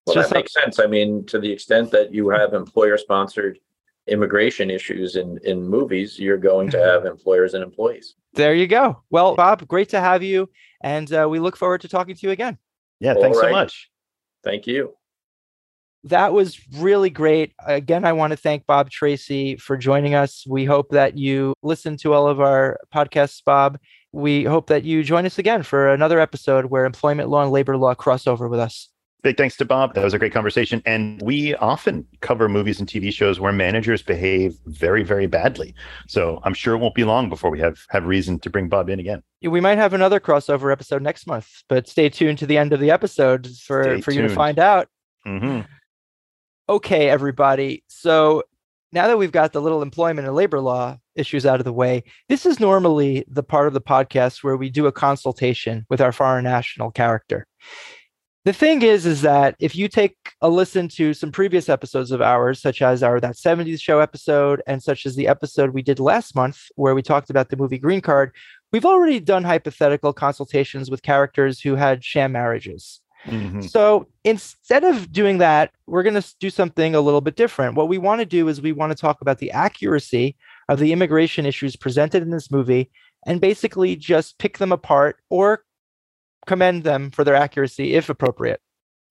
Well, 0.06 0.16
that 0.16 0.34
makes 0.34 0.54
sense. 0.54 0.80
I 0.80 0.86
mean, 0.86 1.26
to 1.28 1.40
the 1.40 1.52
extent 1.52 1.92
that 1.92 2.14
you 2.14 2.30
have 2.30 2.54
employer-sponsored 2.54 3.60
immigration 4.08 4.70
issues 4.70 5.16
in 5.16 5.40
in 5.46 5.64
movies, 5.66 6.20
you're 6.20 6.38
going 6.38 6.70
to 6.72 6.78
have 6.78 7.06
employers 7.06 7.54
and 7.54 7.64
employees. 7.64 8.16
There 8.34 8.54
you 8.54 8.68
go. 8.68 9.02
Well, 9.10 9.36
Bob, 9.36 9.66
great 9.68 9.90
to 9.90 10.02
have 10.02 10.22
you, 10.22 10.50
and 10.82 11.12
uh, 11.14 11.28
we 11.30 11.40
look 11.40 11.56
forward 11.56 11.82
to 11.82 11.88
talking 11.88 12.16
to 12.16 12.28
you 12.28 12.32
again. 12.32 12.58
Yeah, 13.00 13.14
thanks 13.14 13.38
right. 13.38 13.48
so 13.48 13.52
much. 13.52 13.90
Thank 14.44 14.68
you. 14.68 14.94
That 16.06 16.34
was 16.34 16.60
really 16.80 17.10
great. 17.10 17.54
Again, 17.66 18.04
I 18.04 18.12
want 18.12 18.32
to 18.32 18.38
thank 18.38 18.66
Bob 18.66 18.90
Tracy 18.90 19.56
for 19.56 19.78
joining 19.78 20.16
us. 20.16 20.44
We 20.46 20.66
hope 20.66 20.90
that 20.90 21.18
you 21.18 21.54
listen 21.64 21.96
to 21.98 22.14
all 22.14 22.28
of 22.28 22.42
our 22.42 22.78
podcasts, 22.94 23.42
Bob. 23.42 23.80
We 24.12 24.44
hope 24.44 24.68
that 24.68 24.84
you 24.84 25.02
join 25.02 25.26
us 25.26 25.40
again 25.40 25.64
for 25.64 25.88
another 25.88 26.20
episode 26.20 26.66
where 26.66 26.84
employment 26.84 27.30
law 27.30 27.44
and 27.44 27.54
labor 27.54 27.78
law 27.78 27.94
cross 27.94 28.28
over 28.28 28.50
with 28.50 28.60
us. 28.60 28.90
Big 29.24 29.38
thanks 29.38 29.56
to 29.56 29.66
Bob. 29.66 29.96
That 29.96 30.04
was 30.04 30.14
a 30.14 30.20
great 30.20 30.34
conversation. 30.34 30.82
And 30.86 31.22
we 31.22 31.56
often 31.56 32.06
cover 32.20 32.50
movies 32.50 32.80
and 32.82 32.90
TV 32.90 33.12
shows 33.12 33.40
where 33.40 33.54
managers 33.54 34.02
behave 34.02 34.58
very, 34.66 35.02
very 35.02 35.28
badly. 35.28 35.74
So 36.08 36.42
I'm 36.44 36.54
sure 36.54 36.76
it 36.76 36.80
won't 36.80 36.94
be 36.94 37.06
long 37.06 37.30
before 37.30 37.50
we 37.50 37.60
have 37.62 37.80
have 37.90 38.06
reason 38.06 38.38
to 38.40 38.50
bring 38.50 38.68
Bob 38.68 38.90
in 38.90 39.00
again. 39.00 39.24
We 39.42 39.62
might 39.62 39.78
have 39.78 39.94
another 39.94 40.20
crossover 40.20 40.74
episode 40.74 41.02
next 41.02 41.26
month, 41.26 41.50
but 41.70 41.88
stay 41.88 42.10
tuned 42.10 42.38
to 42.40 42.46
the 42.46 42.58
end 42.58 42.74
of 42.74 42.82
the 42.82 42.92
episode 42.92 43.48
for, 43.66 43.84
Stay 43.84 44.02
for 44.02 44.12
you 44.12 44.24
to 44.24 44.30
find 44.30 44.60
out. 44.60 44.90
hmm 45.26 45.62
Okay, 46.68 47.10
everybody. 47.10 47.84
So 47.88 48.44
now 48.92 49.08
that 49.08 49.18
we've 49.18 49.32
got 49.32 49.54
the 49.54 49.62
little 49.62 49.82
employment 49.82 50.28
and 50.28 50.36
labor 50.36 50.60
law 50.60 50.98
issues 51.16 51.46
out 51.46 51.60
of 51.60 51.66
the 51.66 51.74
way, 51.74 52.04
this 52.30 52.46
is 52.46 52.60
normally 52.60 53.26
the 53.28 53.44
part 53.44 53.68
of 53.68 53.74
the 53.74 53.82
podcast 53.82 54.44
where 54.44 54.56
we 54.56 54.70
do 54.70 54.86
a 54.86 54.92
consultation 54.92 55.86
with 55.90 56.02
our 56.02 56.12
foreign 56.12 56.44
national 56.44 56.92
character. 56.92 57.48
The 58.46 58.54
thing 58.54 58.82
is, 58.82 59.06
is 59.06 59.22
that 59.22 59.56
if 59.60 59.74
you 59.74 59.88
take 59.88 60.18
a 60.42 60.50
listen 60.50 60.90
to 60.90 61.14
some 61.14 61.32
previous 61.32 61.70
episodes 61.70 62.12
of 62.12 62.22
ours, 62.22 62.62
such 62.62 62.82
as 62.82 63.02
our 63.02 63.22
That 63.22 63.36
70s 63.36 63.82
Show 63.82 64.00
episode, 64.00 64.62
and 64.68 64.84
such 64.84 65.06
as 65.06 65.16
the 65.16 65.30
episode 65.30 65.70
we 65.70 65.82
did 65.82 65.98
last 65.98 66.36
month, 66.36 66.60
where 66.76 66.94
we 66.94 67.02
talked 67.02 67.30
about 67.30 67.50
the 67.50 67.56
movie 67.56 67.78
Green 67.78 68.02
Card, 68.02 68.34
we've 68.74 68.86
already 68.86 69.22
done 69.22 69.46
hypothetical 69.46 70.12
consultations 70.12 70.92
with 70.92 71.04
characters 71.04 71.62
who 71.62 71.76
had 71.76 72.04
sham 72.04 72.34
marriages. 72.34 73.00
hmm 73.26 73.62
So 73.62 74.10
instead 74.26 74.84
of 74.84 75.14
doing 75.14 75.38
that, 75.38 75.72
we're 75.88 76.04
going 76.04 76.22
to 76.22 76.36
do 76.42 76.50
something 76.50 76.96
a 76.96 77.02
little 77.02 77.22
bit 77.22 77.38
different. 77.38 77.76
What 77.76 77.88
we 77.88 77.98
want 77.98 78.20
to 78.20 78.26
do 78.26 78.50
is 78.50 78.62
we 78.62 78.74
want 78.74 78.92
to 78.92 78.98
talk 79.02 79.22
about 79.22 79.38
the 79.38 79.52
accuracy 79.52 80.36
of 80.68 80.80
the 80.80 80.92
immigration 80.92 81.46
issues 81.46 81.78
presented 81.78 82.22
in 82.22 82.32
this 82.32 82.52
movie 82.52 82.92
and 83.26 83.40
basically 83.40 83.96
just 83.96 84.38
pick 84.38 84.58
them 84.58 84.74
apart 84.74 85.16
or 85.30 85.64
commend 86.46 86.84
them 86.84 87.12
for 87.12 87.24
their 87.24 87.36
accuracy 87.36 87.94
if 87.96 88.10
appropriate. 88.10 88.62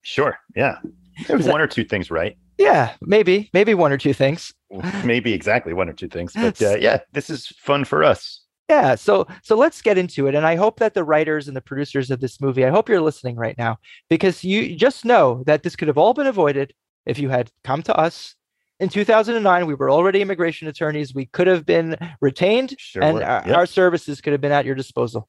Sure. 0.03 0.39
Yeah. 0.57 0.79
There's 1.27 1.41
Is 1.41 1.47
that- 1.47 1.53
one 1.53 1.61
or 1.61 1.67
two 1.67 1.85
things 1.85 2.11
right. 2.11 2.37
Yeah, 2.59 2.93
maybe, 3.01 3.51
maybe 3.55 3.75
one 3.75 3.93
or 3.93 3.99
two 3.99 4.13
things. 4.13 4.53
Maybe 5.05 5.33
exactly 5.33 5.73
one 5.73 5.89
or 5.89 5.93
two 5.95 6.09
things. 6.09 6.33
But 6.35 6.61
uh, 6.63 6.77
yeah, 6.77 7.01
this 7.13 7.29
is 7.29 7.47
fun 7.59 7.85
for 7.85 8.05
us. 8.05 8.43
Yeah, 8.69 8.95
so 8.95 9.27
so 9.43 9.57
let's 9.57 9.83
get 9.83 9.99
into 9.99 10.27
it 10.29 10.35
and 10.35 10.47
I 10.47 10.55
hope 10.57 10.79
that 10.79 10.95
the 10.95 11.03
writers 11.05 11.49
and 11.49 11.57
the 11.57 11.61
producers 11.61 12.11
of 12.11 12.21
this 12.21 12.41
movie, 12.41 12.65
I 12.65 12.71
hope 12.71 12.89
you're 12.89 13.01
listening 13.01 13.37
right 13.37 13.57
now 13.59 13.79
because 14.09 14.45
you 14.45 14.77
just 14.77 15.05
know 15.05 15.43
that 15.47 15.63
this 15.63 15.77
could 15.77 15.89
have 15.89 15.99
all 15.99 16.15
been 16.15 16.27
avoided 16.27 16.73
if 17.05 17.19
you 17.19 17.29
had 17.31 17.51
come 17.65 17.83
to 17.83 17.95
us 17.97 18.35
in 18.81 18.89
2009 18.89 19.67
we 19.67 19.75
were 19.75 19.91
already 19.91 20.21
immigration 20.23 20.69
attorneys 20.69 21.15
we 21.15 21.27
could 21.27 21.47
have 21.49 21.67
been 21.67 21.97
retained 22.21 22.75
Sure. 22.79 23.03
and 23.03 23.23
our, 23.23 23.43
Yep. 23.47 23.57
our 23.57 23.67
services 23.67 24.21
could 24.21 24.33
have 24.33 24.41
been 24.41 24.53
at 24.53 24.65
your 24.65 24.75
disposal 24.75 25.29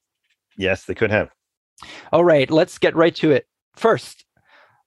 yes, 0.58 0.86
they 0.86 0.93
could 0.95 1.12
have. 1.12 1.30
All 2.11 2.23
right 2.23 2.49
let's 2.49 2.77
get 2.77 2.95
right 2.95 3.15
to 3.15 3.31
it. 3.31 3.47
First 3.75 4.25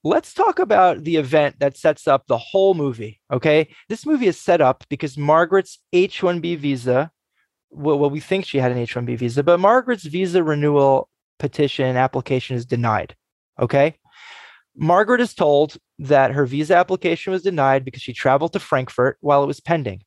let's 0.04 0.32
talk 0.32 0.58
about 0.60 1.02
the 1.02 1.16
event 1.16 1.58
that 1.58 1.76
sets 1.76 2.06
up 2.06 2.26
the 2.26 2.38
whole 2.38 2.74
movie 2.74 3.20
okay? 3.32 3.68
This 3.88 4.06
movie 4.06 4.28
is 4.28 4.38
set 4.38 4.60
up 4.60 4.84
because 4.88 5.18
margaret's 5.18 5.78
h1b 5.92 6.58
visa 6.58 7.10
well, 7.70 7.98
well 7.98 8.10
we 8.10 8.20
think 8.20 8.44
she 8.46 8.58
had 8.58 8.72
an 8.72 8.78
h1b 8.78 9.18
visa 9.18 9.42
but 9.42 9.58
margaret's 9.58 10.04
visa 10.04 10.42
renewal 10.42 11.08
petition 11.38 11.96
application 11.96 12.56
is 12.56 12.64
denied 12.64 13.16
okay? 13.60 13.96
Margaret 14.76 15.20
is 15.20 15.34
told 15.34 15.78
that 15.98 16.32
her 16.32 16.44
visa 16.44 16.76
application 16.76 17.32
was 17.32 17.42
denied 17.42 17.84
because 17.84 18.02
she 18.02 18.12
traveled 18.12 18.52
to 18.52 18.60
frankfurt 18.60 19.16
while 19.20 19.42
it 19.42 19.46
was 19.46 19.58
pending. 19.58 20.02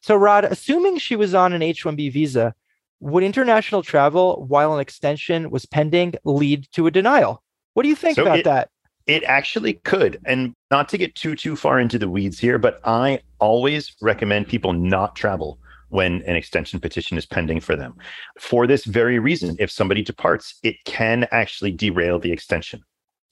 So 0.00 0.16
rod 0.16 0.44
assuming 0.44 0.98
she 0.98 1.16
was 1.16 1.34
on 1.34 1.52
an 1.52 1.60
h1b 1.60 2.12
visa 2.12 2.54
would 3.00 3.22
international 3.22 3.82
travel 3.82 4.44
while 4.48 4.74
an 4.74 4.80
extension 4.80 5.50
was 5.50 5.66
pending 5.66 6.14
lead 6.24 6.66
to 6.72 6.86
a 6.86 6.90
denial? 6.90 7.42
What 7.74 7.82
do 7.82 7.88
you 7.88 7.96
think 7.96 8.16
So 8.16 8.22
about 8.22 8.38
it- 8.38 8.44
that? 8.44 8.70
It 9.06 9.22
actually 9.22 9.74
could. 9.84 10.18
And 10.26 10.52
not 10.72 10.88
to 10.88 10.98
get 10.98 11.14
too 11.14 11.36
too 11.36 11.54
far 11.54 11.78
into 11.78 11.96
the 11.96 12.08
weeds 12.08 12.40
here, 12.40 12.58
but 12.58 12.80
I 12.84 13.20
always 13.38 13.94
recommend 14.00 14.48
people 14.48 14.72
not 14.72 15.14
travel 15.14 15.60
when 15.90 16.22
an 16.22 16.34
extension 16.34 16.80
petition 16.80 17.16
is 17.16 17.24
pending 17.24 17.60
for 17.60 17.76
them. 17.76 17.94
For 18.40 18.66
this 18.66 18.84
very 18.84 19.20
reason, 19.20 19.54
if 19.60 19.70
somebody 19.70 20.02
departs, 20.02 20.58
it 20.64 20.74
can 20.86 21.28
actually 21.30 21.70
derail 21.70 22.18
the 22.18 22.32
extension. 22.32 22.82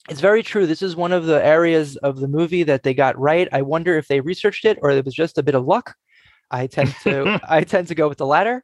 It's 0.07 0.21
very 0.21 0.43
true. 0.43 0.65
This 0.65 0.81
is 0.81 0.95
one 0.95 1.11
of 1.11 1.25
the 1.25 1.43
areas 1.45 1.97
of 1.97 2.21
the 2.21 2.27
movie 2.29 2.63
that 2.63 2.83
they 2.83 2.93
got 2.93 3.19
right. 3.19 3.49
I 3.51 3.61
wonder 3.61 3.97
if 3.97 4.07
they 4.07 4.21
researched 4.21 4.63
it 4.63 4.79
or 4.81 4.91
it 4.91 5.03
was 5.03 5.13
just 5.13 5.37
a 5.37 5.43
bit 5.43 5.55
of 5.55 5.65
luck. 5.65 5.93
I 6.51 6.67
tend 6.67 6.95
to 7.03 7.37
I 7.49 7.65
tend 7.65 7.89
to 7.89 7.95
go 7.95 8.07
with 8.07 8.19
the 8.19 8.25
latter. 8.25 8.63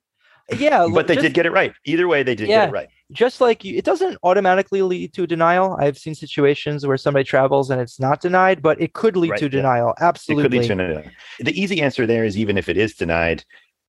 Yeah, 0.58 0.88
but 0.94 1.08
they 1.08 1.16
just, 1.16 1.24
did 1.24 1.34
get 1.34 1.46
it 1.46 1.52
right. 1.52 1.74
Either 1.86 2.08
way, 2.08 2.24
they 2.24 2.36
did 2.36 2.50
Yeah. 2.50 2.62
get 2.66 2.70
it 2.70 2.72
right. 2.74 2.90
just 3.12 3.42
like 3.42 3.64
you, 3.64 3.78
it 3.78 3.86
doesn't 3.86 4.18
automatically 4.24 4.82
lead 4.82 5.14
to 5.14 5.28
denial. 5.28 5.78
I've 5.80 5.98
seen 5.98 6.16
situations 6.16 6.86
where 6.86 6.98
somebody 6.98 7.24
travels 7.24 7.70
and 7.70 7.82
it's 7.82 8.00
not 8.00 8.22
denied, 8.22 8.62
but 8.62 8.80
it 8.82 8.94
could 8.94 9.16
lead 9.18 9.32
Right, 9.32 9.40
to 9.40 9.46
yeah. 9.46 9.50
denial. 9.50 9.90
It 9.92 10.02
Absolutely. 10.02 10.44
could 10.44 10.54
lead 10.54 10.78
to 10.78 10.98
an, 10.98 11.12
the 11.40 11.62
easy 11.62 11.82
answer 11.82 12.06
there 12.06 12.24
is 12.26 12.38
even 12.38 12.58
if 12.58 12.70
it 12.70 12.78
is 12.78 12.96
denied, 12.96 13.44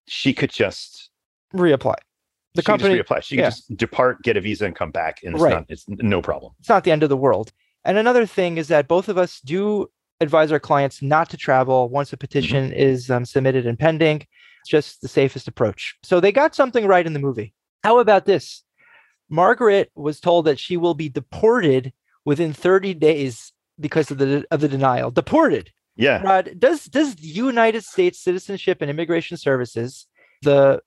she 0.08 0.32
could 0.32 0.50
just 0.50 1.10
reapply. 1.54 1.94
The 2.54 2.62
she 2.62 2.66
company 2.66 2.96
could 2.96 3.06
just 3.06 3.10
reapply. 3.10 3.22
She 3.22 3.36
yeah. 3.36 3.42
could 3.44 3.50
just 3.50 3.76
depart, 3.76 4.22
get 4.22 4.36
a 4.36 4.40
visa, 4.40 4.66
and 4.66 4.76
come 4.76 4.90
back, 4.90 5.20
and 5.22 5.34
it's 5.34 5.42
Right. 5.42 5.54
not 5.54 5.66
it's 5.68 5.84
no 5.88 6.20
problem. 6.20 6.52
it's 6.60 6.68
not 6.68 6.84
the 6.84 6.90
end 6.92 7.02
of 7.02 7.08
the 7.08 7.16
world. 7.16 7.52
And 7.84 7.98
another 7.98 8.26
thing 8.26 8.58
is 8.58 8.68
that 8.68 8.88
both 8.88 9.08
of 9.08 9.18
us 9.18 9.40
do 9.40 9.88
advise 10.20 10.52
our 10.52 10.60
clients 10.60 11.02
not 11.02 11.28
to 11.30 11.36
travel 11.36 11.88
once 11.88 12.12
a 12.12 12.16
petition 12.16 12.72
is 12.72 13.10
um, 13.10 13.24
submitted 13.24 13.66
and 13.66 13.78
pending. 13.78 14.24
Just 14.66 15.00
the 15.02 15.08
safest 15.08 15.48
approach. 15.48 15.96
So 16.02 16.20
they 16.20 16.32
got 16.32 16.54
something 16.54 16.86
right 16.86 17.06
in 17.06 17.12
the 17.12 17.18
movie. 17.18 17.52
How 17.82 17.98
about 17.98 18.26
this? 18.26 18.62
Margaret 19.28 19.90
was 19.94 20.20
told 20.20 20.44
that 20.44 20.58
she 20.58 20.76
will 20.76 20.94
be 20.94 21.08
deported 21.08 21.92
within 22.24 22.52
30 22.52 22.94
days 22.94 23.52
because 23.80 24.10
of 24.10 24.18
the 24.18 24.44
of 24.50 24.60
the 24.60 24.68
denial. 24.68 25.10
Deported. 25.10 25.70
Yeah. 25.96 26.22
Rod, 26.22 26.54
does 26.58 26.84
does 26.84 27.16
the 27.16 27.26
United 27.26 27.84
States 27.84 28.18
Citizenship 28.22 28.78
and 28.80 28.90
Immigration 28.90 29.36
Services, 29.36 30.06
the 30.42 30.80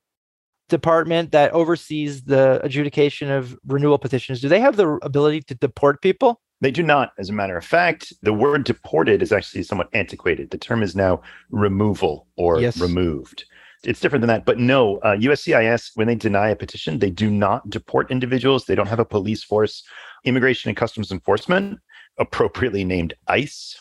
department 0.70 1.32
that 1.32 1.52
oversees 1.52 2.24
the 2.24 2.60
adjudication 2.64 3.30
of 3.30 3.58
renewal 3.68 3.98
petitions, 4.00 4.42
do 4.42 4.50
they 4.50 4.60
have 4.60 4.78
the 4.78 4.98
ability 5.04 5.42
to 5.42 5.56
deport 5.56 6.02
people? 6.02 6.42
They 6.62 6.72
do 6.72 6.82
not. 6.82 7.12
As 7.20 7.30
a 7.30 7.34
matter 7.34 7.58
of 7.58 7.66
fact, 7.66 8.14
the 8.22 8.34
word 8.34 8.64
deported 8.64 9.22
is 9.22 9.32
actually 9.32 9.64
somewhat 9.64 9.90
antiquated. 9.94 10.50
The 10.50 10.58
term 10.58 10.82
is 10.82 10.96
now 10.96 11.22
removal 11.50 12.28
or 12.38 12.62
Yes. 12.62 12.80
removed. 12.80 13.46
It's 13.84 14.00
different 14.00 14.22
than 14.22 14.30
that. 14.30 14.46
But 14.46 14.58
no, 14.58 14.98
uh, 14.98 15.16
USCIS, 15.16 15.92
when 15.96 16.08
they 16.08 16.16
deny 16.16 16.50
a 16.50 16.56
petition, 16.56 17.00
they 17.00 17.12
do 17.12 17.30
not 17.30 17.70
deport 17.70 18.10
individuals. 18.10 18.66
They 18.66 18.76
don't 18.76 18.88
have 18.88 19.00
a 19.00 19.06
police 19.06 19.44
force. 19.44 19.84
Immigration 20.24 20.70
and 20.70 20.78
Customs 20.78 21.12
Enforcement, 21.12 21.80
appropriately 22.18 22.84
named 22.84 23.14
ICE, 23.28 23.78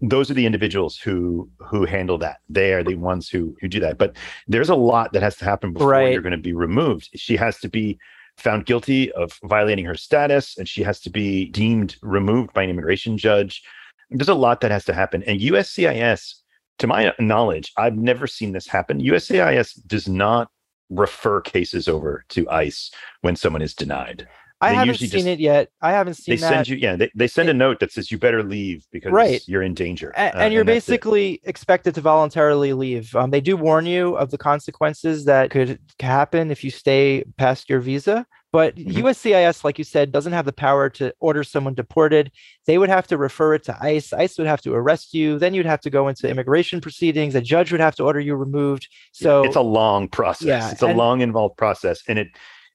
those 0.00 0.30
are 0.30 0.34
the 0.34 0.46
individuals 0.46 0.96
who 0.96 1.50
who 1.58 1.84
handle 1.84 2.18
that. 2.18 2.38
They 2.48 2.72
are 2.72 2.84
the 2.84 2.94
ones 2.94 3.28
who 3.28 3.56
who 3.60 3.68
do 3.68 3.80
that. 3.80 3.98
But 3.98 4.16
there's 4.46 4.68
a 4.68 4.74
lot 4.76 5.12
that 5.12 5.22
has 5.22 5.36
to 5.38 5.44
happen 5.44 5.72
before 5.72 5.88
Right. 5.88 6.12
you're 6.12 6.22
going 6.22 6.32
to 6.32 6.38
be 6.38 6.52
removed. 6.52 7.08
She 7.16 7.36
has 7.36 7.58
to 7.60 7.68
be 7.68 7.98
found 8.38 8.64
guilty 8.64 9.10
of 9.12 9.38
violating 9.44 9.84
her 9.84 9.94
status 9.94 10.56
and 10.56 10.66
she 10.68 10.82
has 10.82 11.00
to 11.00 11.10
be 11.10 11.46
deemed 11.50 11.96
removed 12.02 12.52
by 12.54 12.62
an 12.62 12.70
immigration 12.70 13.18
judge. 13.18 13.62
There's 14.10 14.28
a 14.28 14.34
lot 14.34 14.60
that 14.60 14.70
has 14.70 14.84
to 14.86 14.94
happen. 14.94 15.22
And 15.24 15.40
USCIS, 15.40 16.34
to 16.78 16.86
my 16.86 17.12
knowledge, 17.18 17.72
I've 17.76 17.96
never 17.96 18.26
seen 18.26 18.52
this 18.52 18.66
happen. 18.66 19.00
USCIS 19.00 19.86
does 19.86 20.08
not 20.08 20.48
refer 20.90 21.40
cases 21.40 21.88
over 21.88 22.24
to 22.30 22.48
ICE 22.50 22.90
when 23.22 23.36
someone 23.36 23.62
is 23.62 23.74
denied. 23.74 24.28
I 24.60 24.68
They 24.70 24.74
haven't 24.76 24.94
seen 24.98 25.08
just- 25.10 25.26
it 25.26 25.40
yet. 25.40 25.70
I 25.80 25.90
haven't 25.90 26.14
seen 26.14 26.34
They 26.36 26.40
that. 26.40 26.48
send 26.48 26.68
you, 26.68 26.76
yeah, 26.76 26.94
they, 26.94 27.10
they 27.16 27.26
send 27.26 27.48
a 27.48 27.54
note 27.54 27.80
that 27.80 27.90
says 27.90 28.12
you 28.12 28.18
better 28.18 28.44
leave 28.44 28.84
because 28.92 29.10
Right. 29.10 29.40
you're 29.48 29.62
in 29.62 29.74
danger. 29.74 30.12
Uh, 30.16 30.30
and 30.34 30.54
you're 30.54 30.62
that's 30.62 30.86
it. 30.88 30.90
basically 30.92 31.40
expected 31.42 31.96
to 31.96 32.00
voluntarily 32.00 32.72
leave. 32.72 33.12
Um, 33.16 33.30
they 33.32 33.40
do 33.40 33.56
warn 33.56 33.86
you 33.86 34.14
of 34.16 34.30
the 34.30 34.38
consequences 34.38 35.24
that 35.24 35.50
could 35.50 35.80
happen 35.98 36.52
if 36.52 36.62
you 36.62 36.70
stay 36.70 37.24
past 37.38 37.68
your 37.68 37.80
visa. 37.80 38.24
But 38.52 38.76
Mhm. 38.76 39.02
USCIS, 39.02 39.64
like 39.64 39.78
you 39.78 39.84
said, 39.84 40.12
doesn't 40.12 40.34
have 40.34 40.44
the 40.44 40.52
power 40.52 40.90
to 40.90 41.14
order 41.20 41.42
someone 41.42 41.72
deported. 41.72 42.30
They 42.66 42.76
would 42.76 42.90
have 42.90 43.06
to 43.06 43.16
refer 43.16 43.54
it 43.54 43.64
to 43.64 43.76
ICE. 43.80 44.12
ICE 44.12 44.36
would 44.38 44.46
have 44.46 44.60
to 44.62 44.74
arrest 44.74 45.14
you. 45.14 45.38
Then 45.38 45.54
you'd 45.54 45.66
have 45.66 45.80
to 45.80 45.90
go 45.90 46.08
into 46.08 46.28
immigration 46.28 46.80
proceedings. 46.80 47.34
A 47.34 47.40
judge 47.40 47.72
would 47.72 47.80
have 47.80 47.96
to 47.96 48.04
order 48.04 48.20
you 48.20 48.34
removed. 48.34 48.88
So 49.12 49.42
it's 49.44 49.56
a 49.56 49.62
long 49.62 50.06
process. 50.06 50.46
Yeah, 50.46 50.70
it's 50.70 50.82
a 50.82 50.86
and- 50.86 50.98
long, 50.98 51.22
involved 51.22 51.56
process, 51.56 52.02
and 52.06 52.18
it. 52.18 52.28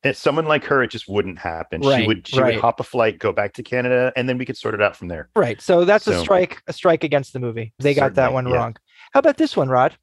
And 0.03 0.15
someone 0.15 0.45
like 0.45 0.63
her, 0.65 0.84
it 0.84 0.91
just 0.91 1.09
wouldn't 1.09 1.39
happen. 1.39 1.82
Right, 1.82 2.01
she 2.01 2.07
would 2.07 2.28
she 2.28 2.39
right. 2.39 2.53
would 2.53 2.61
hop 2.61 2.80
a 2.80 2.84
flight, 2.84 3.17
go 3.17 3.32
back 3.32 3.53
to 3.53 3.63
Canada, 3.63 4.13
and 4.15 4.30
then 4.30 4.38
we 4.38 4.45
could 4.45 4.55
sort 4.55 4.75
it 4.75 4.82
out 4.82 4.95
from 4.95 5.07
there. 5.07 5.30
Right. 5.36 5.59
So 5.59 5.86
that's 5.86 6.05
a 6.05 6.19
strike, 6.19 6.61
a 6.67 6.73
strike 6.73 7.03
against 7.03 7.34
the 7.34 7.39
movie. 7.39 7.73
They 7.80 7.95
got 7.95 8.13
that 8.13 8.32
one 8.32 8.47
yeah. 8.47 8.55
wrong. 8.55 8.75
How 9.11 9.19
about 9.19 9.38
this 9.38 9.57
one, 9.57 9.69
Rod? 9.69 9.97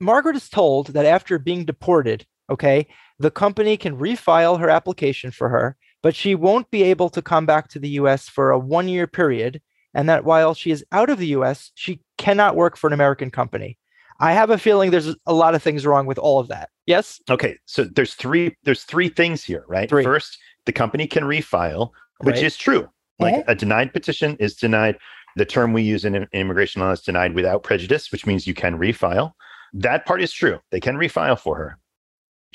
Margaret 0.00 0.36
is 0.36 0.48
told 0.48 0.88
that 0.88 1.04
after 1.04 1.40
being 1.40 1.64
deported, 1.64 2.24
okay, 2.48 2.86
the 3.18 3.30
company 3.30 3.76
can 3.76 3.96
refile 3.98 4.58
her 4.58 4.68
application 4.68 5.30
for 5.30 5.48
her, 5.48 5.76
but 6.02 6.14
she 6.14 6.34
won't 6.34 6.70
be 6.70 6.82
able 6.82 7.08
to 7.10 7.22
come 7.22 7.46
back 7.46 7.68
to 7.68 7.78
the 7.78 7.90
US 7.90 8.28
for 8.28 8.50
a 8.50 8.58
one 8.58 8.88
year 8.88 9.06
period. 9.06 9.60
And 9.94 10.08
that 10.08 10.24
while 10.24 10.54
she 10.54 10.70
is 10.72 10.84
out 10.90 11.08
of 11.10 11.18
the 11.18 11.28
US, 11.28 11.70
she 11.74 12.00
cannot 12.18 12.56
work 12.56 12.76
for 12.76 12.88
an 12.88 12.92
American 12.92 13.30
company. 13.30 13.78
I 14.20 14.32
have 14.32 14.50
a 14.50 14.58
feeling 14.58 14.90
there's 14.90 15.14
a 15.26 15.32
lot 15.32 15.54
of 15.54 15.62
things 15.62 15.86
wrong 15.86 16.06
with 16.06 16.18
all 16.18 16.38
of 16.40 16.48
that. 16.48 16.70
Yes? 16.86 17.20
Okay, 17.30 17.58
so 17.66 17.84
there's 17.84 18.14
three 18.14 18.56
there's 18.64 18.82
three 18.84 19.08
things 19.08 19.42
here, 19.44 19.64
right? 19.68 19.88
Three. 19.88 20.04
First, 20.04 20.38
the 20.66 20.72
company 20.72 21.06
can 21.06 21.24
refile, 21.24 21.90
which 22.20 22.36
Right. 22.36 22.44
is 22.44 22.56
true. 22.56 22.88
Like 23.18 23.34
Eh? 23.34 23.42
a 23.48 23.54
denied 23.54 23.92
petition 23.92 24.36
is 24.40 24.54
denied. 24.56 24.96
The 25.36 25.44
term 25.44 25.72
we 25.72 25.82
use 25.82 26.04
in, 26.04 26.14
in 26.14 26.28
immigration 26.32 26.80
law 26.80 26.90
is 26.92 27.00
denied 27.00 27.34
without 27.34 27.62
prejudice, 27.62 28.10
which 28.12 28.26
means 28.26 28.46
you 28.46 28.54
can 28.54 28.78
refile. 28.78 29.32
That 29.72 30.06
part 30.06 30.22
is 30.22 30.32
true. 30.32 30.60
They 30.70 30.80
can 30.80 30.96
refile 30.96 31.38
for 31.38 31.56
her. 31.56 31.78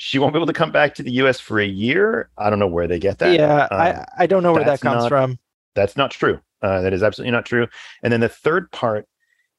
She 0.00 0.18
won't 0.18 0.32
be 0.32 0.38
able 0.38 0.46
to 0.46 0.52
come 0.54 0.72
back 0.72 0.94
to 0.94 1.02
the 1.02 1.10
US 1.22 1.38
for 1.38 1.60
a 1.60 1.66
year. 1.66 2.30
I 2.38 2.48
don't 2.48 2.58
know 2.58 2.66
where 2.66 2.88
they 2.88 2.98
get 2.98 3.18
that. 3.18 3.34
yeah, 3.34 3.68
Um, 3.70 3.80
I, 3.80 4.04
I 4.18 4.26
don't 4.26 4.42
know 4.42 4.52
where 4.54 4.64
that 4.64 4.80
comes 4.80 5.02
not- 5.04 5.08
from. 5.10 5.38
That's 5.74 5.96
not 5.96 6.10
true. 6.10 6.40
Uh, 6.62 6.80
that 6.80 6.92
is 6.92 7.02
absolutely 7.02 7.32
not 7.32 7.44
true. 7.46 7.66
And 8.02 8.12
then 8.12 8.20
the 8.20 8.28
third 8.28 8.70
part, 8.72 9.06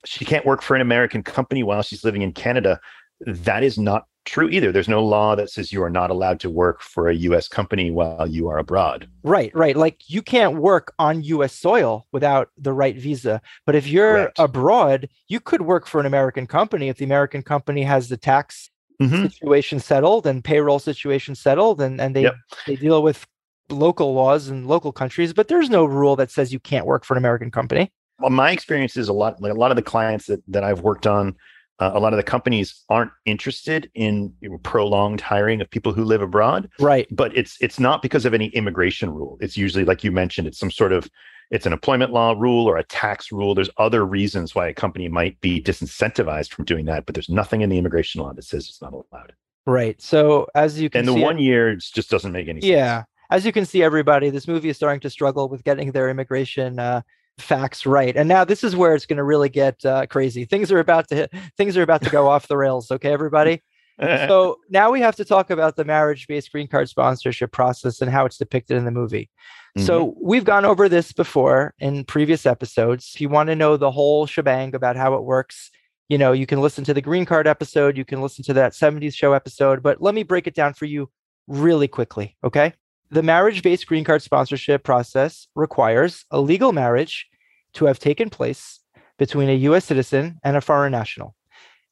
she 0.06 0.26
can't 0.26 0.46
work 0.46 0.62
for 0.62 0.76
an 0.76 0.82
American 0.82 1.22
company 1.24 1.62
while 1.64 1.84
she's 1.84 2.04
living 2.04 2.22
in 2.24 2.32
Canada. 2.34 2.80
That 3.22 3.64
is 3.64 3.78
not 3.78 4.08
true 4.26 4.50
either. 4.50 4.72
There's 4.72 4.88
no 4.90 5.04
law 5.04 5.36
that 5.36 5.50
says 5.50 5.72
you 5.72 5.82
are 5.84 5.90
not 5.90 6.10
allowed 6.10 6.40
to 6.42 6.50
work 6.50 6.82
for 6.82 7.08
a 7.08 7.14
US 7.16 7.48
company 7.48 7.92
while 7.92 8.28
you 8.28 8.50
are 8.50 8.58
abroad. 8.58 9.08
Right, 9.24 9.52
right. 9.56 9.76
Like 9.76 10.02
you 10.10 10.22
can't 10.22 10.58
work 10.58 10.94
on 11.00 11.24
US 11.24 11.54
soil 11.54 12.08
without 12.12 12.50
the 12.58 12.74
right 12.74 12.96
visa. 12.98 13.42
But 13.66 13.76
if 13.76 13.88
you're 13.88 14.14
Correct. 14.14 14.40
abroad, 14.40 15.10
you 15.28 15.40
could 15.40 15.62
work 15.62 15.88
for 15.88 16.00
an 16.00 16.06
American 16.08 16.46
company 16.48 16.90
if 16.90 16.98
the 16.98 17.06
American 17.06 17.42
company 17.44 17.84
has 17.84 18.10
the 18.10 18.18
tax 18.18 18.70
Mhm. 19.02 19.32
situation 19.32 19.80
settled 19.80 20.26
and 20.28 20.44
payroll 20.44 20.80
situation 20.80 21.36
settled 21.36 21.82
and, 21.82 22.00
and 22.02 22.16
they, 22.16 22.24
Yep. 22.24 22.36
they 22.68 22.76
deal 22.76 23.02
with 23.04 23.26
local 23.70 24.14
laws 24.14 24.50
in 24.50 24.68
local 24.68 24.92
countries, 24.92 25.34
but 25.34 25.48
there's 25.48 25.70
no 25.70 25.86
rule 25.86 26.16
that 26.18 26.30
says 26.32 26.52
you 26.52 26.60
can't 26.60 26.86
work 26.86 27.06
for 27.06 27.14
an 27.14 27.18
American 27.18 27.52
company. 27.52 27.92
Well, 28.20 28.30
my 28.30 28.52
experience 28.52 28.98
is 28.98 29.08
a 29.08 29.14
lot 29.14 29.42
like 29.42 29.52
a 29.54 29.56
lot 29.58 29.72
of 29.72 29.76
the 29.78 29.82
clients 29.82 30.26
that, 30.28 30.42
that 30.50 30.64
I've 30.64 30.82
worked 30.82 31.08
on, 31.08 31.36
uh, 31.80 31.92
a 31.94 32.00
lot 32.00 32.14
of 32.14 32.18
the 32.18 32.24
companies 32.24 32.84
aren't 32.90 33.12
interested 33.26 33.90
in 33.96 34.34
prolonged 34.62 35.22
hiring 35.22 35.62
of 35.62 35.70
people 35.72 35.94
who 35.94 36.04
live 36.04 36.22
abroad. 36.22 36.70
Right. 36.80 37.08
but 37.10 37.36
it's 37.36 37.58
it's 37.62 37.80
not 37.80 38.02
because 38.04 38.26
of 38.26 38.34
any 38.36 38.48
immigration 38.50 39.10
rule 39.10 39.38
it's 39.42 39.58
usually 39.58 39.86
like 39.86 40.04
you 40.04 40.12
mentioned 40.12 40.48
it's 40.48 40.60
some 40.60 40.70
sort 40.70 40.92
of 40.94 41.10
it's 41.52 41.66
an 41.66 41.74
employment 41.74 42.12
law 42.12 42.34
rule 42.38 42.66
or 42.66 42.78
a 42.78 42.84
tax 42.86 43.32
rule 43.32 43.54
there's 43.54 43.70
other 43.78 44.06
reasons 44.06 44.56
why 44.56 44.68
a 44.68 44.74
company 44.74 45.08
might 45.08 45.40
be 45.42 45.62
disincentivized 45.62 46.52
from 46.52 46.66
doing 46.66 46.86
that 46.86 47.06
but 47.06 47.14
there's 47.14 47.30
nothing 47.30 47.62
in 47.62 47.70
the 47.70 47.78
immigration 47.78 48.22
law 48.22 48.34
that 48.34 48.44
says 48.44 48.68
it's 48.68 48.82
not 48.82 48.94
allowed 48.94 49.34
Right. 49.66 50.02
So 50.02 50.48
as 50.56 50.80
you 50.82 50.90
can 50.90 51.00
see, 51.00 51.00
and 51.00 51.08
the 51.08 51.20
see, 51.20 51.24
one 51.24 51.38
year 51.38 51.76
just 51.76 52.10
doesn't 52.10 52.32
make 52.32 52.48
any 52.48 52.62
sense 52.62 52.70
Yeah. 52.70 53.04
As 53.30 53.46
you 53.46 53.52
can 53.52 53.66
see, 53.66 53.82
everybody, 53.82 54.30
this 54.30 54.48
movie 54.48 54.70
is 54.70 54.76
starting 54.76 55.00
to 55.02 55.10
struggle 55.10 55.48
with 55.48 55.64
getting 55.64 55.92
their 55.92 56.10
immigration 56.10 56.80
uh, 56.80 57.02
facts 57.38 57.86
right, 57.86 58.18
and 58.18 58.28
now 58.28 58.44
this 58.44 58.62
is 58.62 58.76
where 58.76 58.94
it's 58.94 59.06
going 59.06 59.18
to 59.18 59.24
really 59.24 59.48
get 59.48 59.86
uh, 59.86 60.06
crazy. 60.08 60.44
Things 60.44 60.70
are 60.70 60.80
about 60.80 61.08
to 61.08 61.16
hit, 61.16 61.34
things 61.56 61.78
are 61.78 61.82
about 61.82 62.02
to 62.02 62.10
go 62.10 62.28
off 62.28 62.50
the 62.50 62.58
rails. 62.58 62.92
Okay, 62.92 63.14
everybody. 63.14 63.64
So 64.02 64.58
now 64.70 64.92
we 64.92 65.02
have 65.02 65.16
to 65.18 65.26
talk 65.26 65.50
about 65.50 65.76
the 65.76 65.86
marriage-based 65.86 66.52
green 66.52 66.68
card 66.68 66.90
sponsorship 66.90 67.52
process 67.52 68.02
and 68.02 68.10
how 68.12 68.26
it's 68.26 68.38
depicted 68.38 68.78
in 68.78 68.86
the 68.86 68.92
movie. 68.92 69.30
So 69.78 70.08
mm-hmm. 70.08 70.20
we've 70.22 70.44
gone 70.44 70.66
over 70.66 70.90
this 70.90 71.14
before 71.14 71.74
in 71.80 72.04
previous 72.04 72.46
episodes. 72.46 73.12
If 73.14 73.22
you 73.22 73.30
want 73.30 73.48
to 73.48 73.56
know 73.56 73.78
the 73.78 73.92
whole 73.92 74.26
shebang 74.26 74.76
about 74.76 74.98
how 74.98 75.14
it 75.14 75.24
works, 75.24 75.72
you 76.10 76.18
know, 76.18 76.34
you 76.34 76.46
can 76.46 76.60
listen 76.60 76.84
to 76.84 76.94
the 76.94 77.02
green 77.02 77.26
card 77.26 77.48
episode, 77.48 77.96
you 77.96 78.04
can 78.04 78.22
listen 78.22 78.44
to 78.46 78.54
that 78.54 78.74
70s 78.74 79.16
show 79.16 79.32
episode, 79.32 79.82
but 79.82 80.02
let 80.02 80.14
me 80.14 80.24
break 80.24 80.46
it 80.46 80.56
down 80.56 80.74
for 80.74 80.86
you 80.86 81.10
really 81.48 81.88
quickly, 81.88 82.36
okay? 82.44 82.74
The 83.12 83.24
marriage-based 83.24 83.88
green 83.88 84.04
card 84.04 84.22
sponsorship 84.22 84.84
process 84.84 85.48
requires 85.56 86.26
a 86.32 86.42
legal 86.42 86.74
marriage 86.74 87.28
to 87.74 87.86
have 87.86 88.00
taken 88.00 88.30
place 88.30 88.80
between 89.18 89.50
a 89.50 89.56
US 89.70 89.86
citizen 89.86 90.40
and 90.44 90.58
a 90.58 90.62
foreign 90.62 90.92
national. 90.92 91.36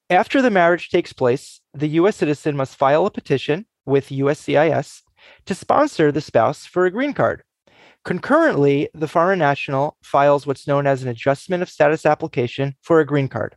After 0.09 0.41
the 0.41 0.49
marriage 0.49 0.89
takes 0.89 1.13
place, 1.13 1.58
the 1.73 1.87
US 1.89 2.17
citizen 2.17 2.55
must 2.55 2.75
file 2.75 3.05
a 3.05 3.11
petition 3.11 3.65
with 3.85 4.09
USCIS 4.09 5.01
to 5.45 5.55
sponsor 5.55 6.11
the 6.11 6.21
spouse 6.21 6.65
for 6.65 6.85
a 6.85 6.91
green 6.91 7.13
card. 7.13 7.43
Concurrently, 8.05 8.89
the 8.93 9.07
foreign 9.07 9.39
national 9.39 9.97
files 10.01 10.47
what's 10.47 10.67
known 10.67 10.87
as 10.87 11.03
an 11.03 11.09
adjustment 11.09 11.61
of 11.61 11.69
status 11.69 12.05
application 12.05 12.75
for 12.81 12.99
a 12.99 13.05
green 13.05 13.27
card. 13.27 13.55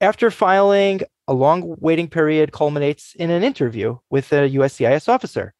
After 0.00 0.30
filing, 0.30 1.00
a 1.26 1.34
long 1.34 1.76
waiting 1.80 2.08
period 2.08 2.52
culminates 2.52 3.14
in 3.16 3.30
an 3.30 3.42
interview 3.44 3.98
with 4.10 4.32
a 4.32 4.48
USCIS 4.48 5.08
officer. 5.08 5.54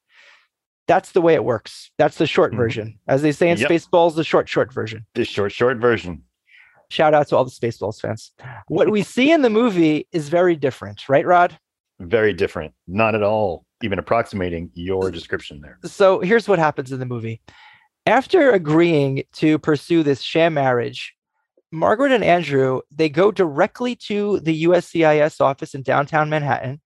That's 0.87 1.13
the 1.13 1.21
way 1.21 1.35
it 1.35 1.45
works. 1.45 1.91
That's 1.99 2.17
the 2.17 2.27
short 2.27 2.53
Mhm. 2.53 2.57
version. 2.57 2.99
As 3.07 3.21
they 3.21 3.33
say 3.33 3.51
in 3.51 3.59
Yep. 3.59 3.69
Spaceballs, 3.71 4.15
the 4.15 4.25
short, 4.25 4.49
short 4.49 4.73
version. 4.73 5.05
the 5.15 5.25
short 5.25 5.53
short 5.53 5.79
version 5.79 6.23
Shout 6.91 7.13
out 7.13 7.29
to 7.29 7.37
all 7.37 7.45
the 7.45 7.51
Spaceballs 7.51 8.01
fans. 8.01 8.33
What 8.69 8.91
we 8.91 9.03
see 9.03 9.31
in 9.31 9.43
the 9.43 9.51
movie 9.51 10.09
is 10.11 10.31
very 10.31 10.57
different, 10.57 11.07
right, 11.07 11.27
Rod? 11.27 11.59
Very 12.01 12.33
different 12.33 12.73
not 12.87 13.15
at 13.15 13.23
all 13.23 13.65
even 13.83 13.99
approximating 13.99 14.71
your 14.75 15.11
description 15.11 15.61
there 15.61 15.79
so 15.85 16.21
here's 16.21 16.49
what 16.49 16.59
happens 16.59 16.93
in 16.93 16.99
the 16.99 17.07
movie. 17.07 17.41
After 18.07 18.51
agreeing 18.51 19.25
to 19.35 19.59
pursue 19.59 20.03
this 20.03 20.23
sham 20.23 20.55
marriage, 20.55 21.15
Margaret 21.71 22.13
and 22.13 22.25
Andrew 22.25 22.81
they 22.91 23.11
go 23.11 23.31
directly 23.31 23.95
to 24.07 24.41
the 24.41 24.65
USCIS 24.65 25.41
office 25.41 25.75
in 25.75 25.83
downtown 25.83 26.31
Manhattan. 26.31 26.81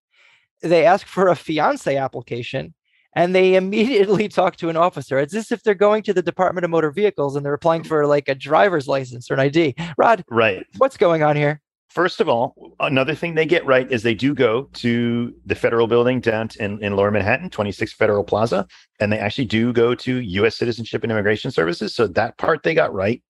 They 0.63 0.85
ask 0.85 1.07
for 1.07 1.29
a 1.29 1.37
fiance 1.37 1.97
application 1.97 2.75
and 3.15 3.35
they 3.35 3.55
immediately 3.57 4.29
talk 4.29 4.57
to 4.57 4.69
an 4.69 4.77
officer. 4.77 5.19
It's 5.19 5.35
as 5.35 5.53
if 5.53 5.63
they're 5.63 5.75
going 5.75 6.03
to 6.05 6.13
the 6.13 6.23
Department 6.23 6.65
of 6.65 6.73
Motor 6.73 6.91
Vehicles 6.91 7.37
and 7.37 7.47
they're 7.47 7.55
applying 7.55 7.83
mm. 7.83 7.89
for 7.89 8.07
like 8.07 8.29
a 8.29 8.35
driver's 8.35 8.89
license 8.89 9.31
or 9.31 9.35
an 9.35 9.41
ID. 9.41 9.77
Rod, 9.97 10.25
right 10.29 10.67
what's 10.79 10.97
going 10.97 11.23
on 11.23 11.37
here? 11.37 11.62
First 11.93 12.22
of 12.22 12.28
all, 12.28 12.74
another 12.80 13.14
thing 13.14 13.34
they 13.34 13.45
get 13.45 13.66
right 13.66 13.90
is 13.93 14.03
they 14.03 14.14
do 14.14 14.34
go 14.34 14.62
to 14.72 15.34
the 15.45 15.55
federal 15.55 15.86
building 15.86 16.20
down 16.20 16.49
in, 16.59 16.82
in 16.82 16.97
lower 16.97 17.11
Manhattan, 17.11 17.51
26 17.51 17.93
Federal 17.93 18.24
Plaza, 18.24 18.66
and 18.99 19.12
they 19.12 19.18
actually 19.18 19.45
do 19.45 19.74
go 19.74 19.95
to 19.97 20.20
U.S. 20.20 20.57
Citizenship 20.57 21.03
and 21.03 21.12
Immigration 21.12 21.51
Services. 21.51 21.95
So 21.95 22.07
that 22.07 22.38
part 22.38 22.62
they 22.62 22.72
got 22.72 22.95
right. 22.95 23.22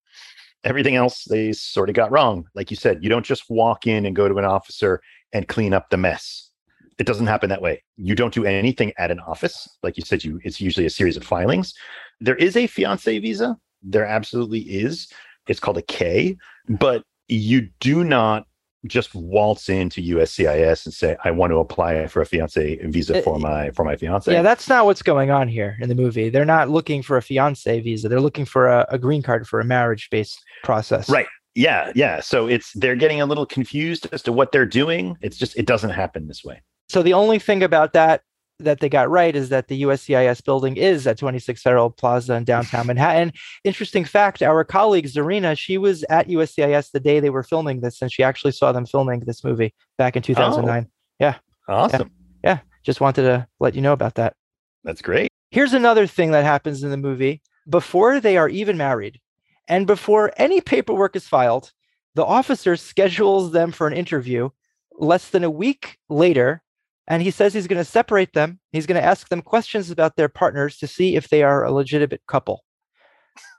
Everything 0.63 0.95
else 0.95 1.25
they 1.25 1.53
sort 1.53 1.89
of 1.89 1.97
got 1.97 2.13
wrong. 2.13 2.45
Like 2.55 2.71
you 2.71 2.77
said, 2.77 3.03
you 3.03 3.09
don't 3.09 3.27
just 3.27 3.51
walk 3.51 3.89
in 3.89 4.07
and 4.07 4.15
go 4.15 4.29
to 4.29 4.39
an 4.39 4.45
officer 4.45 5.01
and 5.33 5.49
clean 5.49 5.75
up 5.75 5.91
the 5.91 5.97
mess. 5.97 6.49
It 7.01 7.07
doesn't 7.07 7.27
happen 7.27 7.49
that 7.49 7.63
way. 7.63 7.83
You 7.97 8.15
don't 8.15 8.33
do 8.33 8.45
anything 8.45 8.93
at 8.97 9.11
an 9.11 9.19
office. 9.19 9.69
Like 9.83 9.97
you 9.97 10.05
said, 10.05 10.23
you 10.23 10.39
it's 10.45 10.61
usually 10.61 10.87
a 10.87 10.91
series 10.91 11.17
of 11.17 11.25
filings. 11.25 11.75
There 12.21 12.37
is 12.37 12.57
a 12.57 12.69
fiance 12.69 13.19
visa. 13.19 13.57
There 13.83 14.07
absolutely 14.07 14.61
is. 14.61 15.09
It's 15.49 15.59
called 15.59 15.79
a 15.79 15.83
K, 15.83 16.37
but 16.69 17.03
you 17.27 17.69
do 17.81 18.05
not 18.05 18.47
just 18.87 19.15
waltz 19.15 19.69
into 19.69 20.01
USCIS 20.03 20.87
and 20.87 20.95
say, 20.95 21.17
"I 21.25 21.31
want 21.31 21.51
to 21.53 21.59
apply 21.59 22.07
for 22.09 22.21
a 22.23 22.27
fiance 22.27 22.77
visa 22.85 23.23
for 23.23 23.37
Uh, 23.37 23.39
my 23.39 23.71
for 23.71 23.85
my 23.85 23.97
fiance." 23.97 24.33
Yeah, 24.33 24.43
that's 24.43 24.69
not 24.69 24.85
what's 24.87 25.03
going 25.03 25.31
on 25.31 25.49
here 25.49 25.77
in 25.81 25.89
the 25.89 25.95
movie. 25.95 26.29
They're 26.31 26.45
not 26.45 26.69
looking 26.69 27.03
for 27.03 27.17
a 27.17 27.23
fiance 27.23 27.81
visa. 27.81 28.09
They're 28.09 28.21
looking 28.21 28.45
for 28.45 28.69
a, 28.69 28.87
a 28.89 28.99
green 28.99 29.23
card 29.23 29.47
for 29.47 29.61
a 29.61 29.65
marriage 29.65 30.09
based 30.11 30.43
process. 30.65 31.09
right. 31.09 31.27
Yeah, 31.55 31.93
yeah. 31.95 32.21
So 32.21 32.47
it's 32.49 32.73
they're 32.73 32.97
getting 32.97 33.21
a 33.21 33.27
little 33.27 33.45
confused 33.45 34.09
as 34.13 34.23
to 34.23 34.33
what 34.33 34.53
they're 34.53 34.65
doing. 34.65 35.19
It's 35.21 35.37
just 35.37 35.57
it 35.59 35.67
doesn't 35.67 35.91
happen 35.91 36.27
this 36.27 36.43
way. 36.43 36.63
So 36.89 37.03
the 37.03 37.13
only 37.13 37.39
thing 37.39 37.63
about 37.63 37.93
that 37.93 38.23
that 38.65 38.81
they 38.81 38.89
got 38.89 39.11
right 39.11 39.35
is 39.35 39.49
that 39.49 39.69
the 39.69 39.83
USCIS 39.83 40.45
building 40.45 40.77
is 40.77 41.07
at 41.07 41.19
26 41.19 41.63
Federal 41.63 41.91
Plaza 41.91 42.35
in 42.35 42.45
downtown 42.45 42.87
Manhattan. 42.89 43.33
Interesting 43.65 44.05
fact, 44.05 44.43
our 44.43 44.65
colleague 44.65 45.07
Zarina, 45.07 45.57
she 45.57 45.79
was 45.79 46.05
at 46.05 46.29
USCIS 46.29 46.91
the 46.91 47.01
day 47.01 47.21
they 47.21 47.31
were 47.31 47.43
filming 47.43 47.81
this 47.81 48.03
and 48.03 48.13
she 48.13 48.23
actually 48.23 48.53
saw 48.53 48.73
them 48.73 48.87
filming 48.87 49.21
this 49.21 49.45
movie 49.45 49.75
back 49.99 50.17
in 50.17 50.23
2009. 50.23 50.89
Yeah, 51.19 51.37
Awesome. 51.69 52.11
Yeah. 52.43 52.59
Just 52.83 53.01
wanted 53.01 53.23
to 53.23 53.47
let 53.61 53.75
you 53.75 53.81
know 53.81 53.93
about 53.93 54.17
that. 54.17 54.35
That's 54.85 55.03
great. 55.03 55.31
Here's 55.51 55.75
another 55.75 56.07
thing 56.07 56.33
that 56.33 56.45
happens 56.45 56.83
in 56.83 56.91
the 56.91 56.97
movie. 56.97 57.43
Before 57.69 58.21
they 58.21 58.37
are 58.37 58.49
even 58.49 58.77
married 58.77 59.21
and 59.69 59.87
before 59.87 60.33
any 60.37 60.61
paperwork 60.61 61.15
is 61.15 61.29
filed, 61.29 61.73
the 62.15 62.25
officer 62.25 62.77
schedules 62.77 63.53
them 63.53 63.73
for 63.73 63.87
an 63.87 63.93
interview 63.93 64.51
less 64.93 65.31
than 65.31 65.45
a 65.45 65.51
week 65.51 65.99
later. 66.09 66.63
And 67.09 67.23
he 67.23 67.31
says 67.31 67.53
he's 67.53 67.67
going 67.67 67.83
to 67.83 67.91
separate 67.91 68.33
them. 68.33 68.61
He's 68.71 68.87
going 68.87 69.01
to 69.01 69.07
ask 69.07 69.29
them 69.29 69.43
questions 69.43 69.91
about 69.91 70.17
their 70.17 70.29
partners 70.29 70.79
to 70.79 70.87
see 70.87 71.17
if 71.17 71.29
they 71.29 71.43
are 71.43 71.65
a 71.65 71.73
legitimate 71.73 72.23
couple. 72.29 72.65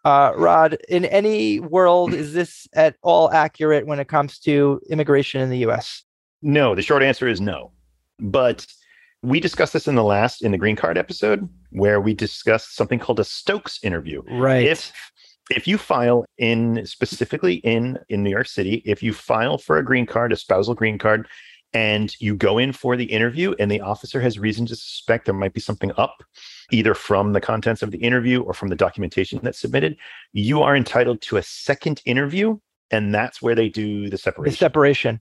Uh, 0.05 0.33
Rod, 0.35 0.77
in 0.89 1.05
any 1.05 1.59
world, 1.59 2.13
is 2.13 2.33
this 2.33 2.67
at 2.73 2.95
all 3.01 3.31
accurate 3.31 3.87
when 3.87 3.99
it 3.99 4.07
comes 4.07 4.39
to 4.39 4.81
immigration 4.89 5.41
in 5.41 5.49
the 5.49 5.59
US? 5.69 6.03
No, 6.41 6.75
the 6.75 6.81
short 6.81 7.03
answer 7.03 7.27
is 7.27 7.39
no. 7.39 7.71
But 8.19 8.65
we 9.21 9.39
discussed 9.39 9.73
this 9.73 9.87
in 9.87 9.95
the 9.95 10.03
last 10.03 10.43
in 10.43 10.51
the 10.51 10.57
green 10.57 10.75
card 10.75 10.97
episode 10.97 11.47
where 11.71 12.01
we 12.01 12.13
discussed 12.13 12.75
something 12.75 12.99
called 12.99 13.19
a 13.19 13.23
Stokes 13.23 13.79
interview. 13.83 14.21
Right. 14.29 14.65
if 14.65 14.91
if 15.49 15.67
you 15.67 15.77
file 15.77 16.25
in 16.37 16.85
specifically 16.85 17.55
in 17.55 17.97
in 18.09 18.23
New 18.23 18.29
York 18.29 18.47
City, 18.47 18.81
if 18.85 19.01
you 19.01 19.13
file 19.13 19.57
for 19.57 19.77
a 19.77 19.83
green 19.83 20.05
card, 20.05 20.31
a 20.31 20.35
spousal 20.35 20.75
green 20.75 20.97
card, 20.97 21.27
and 21.73 22.15
you 22.19 22.35
go 22.35 22.57
in 22.57 22.71
for 22.71 22.95
the 22.95 23.05
interview 23.05 23.53
and 23.59 23.69
the 23.69 23.81
officer 23.81 24.21
has 24.21 24.37
reason 24.37 24.65
to 24.67 24.75
suspect 24.75 25.25
there 25.25 25.33
might 25.33 25.53
be 25.53 25.59
something 25.59 25.91
up, 25.97 26.23
either 26.71 26.93
from 26.93 27.33
the 27.33 27.41
contents 27.41 27.81
of 27.81 27.91
the 27.91 27.97
interview 27.97 28.41
or 28.41 28.53
from 28.53 28.69
the 28.69 28.75
documentation 28.75 29.39
that's 29.41 29.59
submitted, 29.59 29.97
you 30.33 30.61
are 30.61 30.75
entitled 30.75 31.21
to 31.21 31.37
a 31.37 31.43
second 31.43 32.01
interview, 32.05 32.57
and 32.91 33.13
that's 33.13 33.41
where 33.41 33.55
they 33.55 33.69
do 33.69 34.09
the 34.09 34.17
separation 34.17 34.51
the 34.51 34.57
separation. 34.57 35.19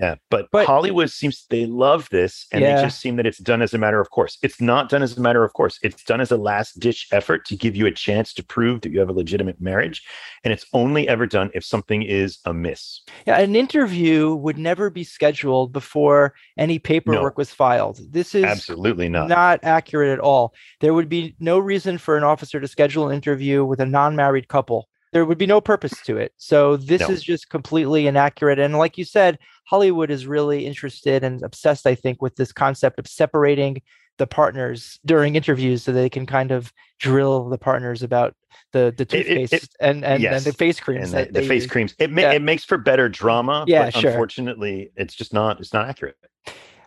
Yeah, 0.00 0.14
but, 0.30 0.48
But- 0.50 0.66
Hollywood 0.66 1.10
seems 1.10 1.44
they 1.50 1.66
love 1.66 2.08
this, 2.10 2.46
and 2.50 2.62
Yeah. 2.62 2.76
they 2.76 2.82
just 2.82 3.00
seem 3.00 3.16
that 3.16 3.26
it's 3.26 3.38
done 3.38 3.60
as 3.60 3.74
a 3.74 3.78
matter 3.78 4.00
of 4.00 4.10
course. 4.10 4.38
It's 4.42 4.60
not 4.60 4.88
done 4.88 5.02
as 5.02 5.18
a 5.18 5.20
matter 5.20 5.44
of 5.44 5.52
course. 5.52 5.78
It's 5.82 6.02
done 6.04 6.20
as 6.20 6.30
a 6.30 6.36
last 6.36 6.80
ditch 6.80 7.08
effort 7.12 7.44
to 7.46 7.56
give 7.56 7.76
you 7.76 7.86
a 7.86 7.90
chance 7.90 8.32
to 8.34 8.44
prove 8.44 8.80
that 8.82 8.92
you 8.92 9.00
have 9.00 9.10
a 9.10 9.12
legitimate 9.12 9.60
marriage, 9.60 10.02
and 10.44 10.52
it's 10.52 10.64
only 10.72 11.08
ever 11.08 11.26
done 11.26 11.50
if 11.54 11.64
something 11.64 12.02
is 12.02 12.38
amiss. 12.46 13.02
Yeah, 13.26 13.38
an 13.38 13.54
interview 13.54 14.34
would 14.34 14.56
never 14.58 14.88
be 14.88 15.04
scheduled 15.04 15.72
before 15.72 16.34
any 16.56 16.78
paperwork 16.78 17.36
was 17.36 17.52
filed. 17.52 18.00
This 18.10 18.34
is 18.34 18.44
Absolutely 18.44 19.08
not. 19.08 19.28
not 19.28 19.60
accurate 19.62 20.10
at 20.10 20.20
all. 20.20 20.54
There 20.80 20.94
would 20.94 21.08
be 21.08 21.34
no 21.38 21.58
reason 21.58 21.98
for 21.98 22.16
an 22.16 22.24
officer 22.24 22.60
to 22.60 22.68
schedule 22.68 23.08
an 23.08 23.14
interview 23.14 23.64
with 23.64 23.80
a 23.80 23.86
non-married 23.86 24.48
couple. 24.48 24.88
There 25.12 25.24
would 25.24 25.38
be 25.38 25.46
no 25.46 25.60
purpose 25.60 26.00
to 26.06 26.16
it. 26.16 26.32
So 26.38 26.76
this 26.76 27.02
No. 27.02 27.08
is 27.10 27.22
just 27.22 27.50
completely 27.50 28.06
inaccurate. 28.06 28.58
And 28.58 28.78
like 28.78 28.96
you 28.96 29.04
said, 29.04 29.38
Hollywood 29.66 30.10
is 30.10 30.26
really 30.26 30.66
interested 30.66 31.22
and 31.22 31.42
obsessed, 31.42 31.86
I 31.86 31.94
think, 31.94 32.22
with 32.22 32.36
this 32.36 32.52
concept 32.52 32.98
of 32.98 33.06
separating 33.06 33.82
the 34.18 34.26
partners 34.26 34.98
during 35.04 35.36
interviews 35.36 35.82
so 35.82 35.92
they 35.92 36.08
can 36.10 36.26
kind 36.26 36.50
of 36.50 36.72
drill 36.98 37.48
the 37.48 37.58
partners 37.58 38.02
about 38.02 38.34
the 38.72 38.92
the 38.96 39.02
It- 39.02 39.14
it- 39.14 39.24
toothpaste 39.24 39.52
it- 39.64 39.68
and, 39.80 40.04
and, 40.04 40.22
yes, 40.22 40.44
and 40.46 40.52
the 40.52 40.56
face 40.56 40.80
creams. 40.80 41.12
and 41.12 41.28
the, 41.28 41.40
the 41.40 41.46
face 41.46 41.62
use. 41.64 41.70
creams. 41.72 41.94
It 41.98 42.10
ma- 42.10 42.22
Yeah. 42.22 42.32
it 42.32 42.42
makes 42.42 42.64
for 42.64 42.78
better 42.78 43.08
drama. 43.08 43.64
Yeah, 43.66 43.84
but 43.86 43.94
sure. 43.94 44.10
unfortunately, 44.10 44.90
it's 44.96 45.14
just 45.14 45.32
not. 45.32 45.60
It's 45.60 45.72
not 45.72 45.88
accurate. 45.88 46.16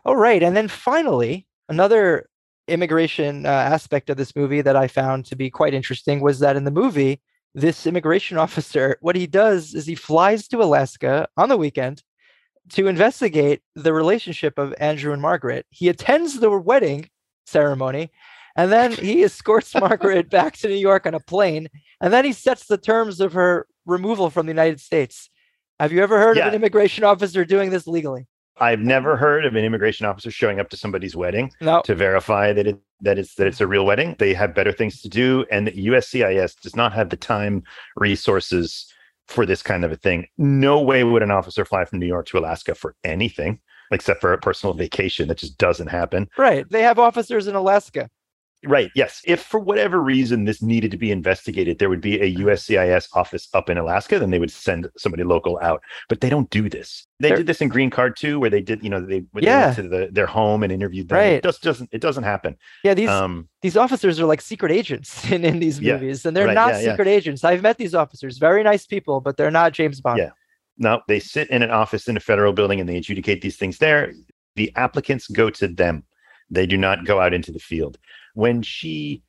All 0.06 0.16
right. 0.16 0.42
And 0.44 0.56
then 0.56 0.68
finally, 0.68 1.48
another 1.70 2.28
immigration 2.68 3.46
uh, 3.46 3.50
aspect 3.50 4.10
of 4.10 4.18
this 4.18 4.36
movie 4.36 4.62
that 4.62 4.76
I 4.76 4.88
found 4.88 5.26
to 5.26 5.36
be 5.36 5.50
quite 5.50 5.74
interesting 5.74 6.22
was 6.22 6.40
that 6.40 6.56
in 6.56 6.64
the 6.64 6.72
movie, 6.72 7.22
this 7.56 7.88
immigration 7.88 8.38
officer, 8.46 8.98
what 9.02 9.16
he 9.16 9.26
does 9.26 9.74
is 9.74 9.88
he 9.88 9.96
flies 9.96 10.48
to 10.50 10.62
Alaska 10.62 11.28
on 11.38 11.50
the 11.50 11.58
weekend 11.58 12.04
to 12.70 12.88
investigate 12.88 13.62
the 13.76 13.94
relationship 13.94 14.58
of 14.58 14.74
Andrew 14.80 15.14
and 15.14 15.22
Margaret. 15.22 15.66
He 15.70 15.90
attends 15.90 16.40
the 16.40 16.50
wedding 16.52 17.10
ceremony 17.46 18.12
and 18.56 18.72
then 18.72 18.92
he 18.92 19.24
escorts 19.24 19.74
Margaret 19.80 20.30
back 20.30 20.58
to 20.58 20.68
New 20.68 20.76
York 20.76 21.06
on 21.06 21.14
a 21.14 21.20
plane 21.20 21.68
and 22.02 22.12
then 22.12 22.26
he 22.26 22.34
sets 22.34 22.66
the 22.66 22.78
terms 22.78 23.22
of 23.22 23.34
her 23.34 23.68
removal 23.86 24.30
from 24.30 24.46
the 24.46 24.52
United 24.52 24.80
States. 24.80 25.30
Have 25.80 25.92
you 25.92 26.02
ever 26.02 26.18
heard 26.18 26.38
of 26.38 26.48
an 26.48 26.56
immigration 26.56 27.04
officer 27.04 27.46
doing 27.46 27.70
this 27.70 27.86
legally? 27.86 28.28
I've 28.58 28.80
never 28.80 29.18
heard 29.18 29.46
of 29.46 29.56
an 29.56 29.66
immigration 29.66 30.06
officer 30.06 30.32
showing 30.32 30.60
up 30.60 30.70
to 30.70 30.78
somebody's 30.78 31.16
wedding 31.16 31.52
No. 31.62 31.82
to 31.82 31.96
verify 31.96 32.54
that 32.54 32.68
it 32.68 32.80
that 33.02 33.20
it's 33.20 33.36
that 33.36 33.48
it's 33.48 33.60
a 33.62 33.68
real 33.68 33.86
wedding. 33.86 34.16
They 34.20 34.34
have 34.34 34.56
better 34.56 34.72
things 34.72 35.02
to 35.02 35.10
do, 35.10 35.46
and 35.52 35.68
the 35.68 35.88
USCIS 35.88 36.60
does 36.62 36.76
not 36.76 36.94
have 36.94 37.10
the 37.10 37.18
time 37.18 37.64
resources 37.98 38.92
for 39.28 39.46
this 39.46 39.62
kind 39.62 39.84
of 39.84 39.92
a 39.92 39.96
thing. 39.98 40.28
No 40.38 40.82
way 40.82 41.04
would 41.04 41.24
an 41.24 41.32
officer 41.32 41.66
fly 41.66 41.84
from 41.86 42.00
New 42.00 42.06
York 42.06 42.28
to 42.28 42.38
Alaska 42.38 42.76
for 42.76 42.96
anything 43.04 43.60
except 43.92 44.22
for 44.22 44.34
a 44.34 44.38
personal 44.38 44.74
vacation. 44.74 45.28
That 45.28 45.38
just 45.38 45.58
doesn't 45.58 45.88
happen. 45.88 46.28
Right. 46.38 46.66
They 46.70 46.82
have 46.84 46.98
officers 47.00 47.48
in 47.48 47.56
Alaska. 47.56 48.10
Right. 48.66 48.92
Yes. 48.96 49.22
If 49.26 49.42
for 49.42 49.60
whatever 49.60 50.02
reason 50.02 50.46
this 50.46 50.62
needed 50.62 50.92
to 50.92 50.98
be 50.98 51.12
investigated, 51.12 51.80
there 51.80 51.90
would 51.90 52.02
be 52.02 52.20
a 52.20 52.36
USCIS 52.36 53.08
office 53.14 53.48
up 53.54 53.70
in 53.70 53.78
Alaska, 53.78 54.20
then 54.20 54.32
they 54.32 54.40
would 54.40 54.52
send 54.52 54.90
somebody 54.98 55.24
local 55.24 55.60
out. 55.62 55.82
But 56.10 56.22
they 56.22 56.30
don't 56.30 56.50
do 56.50 56.70
this. 56.70 57.06
They 57.20 57.30
They're- 57.30 57.38
did 57.38 57.48
this 57.48 57.62
in 57.62 57.70
Green 57.70 57.90
Card 57.90 58.18
too, 58.18 58.40
where 58.40 58.50
they 58.50 58.62
did, 58.62 58.84
you 58.84 58.90
know, 58.90 59.00
they, 59.00 59.24
Yeah. 59.40 59.66
went 59.66 59.76
to 59.78 59.82
the, 59.84 60.10
their 60.12 60.26
home 60.26 60.64
and 60.64 60.72
interviewed 60.72 61.10
them. 61.10 61.18
Right. 61.18 61.34
It 61.34 61.44
just 61.44 61.62
doesn't 61.64 61.90
it 61.94 62.02
doesn't 62.02 62.24
happen. 62.24 62.58
Yeah, 62.84 62.94
these 62.94 63.10
Um 63.10 63.48
these 63.62 63.78
officers 63.78 64.20
are 64.20 64.26
like 64.26 64.42
secret 64.42 64.72
agents 64.72 65.30
in, 65.32 65.46
in 65.46 65.60
these 65.60 65.80
Yeah, 65.80 65.94
movies, 65.94 66.26
and 66.26 66.36
they're 66.36 66.48
right, 66.48 66.54
not 66.54 66.74
yeah, 66.74 66.80
yeah. 66.82 66.92
secret 66.92 67.08
agents. 67.08 67.44
I've 67.44 67.62
met 67.62 67.78
these 67.78 67.96
officers, 67.96 68.38
very 68.38 68.64
nice 68.64 68.86
people, 68.86 69.22
but 69.22 69.38
they're 69.38 69.52
not 69.52 69.74
James 69.74 70.02
Bond. 70.02 70.20
Yeah. 70.20 70.32
no, 70.78 71.02
they 71.08 71.20
sit 71.20 71.50
in 71.50 71.62
an 71.64 71.72
office 71.72 72.08
in 72.08 72.18
a 72.18 72.20
federal 72.20 72.52
building 72.54 72.80
and 72.80 72.90
they 72.90 72.98
adjudicate 72.98 73.42
these 73.42 73.56
things 73.58 73.78
there. 73.78 74.14
The 74.56 74.72
applicants 74.76 75.28
go 75.28 75.50
to 75.52 75.68
them. 75.68 76.04
They 76.50 76.66
do 76.68 76.78
not 76.78 77.06
go 77.06 77.20
out 77.20 77.34
into 77.34 77.52
the 77.52 77.60
field. 77.60 77.98
When 78.36 78.62
she 78.62 79.24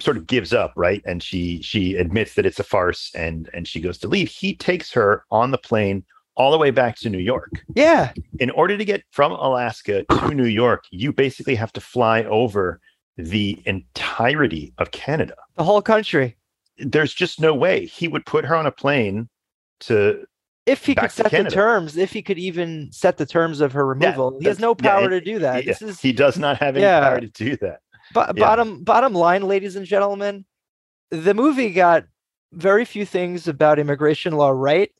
sort 0.00 0.16
of 0.16 0.26
gives 0.26 0.52
up, 0.52 0.72
right? 0.76 1.02
And 1.06 1.22
she 1.22 1.62
she 1.62 1.94
admits 1.94 2.34
that 2.34 2.44
it's 2.44 2.58
a 2.58 2.64
farce 2.64 3.12
and 3.14 3.48
and 3.54 3.66
she 3.68 3.80
goes 3.80 3.96
to 3.98 4.08
leave. 4.08 4.28
He 4.28 4.54
takes 4.56 4.92
her 4.92 5.24
on 5.30 5.52
the 5.52 5.58
plane 5.58 6.04
all 6.34 6.50
the 6.50 6.58
way 6.58 6.70
back 6.72 6.96
to 6.96 7.08
New 7.10 7.18
York. 7.18 7.50
Yeah, 7.74 8.12
In 8.38 8.50
order 8.50 8.76
to 8.76 8.84
get 8.84 9.02
from 9.10 9.32
Alaska 9.32 10.04
to 10.04 10.34
New 10.34 10.44
York, 10.46 10.84
you 10.90 11.12
basically 11.12 11.54
have 11.56 11.72
to 11.74 11.80
fly 11.80 12.22
over 12.24 12.80
the 13.16 13.60
entirety 13.66 14.72
of 14.78 14.90
Canada. 14.92 15.34
the 15.56 15.64
whole 15.64 15.82
country. 15.82 16.36
There's 16.78 17.12
just 17.12 17.40
no 17.40 17.54
way 17.54 17.86
he 17.86 18.06
would 18.06 18.24
put 18.24 18.44
her 18.44 18.54
on 18.54 18.66
a 18.66 18.70
plane 18.70 19.28
to 19.80 20.24
If 20.64 20.86
he 20.86 20.94
could 20.94 21.10
set 21.10 21.32
the 21.32 21.44
terms, 21.50 21.96
if 21.96 22.12
he 22.12 22.22
could 22.22 22.38
even 22.38 22.90
set 22.92 23.16
the 23.16 23.26
terms 23.26 23.60
of 23.60 23.72
her 23.72 23.84
removal, 23.84 24.38
he 24.40 24.46
has 24.46 24.60
no 24.60 24.76
yeah, 24.80 24.90
power 24.90 25.02
and- 25.02 25.10
to 25.10 25.20
do 25.20 25.40
that. 25.40 25.64
Yeah, 25.64 25.72
This 25.72 25.82
is 25.82 26.00
he 26.00 26.12
does 26.12 26.38
not 26.38 26.58
have 26.58 26.76
any 26.76 26.84
yeah. 26.84 27.00
power 27.00 27.20
to 27.20 27.26
do 27.28 27.56
that. 27.56 27.80
Yeah. 28.14 28.32
bottom 28.32 28.84
bottom 28.84 29.14
line, 29.14 29.42
ladies 29.42 29.76
and 29.76 29.86
gentlemen, 29.86 30.44
the 31.10 31.34
movie 31.34 31.72
got 31.72 32.04
very 32.52 32.84
few 32.84 33.04
things 33.04 33.48
about 33.48 33.78
immigration 33.78 34.32
law 34.34 34.50
right. 34.50 34.90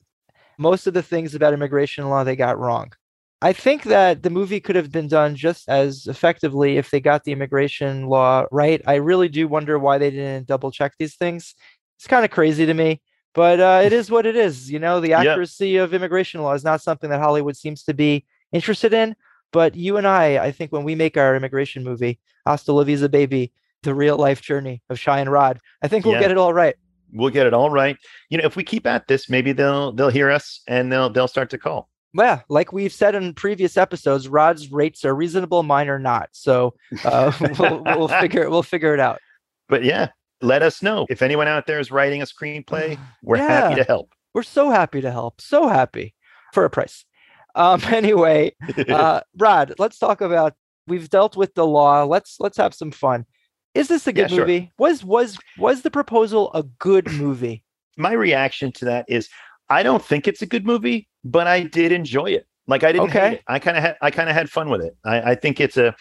Most 0.58 0.86
of 0.86 0.94
the 0.94 1.02
things 1.02 1.34
about 1.34 1.52
immigration 1.54 2.08
law 2.08 2.24
they 2.24 2.36
got 2.36 2.58
wrong. 2.58 2.92
I 3.40 3.52
think 3.52 3.84
that 3.84 4.24
the 4.24 4.30
movie 4.30 4.58
could 4.60 4.74
have 4.74 4.90
been 4.90 5.06
done 5.06 5.36
just 5.36 5.68
as 5.68 6.06
effectively 6.08 6.76
if 6.76 6.90
they 6.90 7.00
got 7.00 7.22
the 7.22 7.30
immigration 7.32 8.06
law 8.06 8.46
right. 8.50 8.82
I 8.86 8.96
really 8.96 9.28
do 9.28 9.46
wonder 9.46 9.78
why 9.78 9.98
they 9.98 10.10
didn't 10.10 10.48
double 10.48 10.72
check 10.72 10.94
these 10.98 11.14
things. 11.14 11.54
It's 11.98 12.08
kind 12.08 12.24
of 12.24 12.32
crazy 12.32 12.66
to 12.66 12.74
me, 12.74 13.00
but 13.34 13.60
uh, 13.60 13.80
it 13.84 13.92
is 13.92 14.10
what 14.10 14.26
it 14.26 14.34
is. 14.34 14.70
You 14.70 14.80
know, 14.80 15.00
the 15.00 15.10
Yep. 15.10 15.20
accuracy 15.20 15.76
of 15.76 15.94
immigration 15.94 16.42
law 16.42 16.52
is 16.54 16.64
not 16.64 16.82
something 16.82 17.10
that 17.10 17.20
Hollywood 17.20 17.56
seems 17.56 17.84
to 17.84 17.94
be 17.94 18.26
interested 18.52 18.92
in. 18.92 19.14
But 19.52 19.74
you 19.74 19.96
and 19.96 20.06
I, 20.06 20.38
I 20.44 20.50
think 20.52 20.72
when 20.72 20.84
we 20.84 20.94
make 20.94 21.16
our 21.16 21.34
immigration 21.34 21.82
movie, 21.84 22.18
Hasta 22.46 22.72
La 22.72 22.82
Visa 22.84 23.08
Baby, 23.08 23.52
the 23.82 23.94
real 23.94 24.16
life 24.16 24.40
journey 24.42 24.82
of 24.90 24.98
Shai 24.98 25.20
and 25.20 25.30
Rod, 25.30 25.60
I 25.82 25.88
think 25.88 26.04
we'll 26.04 26.14
Yeah. 26.14 26.20
get 26.20 26.30
it 26.30 26.38
all 26.38 26.52
right. 26.52 26.76
We'll 27.12 27.30
get 27.30 27.46
it 27.46 27.54
all 27.54 27.70
right. 27.70 27.96
You 28.28 28.38
know, 28.38 28.44
if 28.44 28.56
we 28.56 28.62
keep 28.64 28.86
at 28.86 29.06
this, 29.08 29.30
maybe 29.30 29.52
they'll 29.52 29.92
they'll 29.92 30.10
hear 30.10 30.30
us 30.30 30.60
and 30.68 30.92
they'll 30.92 31.08
they'll 31.08 31.28
start 31.28 31.48
to 31.50 31.58
call. 31.58 31.88
Yeah, 32.14 32.40
like 32.48 32.72
we've 32.72 32.92
said 32.92 33.14
in 33.14 33.32
previous 33.34 33.76
episodes, 33.76 34.28
Rod's 34.28 34.70
rates 34.72 35.04
are 35.04 35.14
reasonable, 35.14 35.62
mine 35.62 35.88
are 35.88 35.98
not. 35.98 36.28
So 36.32 36.74
uh, 37.04 37.32
we'll, 37.58 37.82
we'll 37.84 38.08
figure 38.08 38.50
we'll 38.50 38.62
figure 38.62 38.92
it 38.92 39.00
out. 39.00 39.20
But 39.70 39.84
yeah, 39.84 40.08
let 40.42 40.62
us 40.62 40.82
know 40.82 41.06
if 41.08 41.22
anyone 41.22 41.48
out 41.48 41.66
there 41.66 41.78
is 41.80 41.90
writing 41.90 42.20
a 42.20 42.26
screenplay. 42.26 42.98
We're 43.22 43.36
happy 43.38 43.76
to 43.76 43.84
help. 43.84 44.12
We're 44.34 44.42
so 44.42 44.70
happy 44.70 45.00
to 45.00 45.10
help, 45.10 45.40
so 45.40 45.68
happy 45.68 46.14
for 46.52 46.64
a 46.66 46.70
price. 46.70 47.04
Um, 47.58 47.82
anyway, 47.92 48.54
uh, 48.88 49.20
Rod, 49.36 49.74
let's 49.78 49.98
talk 49.98 50.22
about. 50.22 50.54
We've 50.86 51.10
dealt 51.10 51.36
with 51.36 51.52
the 51.54 51.66
law. 51.66 52.04
Let's 52.04 52.40
let's 52.40 52.56
have 52.56 52.72
some 52.72 52.90
fun. 52.90 53.26
Is 53.74 53.88
this 53.88 54.06
a 54.06 54.10
Yeah, 54.10 54.22
good 54.22 54.30
sure. 54.30 54.38
movie? 54.40 54.72
Was 54.78 55.04
was 55.04 55.36
was 55.58 55.82
the 55.82 55.90
proposal 55.90 56.50
a 56.54 56.62
good 56.62 57.10
movie? 57.12 57.62
My 57.98 58.12
reaction 58.12 58.72
to 58.72 58.86
that 58.86 59.04
is 59.08 59.28
I 59.68 59.82
don't 59.82 60.02
think 60.02 60.26
it's 60.26 60.40
a 60.40 60.46
good 60.46 60.64
movie, 60.64 61.08
but 61.24 61.46
I 61.46 61.64
did 61.64 61.92
enjoy 61.92 62.30
it. 62.30 62.46
Like 62.66 62.84
I 62.84 62.92
didn't 62.92 63.10
Okay. 63.10 63.40
I 63.48 63.58
kind 63.58 63.76
of 63.76 63.82
had 63.82 63.96
I 64.00 64.10
kind 64.10 64.30
of 64.30 64.34
had 64.34 64.48
fun 64.48 64.70
with 64.70 64.80
it. 64.80 64.96
I, 65.04 65.32
I 65.32 65.34
think 65.34 65.60
it's 65.60 65.76
a 65.76 65.94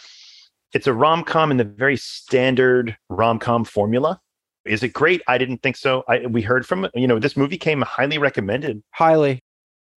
it's 0.73 0.87
a 0.87 0.93
rom 0.93 1.23
com 1.23 1.51
in 1.51 1.57
the 1.57 1.63
very 1.65 1.97
standard 1.97 2.95
rom 3.09 3.39
com 3.39 3.65
formula. 3.65 4.21
Is 4.65 4.83
it 4.83 4.89
great? 4.93 5.21
I 5.27 5.37
didn't 5.37 5.63
think 5.63 5.75
so. 5.75 6.03
I 6.07 6.25
we 6.27 6.41
heard 6.41 6.65
from 6.65 6.87
you 6.93 7.07
know 7.07 7.19
this 7.19 7.35
movie 7.35 7.57
came 7.57 7.81
highly 7.81 8.17
recommended 8.17 8.81
Highly. 8.91 9.43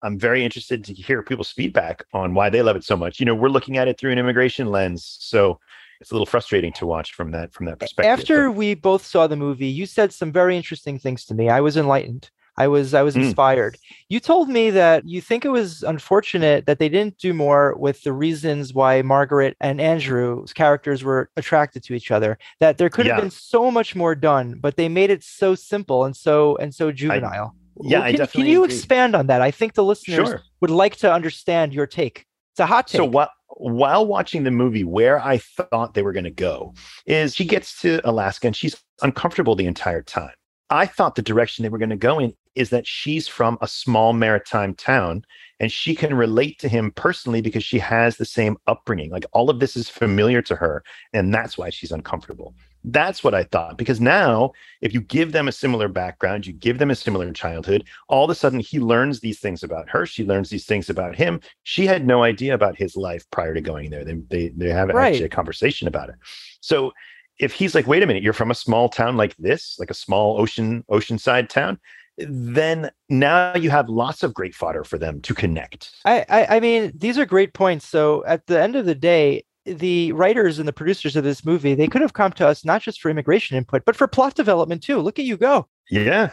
I'm 0.04 0.20
very 0.20 0.44
interested 0.44 0.84
to 0.86 0.94
hear 0.94 1.24
people's 1.24 1.52
feedback 1.52 2.04
on 2.14 2.34
why 2.34 2.50
they 2.50 2.62
love 2.62 2.76
it 2.76 2.84
so 2.84 2.96
much. 2.96 3.20
You 3.20 3.26
know, 3.26 3.36
we're 3.36 3.50
looking 3.50 3.78
at 3.78 3.88
it 3.88 3.98
through 3.98 4.12
an 4.12 4.20
immigration 4.20 4.68
lens, 4.68 5.18
so 5.20 5.60
it's 6.00 6.12
a 6.12 6.14
little 6.14 6.26
frustrating 6.28 6.72
to 6.74 6.86
watch 6.86 7.14
from 7.14 7.32
that 7.32 7.54
from 7.54 7.66
that 7.66 7.80
perspective. 7.80 8.20
After 8.20 8.52
we 8.52 8.76
both 8.76 9.06
saw 9.06 9.28
the 9.28 9.36
movie, 9.36 9.68
you 9.68 9.86
said 9.86 10.14
some 10.14 10.32
very 10.32 10.56
interesting 10.56 11.00
things 11.00 11.26
to 11.26 11.34
me. 11.34 11.50
I 11.50 11.62
was 11.62 11.78
enlightened. 11.78 12.30
I 12.60 12.68
was 12.68 12.94
I 12.94 13.04
was 13.04 13.16
Mm. 13.16 13.24
inspired. 13.26 13.78
You 14.10 14.20
told 14.20 14.50
me 14.50 14.72
that 14.72 15.08
you 15.08 15.22
think 15.22 15.46
it 15.46 15.50
was 15.50 15.84
unfortunate 15.84 16.66
that 16.66 16.80
they 16.80 16.90
didn't 16.90 17.18
do 17.20 17.34
more 17.34 17.76
with 17.78 18.02
the 18.04 18.14
reasons 18.14 18.74
why 18.74 19.02
Margaret 19.04 19.56
and 19.62 19.80
Andrew's 19.80 20.54
characters 20.54 21.04
were 21.04 21.30
attracted 21.38 21.84
to 21.84 21.94
each 21.94 22.10
other. 22.10 22.38
That 22.60 22.78
there 22.78 22.90
could 22.90 23.06
have 23.06 23.22
been 23.22 23.32
so 23.32 23.70
much 23.70 23.96
more 23.96 24.16
done, 24.16 24.58
but 24.60 24.76
they 24.76 24.90
made 24.90 25.12
it 25.12 25.24
so 25.24 25.54
simple 25.56 26.06
and 26.06 26.16
so 26.16 26.56
and 26.58 26.74
so 26.74 26.92
juvenile. 26.92 27.56
Yeah, 27.84 28.00
Well, 28.00 28.08
I 28.08 28.12
can, 28.12 28.20
definitely 28.20 28.44
can 28.44 28.52
you 28.52 28.64
agree. 28.64 28.76
expand 28.76 29.16
on 29.16 29.28
that? 29.28 29.42
I 29.42 29.52
think 29.52 29.74
the 29.74 29.84
listeners 29.84 30.28
Sure. 30.30 30.42
would 30.62 30.70
like 30.72 30.96
to 30.98 31.12
understand 31.12 31.74
your 31.74 31.88
take. 31.88 32.26
It's 32.54 32.60
a 32.60 32.66
hot 32.66 32.88
take. 32.88 32.98
So 33.00 33.06
while 33.06 33.30
while 33.60 34.06
watching 34.06 34.44
the 34.44 34.52
movie, 34.52 34.84
where 34.84 35.20
I 35.20 35.38
thought 35.40 35.94
they 35.94 36.04
were 36.04 36.14
going 36.14 36.26
to 36.26 36.30
go 36.30 36.74
is 37.06 37.34
she 37.34 37.46
gets 37.46 37.80
to 37.82 38.00
Alaska 38.08 38.48
and 38.48 38.56
she's 38.56 38.76
uncomfortable 39.02 39.56
the 39.56 39.66
entire 39.66 40.04
time. 40.04 40.34
I 40.70 40.86
thought 40.86 41.16
the 41.16 41.22
direction 41.22 41.64
they 41.64 41.70
were 41.70 41.78
going 41.78 41.90
to 41.90 41.96
go 41.96 42.20
in 42.20 42.34
is 42.56 42.70
that 42.72 42.86
she's 42.86 43.28
from 43.28 43.58
a 43.62 43.68
small 43.68 44.12
maritime 44.14 44.74
town 44.76 45.24
and 45.60 45.72
she 45.72 45.96
can 45.96 46.14
relate 46.14 46.60
to 46.60 46.68
him 46.68 46.92
personally 46.92 47.40
because 47.42 47.64
she 47.64 47.80
has 47.80 48.18
the 48.18 48.26
same 48.26 48.58
upbringing. 48.68 49.10
Like 49.12 49.26
all 49.32 49.50
of 49.50 49.60
this 49.60 49.76
is 49.78 49.90
familiar 49.90 50.42
to 50.44 50.56
her, 50.56 50.84
and 51.14 51.34
that's 51.34 51.58
why 51.58 51.70
she's 51.70 51.92
uncomfortable. 51.92 52.54
That's 52.84 53.24
what 53.24 53.34
I 53.34 53.44
thought. 53.44 53.78
Because 53.78 54.00
now, 54.00 54.52
if 54.82 54.94
you 54.94 55.02
give 55.02 55.32
them 55.34 55.48
a 55.48 55.52
similar 55.52 55.88
background, 55.88 56.48
you 56.48 56.54
give 56.54 56.78
them 56.78 56.90
a 56.92 56.96
similar 56.96 57.32
childhood, 57.34 57.86
all 58.08 58.24
of 58.26 58.30
a 58.30 58.36
sudden 58.36 58.60
he 58.60 58.80
learns 58.80 59.20
these 59.20 59.40
things 59.40 59.64
about 59.64 59.90
her. 59.90 60.06
She 60.06 60.24
learns 60.24 60.50
these 60.50 60.66
things 60.66 60.90
about 60.90 61.16
him. 61.16 61.42
She 61.64 61.86
had 61.86 62.08
no 62.08 62.24
idea 62.24 62.54
about 62.54 62.78
his 62.78 62.96
life 62.96 63.26
prior 63.32 63.54
to 63.54 63.62
going 63.62 63.90
there. 63.90 64.06
They 64.06 64.16
they, 64.30 64.48
they 64.56 64.70
have 64.70 64.90
Right. 64.90 65.08
actually 65.14 65.26
a 65.26 65.30
conversation 65.30 65.88
about 65.88 66.10
it. 66.10 66.16
So 66.62 66.94
if 67.40 67.54
he's 67.54 67.76
like, 67.76 67.88
wait 67.88 68.04
a 68.04 68.08
minute, 68.08 68.24
you're 68.24 68.34
from 68.34 68.52
a 68.52 68.56
small 68.56 68.90
town 68.90 69.18
like 69.18 69.36
this, 69.38 69.76
like 69.80 69.92
a 69.92 69.96
small 69.96 70.40
ocean 70.40 70.84
oceanside 70.90 71.50
town, 71.50 71.80
then 72.18 72.90
now 73.10 73.56
you 73.56 73.70
have 73.70 73.90
lots 73.90 74.24
of 74.24 74.34
great 74.34 74.56
fodder 74.56 74.84
for 74.84 74.98
them 74.98 75.22
to 75.22 75.36
connect. 75.36 75.92
I, 76.06 76.26
I 76.30 76.56
I 76.58 76.60
mean, 76.60 76.92
these 76.96 77.18
are 77.20 77.26
great 77.26 77.54
points. 77.54 77.88
So 77.88 78.24
at 78.26 78.48
the 78.48 78.60
end 78.60 78.76
of 78.76 78.86
the 78.86 78.96
day, 78.96 79.44
the 79.68 80.12
writers 80.14 80.60
and 80.60 80.68
the 80.68 80.74
producers 80.74 81.16
of 81.16 81.24
this 81.24 81.46
movie, 81.46 81.76
they 81.76 81.88
could 81.88 82.02
have 82.02 82.14
come 82.14 82.32
to 82.34 82.48
us 82.48 82.64
not 82.66 82.82
just 82.82 83.02
for 83.02 83.10
immigration 83.10 83.58
input, 83.58 83.84
but 83.86 83.96
for 83.96 84.08
plot 84.08 84.36
development 84.36 84.84
too. 84.84 85.00
Look 85.00 85.20
at 85.20 85.26
you 85.26 85.38
go. 85.38 85.68
Yeah. 85.90 86.32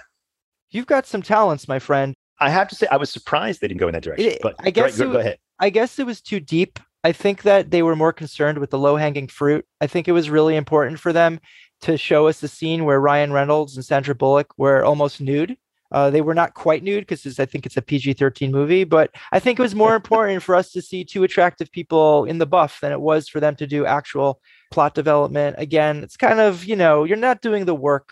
You've 0.70 0.86
got 0.86 1.06
some 1.06 1.22
talents, 1.22 1.68
my 1.68 1.78
friend. 1.78 2.14
I 2.40 2.50
have 2.50 2.68
to 2.68 2.74
say, 2.74 2.86
I 2.90 2.96
was 2.96 3.10
surprised 3.10 3.60
they 3.60 3.68
didn't 3.68 3.80
go 3.80 3.88
in 3.88 3.94
that 3.94 4.02
direction. 4.02 4.28
It- 4.32 4.42
but 4.42 4.56
I 4.58 4.70
guess 4.70 4.98
go, 4.98 5.08
it 5.10 5.12
go 5.12 5.18
ahead. 5.18 5.38
I 5.60 5.70
guess 5.70 5.98
it 5.98 6.06
was 6.06 6.20
too 6.20 6.40
deep. 6.40 6.78
I 7.04 7.12
think 7.12 7.42
that 7.42 7.70
they 7.70 7.82
were 7.82 7.94
more 7.94 8.12
concerned 8.12 8.58
with 8.58 8.70
the 8.70 8.78
low 8.78 8.96
hanging 8.96 9.28
fruit. 9.28 9.64
I 9.80 9.86
think 9.86 10.08
it 10.08 10.12
was 10.12 10.30
really 10.30 10.56
important 10.56 10.98
for 10.98 11.12
them 11.12 11.38
to 11.82 11.98
show 11.98 12.26
us 12.28 12.40
the 12.40 12.48
scene 12.48 12.84
where 12.84 12.98
Ryan 13.00 13.32
Reynolds 13.32 13.76
and 13.76 13.84
Sandra 13.84 14.14
Bullock 14.14 14.52
were 14.56 14.82
almost 14.84 15.20
nude. 15.20 15.56
Uh, 15.94 16.10
they 16.10 16.20
were 16.20 16.34
not 16.34 16.54
quite 16.54 16.82
nude 16.82 17.06
because 17.06 17.38
I 17.38 17.46
think 17.46 17.64
it's 17.64 17.76
a 17.76 17.82
PG 17.82 18.14
13 18.14 18.50
movie, 18.50 18.82
but 18.82 19.14
I 19.30 19.38
think 19.38 19.60
it 19.60 19.62
was 19.62 19.76
more 19.76 19.94
important 19.94 20.42
for 20.42 20.56
us 20.56 20.72
to 20.72 20.82
see 20.82 21.04
two 21.04 21.22
attractive 21.22 21.70
people 21.70 22.24
in 22.24 22.38
the 22.38 22.46
buff 22.46 22.80
than 22.80 22.90
it 22.90 23.00
was 23.00 23.28
for 23.28 23.38
them 23.38 23.54
to 23.54 23.66
do 23.66 23.86
actual 23.86 24.40
plot 24.72 24.96
development. 24.96 25.54
Again, 25.56 26.02
it's 26.02 26.16
kind 26.16 26.40
of, 26.40 26.64
you 26.64 26.74
know, 26.74 27.04
you're 27.04 27.16
not 27.16 27.42
doing 27.42 27.64
the 27.64 27.76
work. 27.76 28.10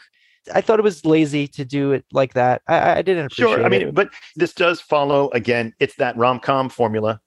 I 0.54 0.60
thought 0.60 0.78
it 0.78 0.84
was 0.84 1.04
lazy 1.04 1.48
to 1.48 1.64
do 1.64 1.90
it 1.90 2.04
like 2.12 2.34
that. 2.34 2.62
I, 2.68 2.98
I- 2.98 3.02
didn't 3.02 3.26
appreciate 3.26 3.56
Sure. 3.56 3.64
I 3.64 3.68
mean, 3.68 3.88
it. 3.88 3.94
but 3.94 4.10
this 4.36 4.54
does 4.54 4.80
follow 4.80 5.28
again, 5.30 5.74
it's 5.80 5.96
that 5.96 6.16
rom 6.16 6.38
com 6.38 6.68
formula, 6.68 7.20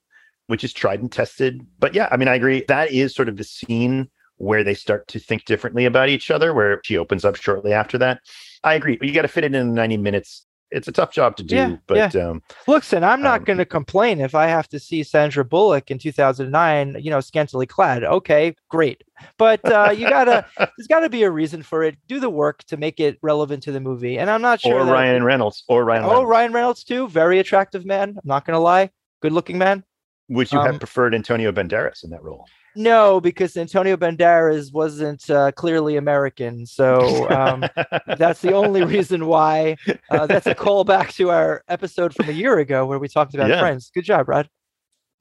which 0.46 0.64
is 0.64 0.72
tried 0.72 1.00
and 1.00 1.12
tested. 1.12 1.66
But 1.78 1.94
yeah, 1.94 2.08
I 2.10 2.16
mean, 2.16 2.28
I 2.28 2.34
agree. 2.34 2.64
That 2.66 2.90
is 2.92 3.14
sort 3.14 3.28
of 3.28 3.36
the 3.36 3.44
scene 3.44 4.08
where 4.38 4.64
they 4.64 4.74
start 4.74 5.08
to 5.08 5.18
think 5.18 5.44
differently 5.44 5.84
about 5.84 6.08
each 6.08 6.30
other, 6.30 6.54
where 6.54 6.80
she 6.84 6.96
opens 6.96 7.24
up 7.24 7.36
shortly 7.36 7.72
after 7.72 7.98
that. 7.98 8.20
I 8.64 8.74
agree. 8.74 8.96
But 8.96 9.08
you 9.08 9.14
got 9.14 9.22
to 9.22 9.28
fit 9.28 9.44
it 9.44 9.54
in 9.54 9.74
90 9.74 9.96
minutes. 9.98 10.44
It's 10.72 10.88
a 10.88 10.92
tough 10.92 11.12
job 11.12 11.36
to 11.36 11.44
do, 11.44 11.54
Yeah, 11.54 11.76
but 11.86 12.16
um, 12.16 12.42
Listen, 12.66 13.04
I'm 13.04 13.22
not 13.22 13.38
Um, 13.40 13.44
going 13.44 13.58
to 13.58 13.64
complain 13.64 14.20
if 14.20 14.34
I 14.34 14.48
have 14.48 14.68
to 14.70 14.80
see 14.80 15.04
Sandra 15.04 15.44
Bullock 15.44 15.92
in 15.92 15.98
2009, 15.98 16.96
you 17.00 17.08
know, 17.08 17.20
scantily 17.20 17.66
clad. 17.66 18.02
Okay, 18.02 18.52
great. 18.68 19.04
But 19.38 19.64
uh, 19.64 19.94
you 19.96 20.08
gotta, 20.08 20.44
there's 20.58 20.88
got 20.88 21.00
to 21.00 21.08
be 21.08 21.22
a 21.22 21.30
reason 21.30 21.62
for 21.62 21.84
it. 21.84 21.96
Do 22.08 22.18
the 22.18 22.28
work 22.28 22.64
to 22.64 22.76
make 22.76 22.98
it 22.98 23.16
relevant 23.22 23.62
to 23.62 23.72
the 23.72 23.78
movie. 23.78 24.18
And 24.18 24.28
I'm 24.28 24.42
not 24.42 24.60
sure. 24.60 24.80
or 24.80 24.84
that- 24.84 24.92
Ryan 24.92 25.22
Reynolds, 25.22 25.62
or 25.68 25.84
Ryan 25.84 26.02
Oh, 26.04 26.08
Reynolds. 26.08 26.28
Ryan 26.30 26.52
Reynolds 26.52 26.84
too. 26.84 27.08
Very 27.08 27.38
attractive 27.38 27.86
man. 27.86 28.08
I'm 28.10 28.20
not 28.24 28.44
going 28.44 28.56
to 28.56 28.60
lie. 28.60 28.90
Good 29.22 29.32
looking 29.32 29.58
man. 29.58 29.84
Would 30.30 30.50
you 30.50 30.58
um, 30.58 30.66
have 30.66 30.78
preferred 30.80 31.14
Antonio 31.14 31.52
Banderas 31.52 32.02
in 32.02 32.10
that 32.10 32.24
role? 32.24 32.44
No, 32.76 33.20
because 33.20 33.56
Antonio 33.56 33.96
Banderas 33.96 34.72
wasn't 34.72 35.28
uh, 35.30 35.50
clearly 35.52 35.96
American. 35.96 36.66
So 36.66 37.28
um, 37.30 37.64
that's 38.18 38.42
the 38.42 38.52
only 38.52 38.84
reason 38.84 39.26
why. 39.26 39.76
Uh, 40.10 40.26
that's 40.26 40.46
a 40.46 40.54
callback 40.54 41.14
to 41.14 41.30
our 41.30 41.62
episode 41.68 42.14
from 42.14 42.28
a 42.28 42.32
year 42.32 42.58
ago 42.58 42.84
where 42.84 42.98
we 42.98 43.08
talked 43.08 43.34
about 43.34 43.48
Yeah. 43.48 43.60
Friends. 43.60 43.90
Good 43.94 44.04
job, 44.04 44.28
Rod. 44.28 44.48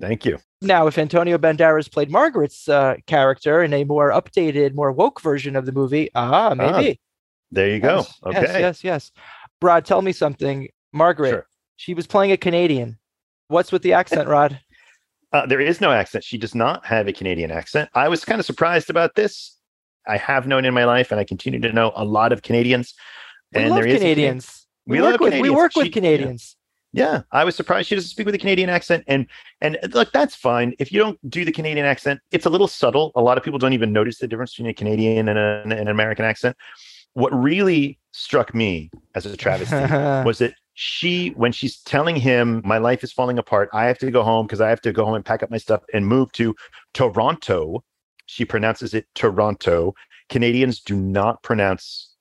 Thank 0.02 0.26
you. 0.26 0.38
Now, 0.62 0.88
if 0.88 0.98
Antonio 0.98 1.38
Banderas 1.38 1.90
played 1.90 2.12
Margaret's 2.12 2.68
uh, 2.68 2.96
character 3.08 3.64
in 3.64 3.74
a 3.74 3.86
more 3.86 4.12
updated, 4.12 4.76
more 4.76 4.92
woke 4.92 5.22
version 5.22 5.56
of 5.56 5.66
the 5.66 5.72
movie, 5.72 6.10
ah, 6.14 6.54
maybe. 6.54 7.00
There 7.52 7.70
you 7.70 7.80
go. 7.80 7.98
Yes, 7.98 8.20
Okay. 8.26 8.42
Yes, 8.42 8.60
yes, 8.60 8.84
yes. 8.84 9.12
Rod, 9.62 9.86
tell 9.86 10.02
me 10.02 10.12
something. 10.12 10.68
Margaret, 10.92 11.30
Sure. 11.30 11.48
she 11.78 11.94
was 11.94 12.06
playing 12.08 12.34
a 12.34 12.38
Canadian. 12.38 12.98
What's 13.48 13.72
with 13.72 13.84
the 13.84 13.94
accent, 13.94 14.28
Rod? 14.28 14.60
Uh, 15.36 15.46
there 15.46 15.60
is 15.60 15.82
no 15.82 15.92
accent. 15.92 16.24
She 16.24 16.38
does 16.38 16.56
not 16.56 16.86
have 16.86 17.10
a 17.10 17.12
Canadian 17.12 17.52
accent. 17.52 17.90
I 17.94 18.08
was 18.08 18.24
kind 18.24 18.40
of 18.40 18.46
surprised 18.46 18.90
about 18.90 19.16
this. 19.16 19.58
I 20.08 20.16
have 20.16 20.48
known 20.48 20.64
in 20.64 20.74
my 20.74 20.86
life, 20.86 21.12
and 21.12 21.20
I 21.20 21.26
continue 21.26 21.60
to 21.60 21.74
know 21.74 21.92
a 21.94 22.06
lot 22.06 22.32
of 22.32 22.42
Canadians. 22.42 22.94
We 23.54 23.64
and 23.64 23.72
love 23.72 23.80
there 23.80 23.88
is 23.88 23.96
a 23.96 24.00
Cana- 24.00 24.16
Canadians. 24.16 24.66
We 24.88 25.02
work 25.02 25.12
love 25.12 25.20
with, 25.20 25.42
We 25.42 25.50
work 25.50 25.76
with 25.76 25.88
She- 25.88 25.90
yeah. 25.90 25.94
Canadians. 25.94 26.56
Yeah, 26.94 27.24
I 27.34 27.44
was 27.44 27.54
surprised 27.54 27.90
she 27.90 27.96
doesn't 27.96 28.12
speak 28.12 28.26
with 28.26 28.36
a 28.36 28.38
Canadian 28.38 28.70
accent. 28.70 29.04
And 29.08 29.28
and 29.60 29.78
look, 29.92 30.14
that's 30.14 30.36
fine. 30.36 30.74
If 30.80 30.94
you 30.94 31.00
don't 31.00 31.20
do 31.30 31.44
the 31.44 31.52
Canadian 31.52 31.86
accent, 31.86 32.22
it's 32.32 32.46
a 32.46 32.50
little 32.50 32.70
subtle. 32.70 33.12
A 33.16 33.22
lot 33.22 33.38
of 33.38 33.44
people 33.44 33.60
don't 33.60 33.74
even 33.74 33.92
notice 33.92 34.20
the 34.20 34.30
difference 34.30 34.54
between 34.54 34.70
a 34.70 34.74
Canadian 34.74 35.28
and, 35.28 35.38
a, 35.38 35.62
and 35.64 35.74
an 35.74 35.90
American 35.90 36.24
accent. 36.24 36.56
What 37.12 37.34
really 37.34 38.00
struck 38.14 38.56
me 38.56 38.90
as 39.16 39.26
a 39.26 39.36
travesty 39.36 39.76
was 40.26 40.38
that 40.38 40.54
she, 40.76 41.30
when 41.30 41.52
she's 41.52 41.78
telling 41.82 42.16
him, 42.18 42.62
"My 42.64 42.78
life 42.78 43.04
is 43.04 43.12
falling 43.12 43.40
apart. 43.40 43.70
I 43.74 43.86
have 43.86 43.98
to 44.00 44.12
go 44.12 44.24
home 44.24 44.46
because 44.46 44.62
I 44.62 44.70
have 44.70 44.82
to 44.82 44.92
go 44.92 45.06
home 45.06 45.16
and 45.16 45.26
pack 45.26 45.42
up 45.42 45.50
my 45.50 45.58
stuff 45.58 45.84
and 45.94 46.06
move 46.06 46.32
to 46.34 46.54
Toronto," 46.94 47.84
she 48.28 48.46
pronounces 48.46 48.94
it 48.94 49.08
Toronto. 49.16 49.96
Canadians 50.30 50.82
do 50.82 50.96
not 50.96 51.42
pronounce 51.44 52.16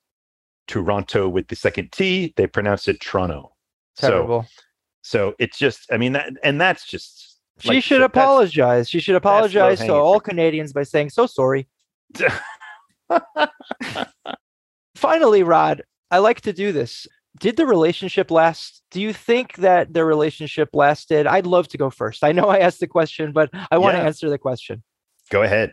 Toronto 0.68 1.28
with 1.28 1.48
the 1.48 1.56
second 1.56 1.90
T; 1.92 2.32
they 2.36 2.46
pronounce 2.46 2.86
it 2.88 3.00
Toronto. 3.00 3.52
So 3.96 4.08
Terrible. 4.08 4.46
so 5.02 5.34
it's 5.38 5.58
just, 5.58 5.92
I 5.92 5.96
mean, 5.96 6.12
that, 6.12 6.30
and 6.42 6.60
that's 6.60 6.86
just. 6.86 7.38
she 7.58 7.68
like, 7.68 7.84
should 7.84 8.02
that's- 8.02 8.10
apologize. 8.22 8.88
She 8.88 9.00
should 9.00 9.16
apologize 9.16 9.80
to 9.80 9.92
all 9.92 10.14
fruit. 10.20 10.30
Canadians 10.30 10.72
by 10.72 10.84
saying, 10.84 11.10
so 11.10 11.26
sorry. 11.26 11.66
Finally, 14.94 15.42
Rod, 15.42 15.82
I 16.10 16.18
like 16.18 16.40
to 16.42 16.52
do 16.52 16.70
this. 16.72 17.06
Did 17.40 17.56
the 17.56 17.66
relationship 17.66 18.30
last? 18.30 18.82
Do 18.90 19.00
you 19.00 19.12
think 19.12 19.56
that 19.56 19.92
the 19.92 20.04
relationship 20.04 20.70
lasted? 20.72 21.26
I'd 21.26 21.46
love 21.46 21.68
to 21.68 21.78
go 21.78 21.90
first. 21.90 22.22
I 22.22 22.32
know 22.32 22.44
I 22.44 22.58
asked 22.58 22.80
the 22.80 22.86
question, 22.86 23.32
but 23.32 23.50
I 23.70 23.78
want 23.78 23.96
to 23.96 24.02
answer 24.02 24.30
the 24.30 24.38
question. 24.38 24.82
Go 25.30 25.42
ahead. 25.42 25.72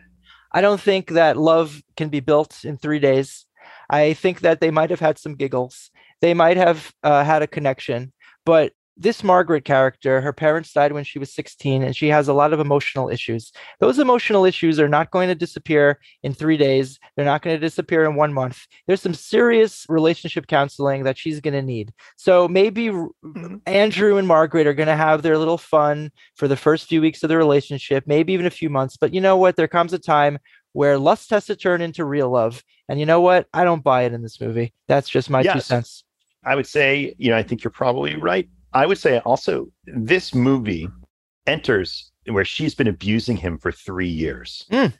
I 0.50 0.60
don't 0.60 0.80
think 0.80 1.10
that 1.10 1.36
love 1.36 1.82
can 1.96 2.08
be 2.08 2.20
built 2.20 2.64
in 2.64 2.76
three 2.76 2.98
days. 2.98 3.46
I 3.88 4.14
think 4.14 4.40
that 4.40 4.60
they 4.60 4.70
might 4.70 4.90
have 4.90 5.00
had 5.00 5.18
some 5.18 5.34
giggles. 5.34 5.90
They 6.20 6.34
might 6.34 6.56
have 6.56 6.92
uh, 7.02 7.24
had 7.24 7.42
a 7.42 7.46
connection. 7.46 8.12
But 8.44 8.72
this 8.96 9.24
Margaret 9.24 9.64
character, 9.64 10.20
her 10.20 10.32
parents 10.32 10.72
died 10.72 10.92
when 10.92 11.04
she 11.04 11.18
was 11.18 11.32
16, 11.32 11.82
and 11.82 11.96
she 11.96 12.08
has 12.08 12.28
a 12.28 12.34
lot 12.34 12.52
of 12.52 12.60
emotional 12.60 13.08
issues. 13.08 13.52
Those 13.80 13.98
emotional 13.98 14.44
issues 14.44 14.78
are 14.78 14.88
not 14.88 15.10
going 15.10 15.28
to 15.28 15.34
disappear 15.34 15.98
in 16.22 16.34
three 16.34 16.56
days. 16.56 16.98
They're 17.16 17.24
not 17.24 17.42
going 17.42 17.56
to 17.56 17.60
disappear 17.60 18.04
in 18.04 18.14
one 18.14 18.32
month. 18.32 18.66
There's 18.86 19.00
some 19.00 19.14
serious 19.14 19.86
relationship 19.88 20.46
counseling 20.46 21.04
that 21.04 21.16
she's 21.16 21.40
going 21.40 21.54
to 21.54 21.62
need. 21.62 21.92
So 22.16 22.48
maybe 22.48 22.90
R- 22.90 23.08
mm-hmm. 23.24 23.56
Andrew 23.66 24.18
and 24.18 24.28
Margaret 24.28 24.66
are 24.66 24.74
going 24.74 24.88
to 24.88 24.96
have 24.96 25.22
their 25.22 25.38
little 25.38 25.58
fun 25.58 26.10
for 26.36 26.46
the 26.46 26.56
first 26.56 26.86
few 26.86 27.00
weeks 27.00 27.22
of 27.22 27.28
the 27.28 27.38
relationship, 27.38 28.04
maybe 28.06 28.32
even 28.34 28.46
a 28.46 28.50
few 28.50 28.68
months. 28.68 28.96
But 28.96 29.14
you 29.14 29.20
know 29.20 29.36
what? 29.36 29.56
There 29.56 29.68
comes 29.68 29.92
a 29.92 29.98
time 29.98 30.38
where 30.72 30.98
lust 30.98 31.30
has 31.30 31.46
to 31.46 31.56
turn 31.56 31.80
into 31.80 32.04
real 32.04 32.30
love. 32.30 32.62
And 32.88 33.00
you 33.00 33.06
know 33.06 33.20
what? 33.20 33.46
I 33.54 33.64
don't 33.64 33.82
buy 33.82 34.02
it 34.02 34.12
in 34.12 34.22
this 34.22 34.40
movie. 34.40 34.74
That's 34.88 35.08
just 35.08 35.30
my 35.30 35.42
two 35.42 35.60
cents. 35.60 36.04
I 36.44 36.56
would 36.56 36.66
say, 36.66 37.14
you 37.18 37.30
know, 37.30 37.36
I 37.36 37.42
think 37.42 37.62
you're 37.62 37.70
probably 37.70 38.16
right. 38.16 38.48
I 38.74 38.86
would 38.86 38.98
say 38.98 39.18
also 39.20 39.68
this 39.86 40.34
movie 40.34 40.88
enters 41.46 42.10
where 42.26 42.44
she's 42.44 42.74
been 42.74 42.86
abusing 42.88 43.36
him 43.36 43.58
for 43.58 43.72
three 43.72 44.08
years. 44.08 44.64
Mm. 44.70 44.92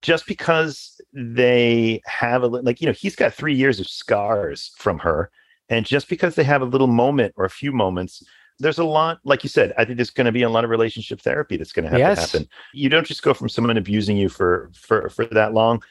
Just 0.00 0.26
because 0.26 1.00
they 1.12 2.00
have 2.06 2.42
a 2.42 2.46
li- 2.46 2.60
like, 2.62 2.80
you 2.80 2.86
know, 2.86 2.92
he's 2.92 3.16
got 3.16 3.34
three 3.34 3.54
years 3.54 3.80
of 3.80 3.88
scars 3.88 4.72
from 4.76 4.98
her. 5.00 5.30
And 5.68 5.84
just 5.84 6.08
because 6.08 6.36
they 6.36 6.44
have 6.44 6.62
a 6.62 6.66
little 6.66 6.86
moment 6.86 7.34
or 7.36 7.44
a 7.44 7.50
few 7.50 7.72
moments, 7.72 8.22
there's 8.60 8.78
a 8.78 8.84
lot, 8.84 9.18
like 9.24 9.42
you 9.42 9.48
said, 9.48 9.72
I 9.76 9.84
think 9.84 9.96
there's 9.98 10.10
going 10.10 10.24
to 10.26 10.32
be 10.32 10.42
a 10.42 10.48
lot 10.48 10.64
of 10.64 10.70
relationship 10.70 11.20
therapy 11.20 11.56
that's 11.56 11.72
going 11.72 11.84
to 11.84 11.90
have 11.90 11.98
Yes. 11.98 12.30
to 12.30 12.38
happen. 12.38 12.48
You 12.72 12.88
don't 12.88 13.06
just 13.06 13.22
go 13.22 13.34
from 13.34 13.48
someone 13.48 13.76
abusing 13.76 14.16
you 14.16 14.28
for 14.28 14.70
for 14.74 15.08
for 15.10 15.24
that 15.26 15.52
long 15.52 15.82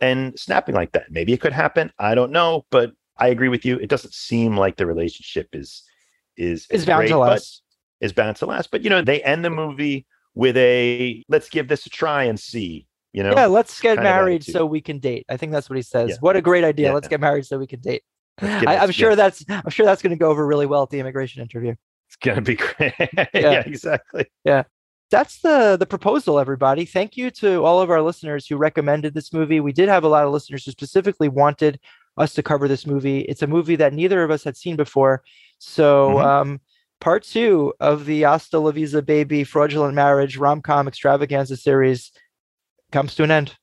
and 0.00 0.38
snapping 0.38 0.74
like 0.74 0.92
that. 0.92 1.10
Maybe 1.10 1.32
it 1.32 1.40
could 1.40 1.52
happen. 1.52 1.92
I 1.98 2.14
don't 2.14 2.32
know, 2.32 2.66
but 2.70 2.92
I 3.18 3.28
agree 3.28 3.48
with 3.48 3.64
you. 3.64 3.78
It 3.78 3.88
doesn't 3.88 4.12
seem 4.14 4.56
like 4.56 4.76
the 4.76 4.86
relationship 4.86 5.48
is 5.52 5.82
is 6.36 6.66
It's 6.70 6.84
bound 6.84 7.00
great, 7.00 7.08
to 7.08 7.18
last. 7.18 7.62
Is 8.00 8.12
bound 8.12 8.36
to 8.36 8.46
last. 8.46 8.70
But 8.70 8.82
you 8.82 8.90
know, 8.90 9.02
they 9.02 9.22
end 9.22 9.44
the 9.44 9.50
movie 9.50 10.06
with 10.34 10.56
a 10.56 11.24
let's 11.28 11.48
give 11.48 11.68
this 11.68 11.86
a 11.86 11.90
try 11.90 12.24
and 12.24 12.38
see. 12.38 12.86
You 13.12 13.22
know, 13.22 13.32
Yeah, 13.34 13.46
let's 13.46 13.78
get 13.80 13.98
married 14.02 14.42
so 14.42 14.64
we 14.64 14.80
can 14.80 14.98
date. 14.98 15.26
I 15.28 15.36
think 15.36 15.52
that's 15.52 15.68
what 15.68 15.76
he 15.76 15.82
says. 15.82 16.10
Yeah. 16.10 16.16
What 16.20 16.36
a 16.36 16.40
great 16.40 16.64
idea. 16.64 16.88
Yeah. 16.88 16.94
Let's 16.94 17.08
get 17.08 17.20
married 17.20 17.44
so 17.44 17.58
we 17.58 17.66
can 17.66 17.80
date. 17.80 18.02
I, 18.40 18.78
I'm 18.78 18.90
sure 18.90 19.14
that's 19.14 19.44
I'm 19.48 19.70
sure 19.70 19.84
that's 19.84 20.00
going 20.00 20.10
to 20.10 20.16
go 20.16 20.30
over 20.30 20.46
really 20.46 20.66
well 20.66 20.82
at 20.84 20.90
the 20.90 20.98
immigration 21.00 21.42
interview. 21.42 21.74
it's 22.08 22.16
gonna 22.16 22.40
be 22.40 22.54
great. 22.78 22.94
yeah. 23.34 23.62
exactly. 23.66 24.26
Yeah 24.44 24.64
that's 25.12 25.40
the 25.40 25.76
the 25.78 25.86
proposal 25.86 26.40
everybody 26.40 26.86
thank 26.86 27.16
you 27.18 27.30
to 27.30 27.62
all 27.62 27.80
of 27.82 27.90
our 27.90 28.00
listeners 28.00 28.46
who 28.46 28.56
recommended 28.56 29.12
this 29.12 29.32
movie 29.32 29.60
we 29.60 29.72
did 29.72 29.88
have 29.88 30.04
a 30.04 30.08
lot 30.08 30.24
of 30.24 30.32
listeners 30.32 30.64
who 30.64 30.70
specifically 30.70 31.28
wanted 31.28 31.78
us 32.16 32.32
to 32.32 32.42
cover 32.42 32.66
this 32.66 32.86
movie 32.86 33.20
it's 33.20 33.42
a 33.42 33.46
movie 33.46 33.76
that 33.76 33.92
neither 33.92 34.24
of 34.24 34.30
us 34.30 34.42
had 34.42 34.56
seen 34.56 34.74
before 34.74 35.22
So, 35.64 36.14
Mhm. 36.16 36.24
um, 36.24 36.60
part 37.00 37.22
two 37.22 37.72
of 37.78 38.04
the 38.04 38.22
Hasta 38.22 38.58
La 38.58 38.72
Visa 38.72 39.00
Baby 39.00 39.44
Fraudulent 39.44 39.94
Marriage 39.94 40.36
rom 40.36 40.60
com 40.60 40.88
extravaganza 40.88 41.56
series 41.56 42.10
comes 42.90 43.14
to 43.14 43.22
an 43.22 43.30
end. 43.30 43.56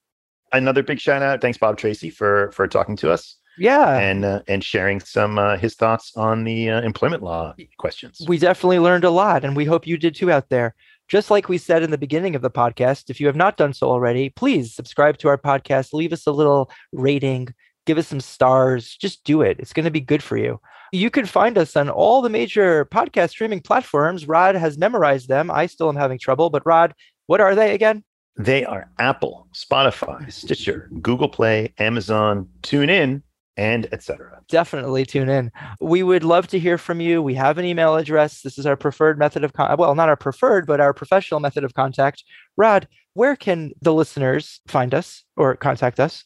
Another 0.54 0.82
big 0.82 1.00
shout 1.00 1.22
out. 1.22 1.42
Thanks, 1.42 1.58
Bob 1.58 1.78
Tracy, 1.78 2.10
for 2.10 2.52
for 2.54 2.68
talking 2.68 2.96
to 2.98 3.12
us 3.12 3.36
Yeah. 3.58 3.98
and 3.98 4.24
uh, 4.24 4.42
and 4.48 4.64
sharing 4.64 5.02
some 5.02 5.38
uh, 5.38 5.58
his 5.58 5.76
thoughts 5.76 6.14
on 6.16 6.46
the 6.46 6.70
uh, 6.70 6.82
employment 6.82 7.22
law 7.22 7.54
questions. 7.78 8.22
We 8.28 8.38
definitely 8.38 8.80
learned 8.80 9.04
a 9.04 9.12
lot, 9.12 9.44
and 9.44 9.56
we 9.56 9.66
hope 9.66 9.86
you 9.86 9.98
did 9.98 10.16
too 10.16 10.32
out 10.32 10.48
there. 10.50 10.74
Just 11.10 11.30
like 11.30 11.50
we 11.50 11.58
said 11.58 11.84
in 11.84 11.92
the 11.92 11.98
beginning 11.98 12.34
of 12.36 12.42
the 12.42 12.50
podcast, 12.52 13.10
if 13.10 13.20
you 13.20 13.28
have 13.28 13.36
not 13.36 13.58
done 13.58 13.74
so 13.74 13.90
already, 13.90 14.30
please 14.30 14.74
subscribe 14.74 15.18
to 15.18 15.28
our 15.28 15.38
podcast, 15.38 15.92
leave 15.92 16.14
us 16.14 16.26
a 16.28 16.32
little 16.32 16.72
rating, 16.94 17.50
give 17.86 17.98
us 17.98 18.08
some 18.08 18.22
stars. 18.22 18.96
Just 18.96 19.24
do 19.26 19.42
it. 19.42 19.60
It's 19.60 19.74
going 19.74 19.86
to 19.86 19.92
be 19.92 20.02
good 20.02 20.24
for 20.24 20.38
you. 20.38 20.60
You 20.92 21.10
can 21.10 21.26
find 21.26 21.58
us 21.58 21.76
on 21.76 21.90
all 21.90 22.22
the 22.22 22.30
major 22.30 22.86
podcast 22.86 23.30
streaming 23.30 23.62
platforms. 23.62 24.28
Rod 24.28 24.56
has 24.56 24.78
memorized 24.78 25.28
them. 25.28 25.52
I 25.52 25.68
still 25.68 25.90
am 25.90 25.96
having 25.96 26.20
trouble, 26.20 26.50
but 26.50 26.66
Rod, 26.66 26.94
what 27.28 27.42
are 27.42 27.56
they 27.56 27.74
again? 27.74 28.04
They 28.38 28.64
are 28.66 28.90
Apple, 29.00 29.48
Spotify, 29.54 30.32
Stitcher, 30.32 30.90
Google 31.02 31.30
Play, 31.30 31.74
Amazon, 31.78 32.48
TuneIn, 32.62 33.22
and 33.58 33.88
etc. 33.92 34.40
definitely 34.48 35.06
tune 35.06 35.28
in. 35.28 35.52
We 35.82 36.02
would 36.02 36.24
love 36.24 36.48
to 36.48 36.60
hear 36.60 36.78
from 36.78 37.02
you. 37.02 37.22
We 37.22 37.34
have 37.34 37.58
an 37.58 37.66
email 37.66 37.98
address. 37.98 38.42
This 38.42 38.58
is 38.58 38.66
our 38.66 38.78
preferred 38.78 39.20
method 39.20 39.44
of 39.44 39.52
con- 39.52 39.76
well, 39.78 39.94
not 39.96 40.08
our 40.08 40.16
preferred, 40.16 40.66
but 40.66 40.80
our 40.80 40.94
professional 40.94 41.42
method 41.42 41.66
of 41.66 41.74
contact. 41.74 42.24
Rod, 42.56 42.88
where 43.16 43.36
can 43.36 43.74
the 43.82 43.94
listeners 43.94 44.62
find 44.70 44.94
us 44.94 45.26
or 45.36 45.58
contact 45.58 46.00
us? 46.00 46.24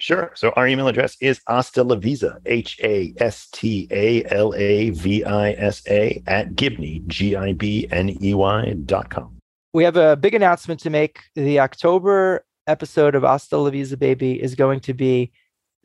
Sure. 0.00 0.32
So 0.34 0.50
our 0.56 0.66
email 0.66 0.88
address 0.88 1.16
is 1.20 1.40
hasta 1.46 1.84
Lavisa, 1.84 2.38
H 2.46 2.78
A 2.82 3.12
S 3.18 3.48
T 3.52 3.86
A 3.90 4.24
L 4.34 4.54
A 4.54 4.90
V 4.90 5.24
I 5.24 5.52
S 5.52 5.82
A 5.88 6.22
at 6.26 6.54
Gibney, 6.56 7.02
G 7.06 7.36
I 7.36 7.52
B 7.52 7.86
N 7.90 8.16
E 8.22 8.34
Y 8.34 8.74
dot 8.86 9.10
com. 9.10 9.36
We 9.72 9.84
have 9.84 9.96
a 9.96 10.16
big 10.16 10.34
announcement 10.34 10.80
to 10.80 10.90
make. 10.90 11.20
The 11.36 11.60
October 11.60 12.44
episode 12.66 13.14
of 13.14 13.22
Hasta 13.22 13.56
La 13.58 13.70
Visa 13.70 13.96
Baby 13.96 14.42
is 14.42 14.54
going 14.54 14.80
to 14.80 14.94
be 14.94 15.32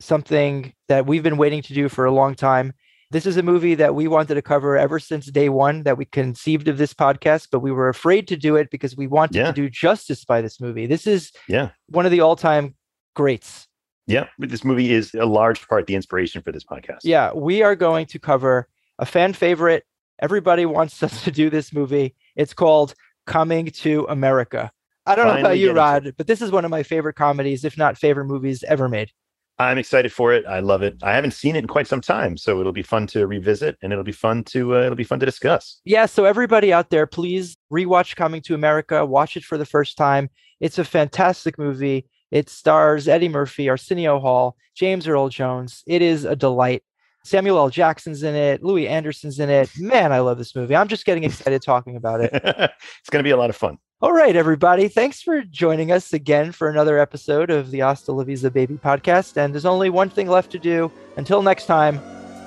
something 0.00 0.72
that 0.88 1.06
we've 1.06 1.22
been 1.22 1.36
waiting 1.36 1.62
to 1.62 1.74
do 1.74 1.88
for 1.88 2.04
a 2.04 2.10
long 2.12 2.34
time. 2.34 2.72
This 3.12 3.26
is 3.26 3.36
a 3.36 3.42
movie 3.42 3.76
that 3.76 3.94
we 3.94 4.08
wanted 4.08 4.34
to 4.34 4.42
cover 4.42 4.76
ever 4.76 4.98
since 4.98 5.26
day 5.26 5.48
one 5.48 5.84
that 5.84 5.96
we 5.96 6.04
conceived 6.06 6.66
of 6.68 6.76
this 6.78 6.92
podcast, 6.92 7.48
but 7.52 7.60
we 7.60 7.70
were 7.70 7.88
afraid 7.88 8.26
to 8.28 8.36
do 8.36 8.56
it 8.56 8.68
because 8.70 8.96
we 8.96 9.06
wanted 9.06 9.36
Yeah. 9.36 9.46
to 9.46 9.52
do 9.52 9.70
justice 9.70 10.24
by 10.24 10.40
this 10.40 10.60
movie. 10.60 10.86
This 10.86 11.06
is 11.06 11.30
Yeah. 11.48 11.70
one 11.90 12.04
of 12.04 12.10
the 12.12 12.20
all-time 12.20 12.74
greats. 13.14 13.68
Yeah. 14.06 14.26
This 14.38 14.64
movie 14.64 14.92
is 14.92 15.14
a 15.14 15.26
large 15.26 15.66
part 15.68 15.86
the 15.86 15.94
inspiration 15.94 16.42
for 16.42 16.52
this 16.52 16.64
podcast. 16.64 17.00
Yeah, 17.02 17.32
we 17.32 17.62
are 17.62 17.74
going 17.74 18.06
to 18.06 18.18
cover 18.18 18.68
a 18.98 19.06
fan 19.06 19.32
favorite. 19.32 19.84
Everybody 20.20 20.64
wants 20.66 21.02
us 21.02 21.24
to 21.24 21.30
do 21.30 21.50
this 21.50 21.72
movie. 21.72 22.14
It's 22.36 22.54
called 22.54 22.94
Coming 23.26 23.66
to 23.66 24.06
America. 24.08 24.70
I 25.06 25.14
don't 25.14 25.26
know 25.26 25.38
about 25.38 25.58
you, 25.58 25.72
Rod, 25.72 26.14
but 26.16 26.26
this 26.26 26.42
is 26.42 26.50
one 26.50 26.64
of 26.64 26.70
my 26.70 26.82
favorite 26.82 27.14
comedies, 27.14 27.64
if 27.64 27.78
not 27.78 27.96
favorite 27.96 28.24
movies 28.24 28.64
ever 28.64 28.88
made. 28.88 29.12
I'm 29.58 29.78
excited 29.78 30.12
for 30.12 30.34
it. 30.34 30.44
I 30.46 30.60
love 30.60 30.82
it. 30.82 30.96
I 31.02 31.14
haven't 31.14 31.30
seen 31.30 31.56
it 31.56 31.60
in 31.60 31.66
quite 31.66 31.86
some 31.86 32.00
time, 32.00 32.36
so 32.36 32.60
it'll 32.60 32.72
be 32.72 32.82
fun 32.82 33.06
to 33.08 33.26
revisit 33.26 33.78
and 33.82 33.92
it'll 33.92 34.04
be 34.04 34.12
fun 34.12 34.44
to 34.44 34.76
uh, 34.76 34.82
it'll 34.82 34.96
be 34.96 35.04
fun 35.04 35.20
to 35.20 35.26
discuss. 35.26 35.80
Yeah, 35.84 36.06
so 36.06 36.24
everybody 36.24 36.72
out 36.72 36.90
there, 36.90 37.06
please 37.06 37.56
rewatch 37.72 38.16
Coming 38.16 38.42
to 38.42 38.54
America. 38.54 39.06
Watch 39.06 39.36
it 39.36 39.44
for 39.44 39.56
the 39.56 39.64
first 39.64 39.96
time. 39.96 40.28
It's 40.60 40.78
a 40.78 40.84
fantastic 40.84 41.58
movie. 41.58 42.06
It 42.30 42.48
stars 42.48 43.08
Eddie 43.08 43.28
Murphy, 43.28 43.68
Arsenio 43.68 44.18
Hall, 44.18 44.56
James 44.74 45.06
Earl 45.06 45.28
Jones. 45.28 45.82
It 45.86 46.02
is 46.02 46.24
a 46.24 46.36
delight. 46.36 46.82
Samuel 47.24 47.58
L. 47.58 47.70
Jackson's 47.70 48.22
in 48.22 48.34
it. 48.34 48.62
Louie 48.62 48.86
Anderson's 48.86 49.40
in 49.40 49.50
it. 49.50 49.70
Man, 49.78 50.12
I 50.12 50.20
love 50.20 50.38
this 50.38 50.54
movie. 50.54 50.76
I'm 50.76 50.88
just 50.88 51.04
getting 51.04 51.24
excited 51.24 51.60
talking 51.62 51.96
about 51.96 52.20
it. 52.20 52.30
it's 52.34 53.10
going 53.10 53.22
to 53.22 53.26
be 53.26 53.32
a 53.32 53.36
lot 53.36 53.50
of 53.50 53.56
fun. 53.56 53.78
All 54.00 54.12
right, 54.12 54.36
everybody. 54.36 54.88
Thanks 54.88 55.22
for 55.22 55.42
joining 55.42 55.90
us 55.90 56.12
again 56.12 56.52
for 56.52 56.68
another 56.68 56.98
episode 56.98 57.50
of 57.50 57.70
the 57.70 57.80
Hasta 57.80 58.12
La 58.12 58.24
Visa 58.24 58.50
Baby 58.50 58.74
podcast. 58.74 59.36
And 59.36 59.54
there's 59.54 59.64
only 59.64 59.90
one 59.90 60.10
thing 60.10 60.28
left 60.28 60.52
to 60.52 60.58
do. 60.58 60.92
Until 61.16 61.42
next 61.42 61.66
time, 61.66 61.98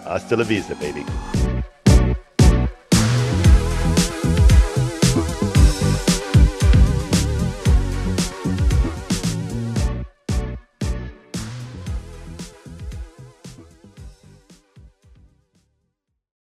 Hasta 0.03 0.36
la 0.38 0.43
vista, 0.43 0.75
baby. 0.75 1.05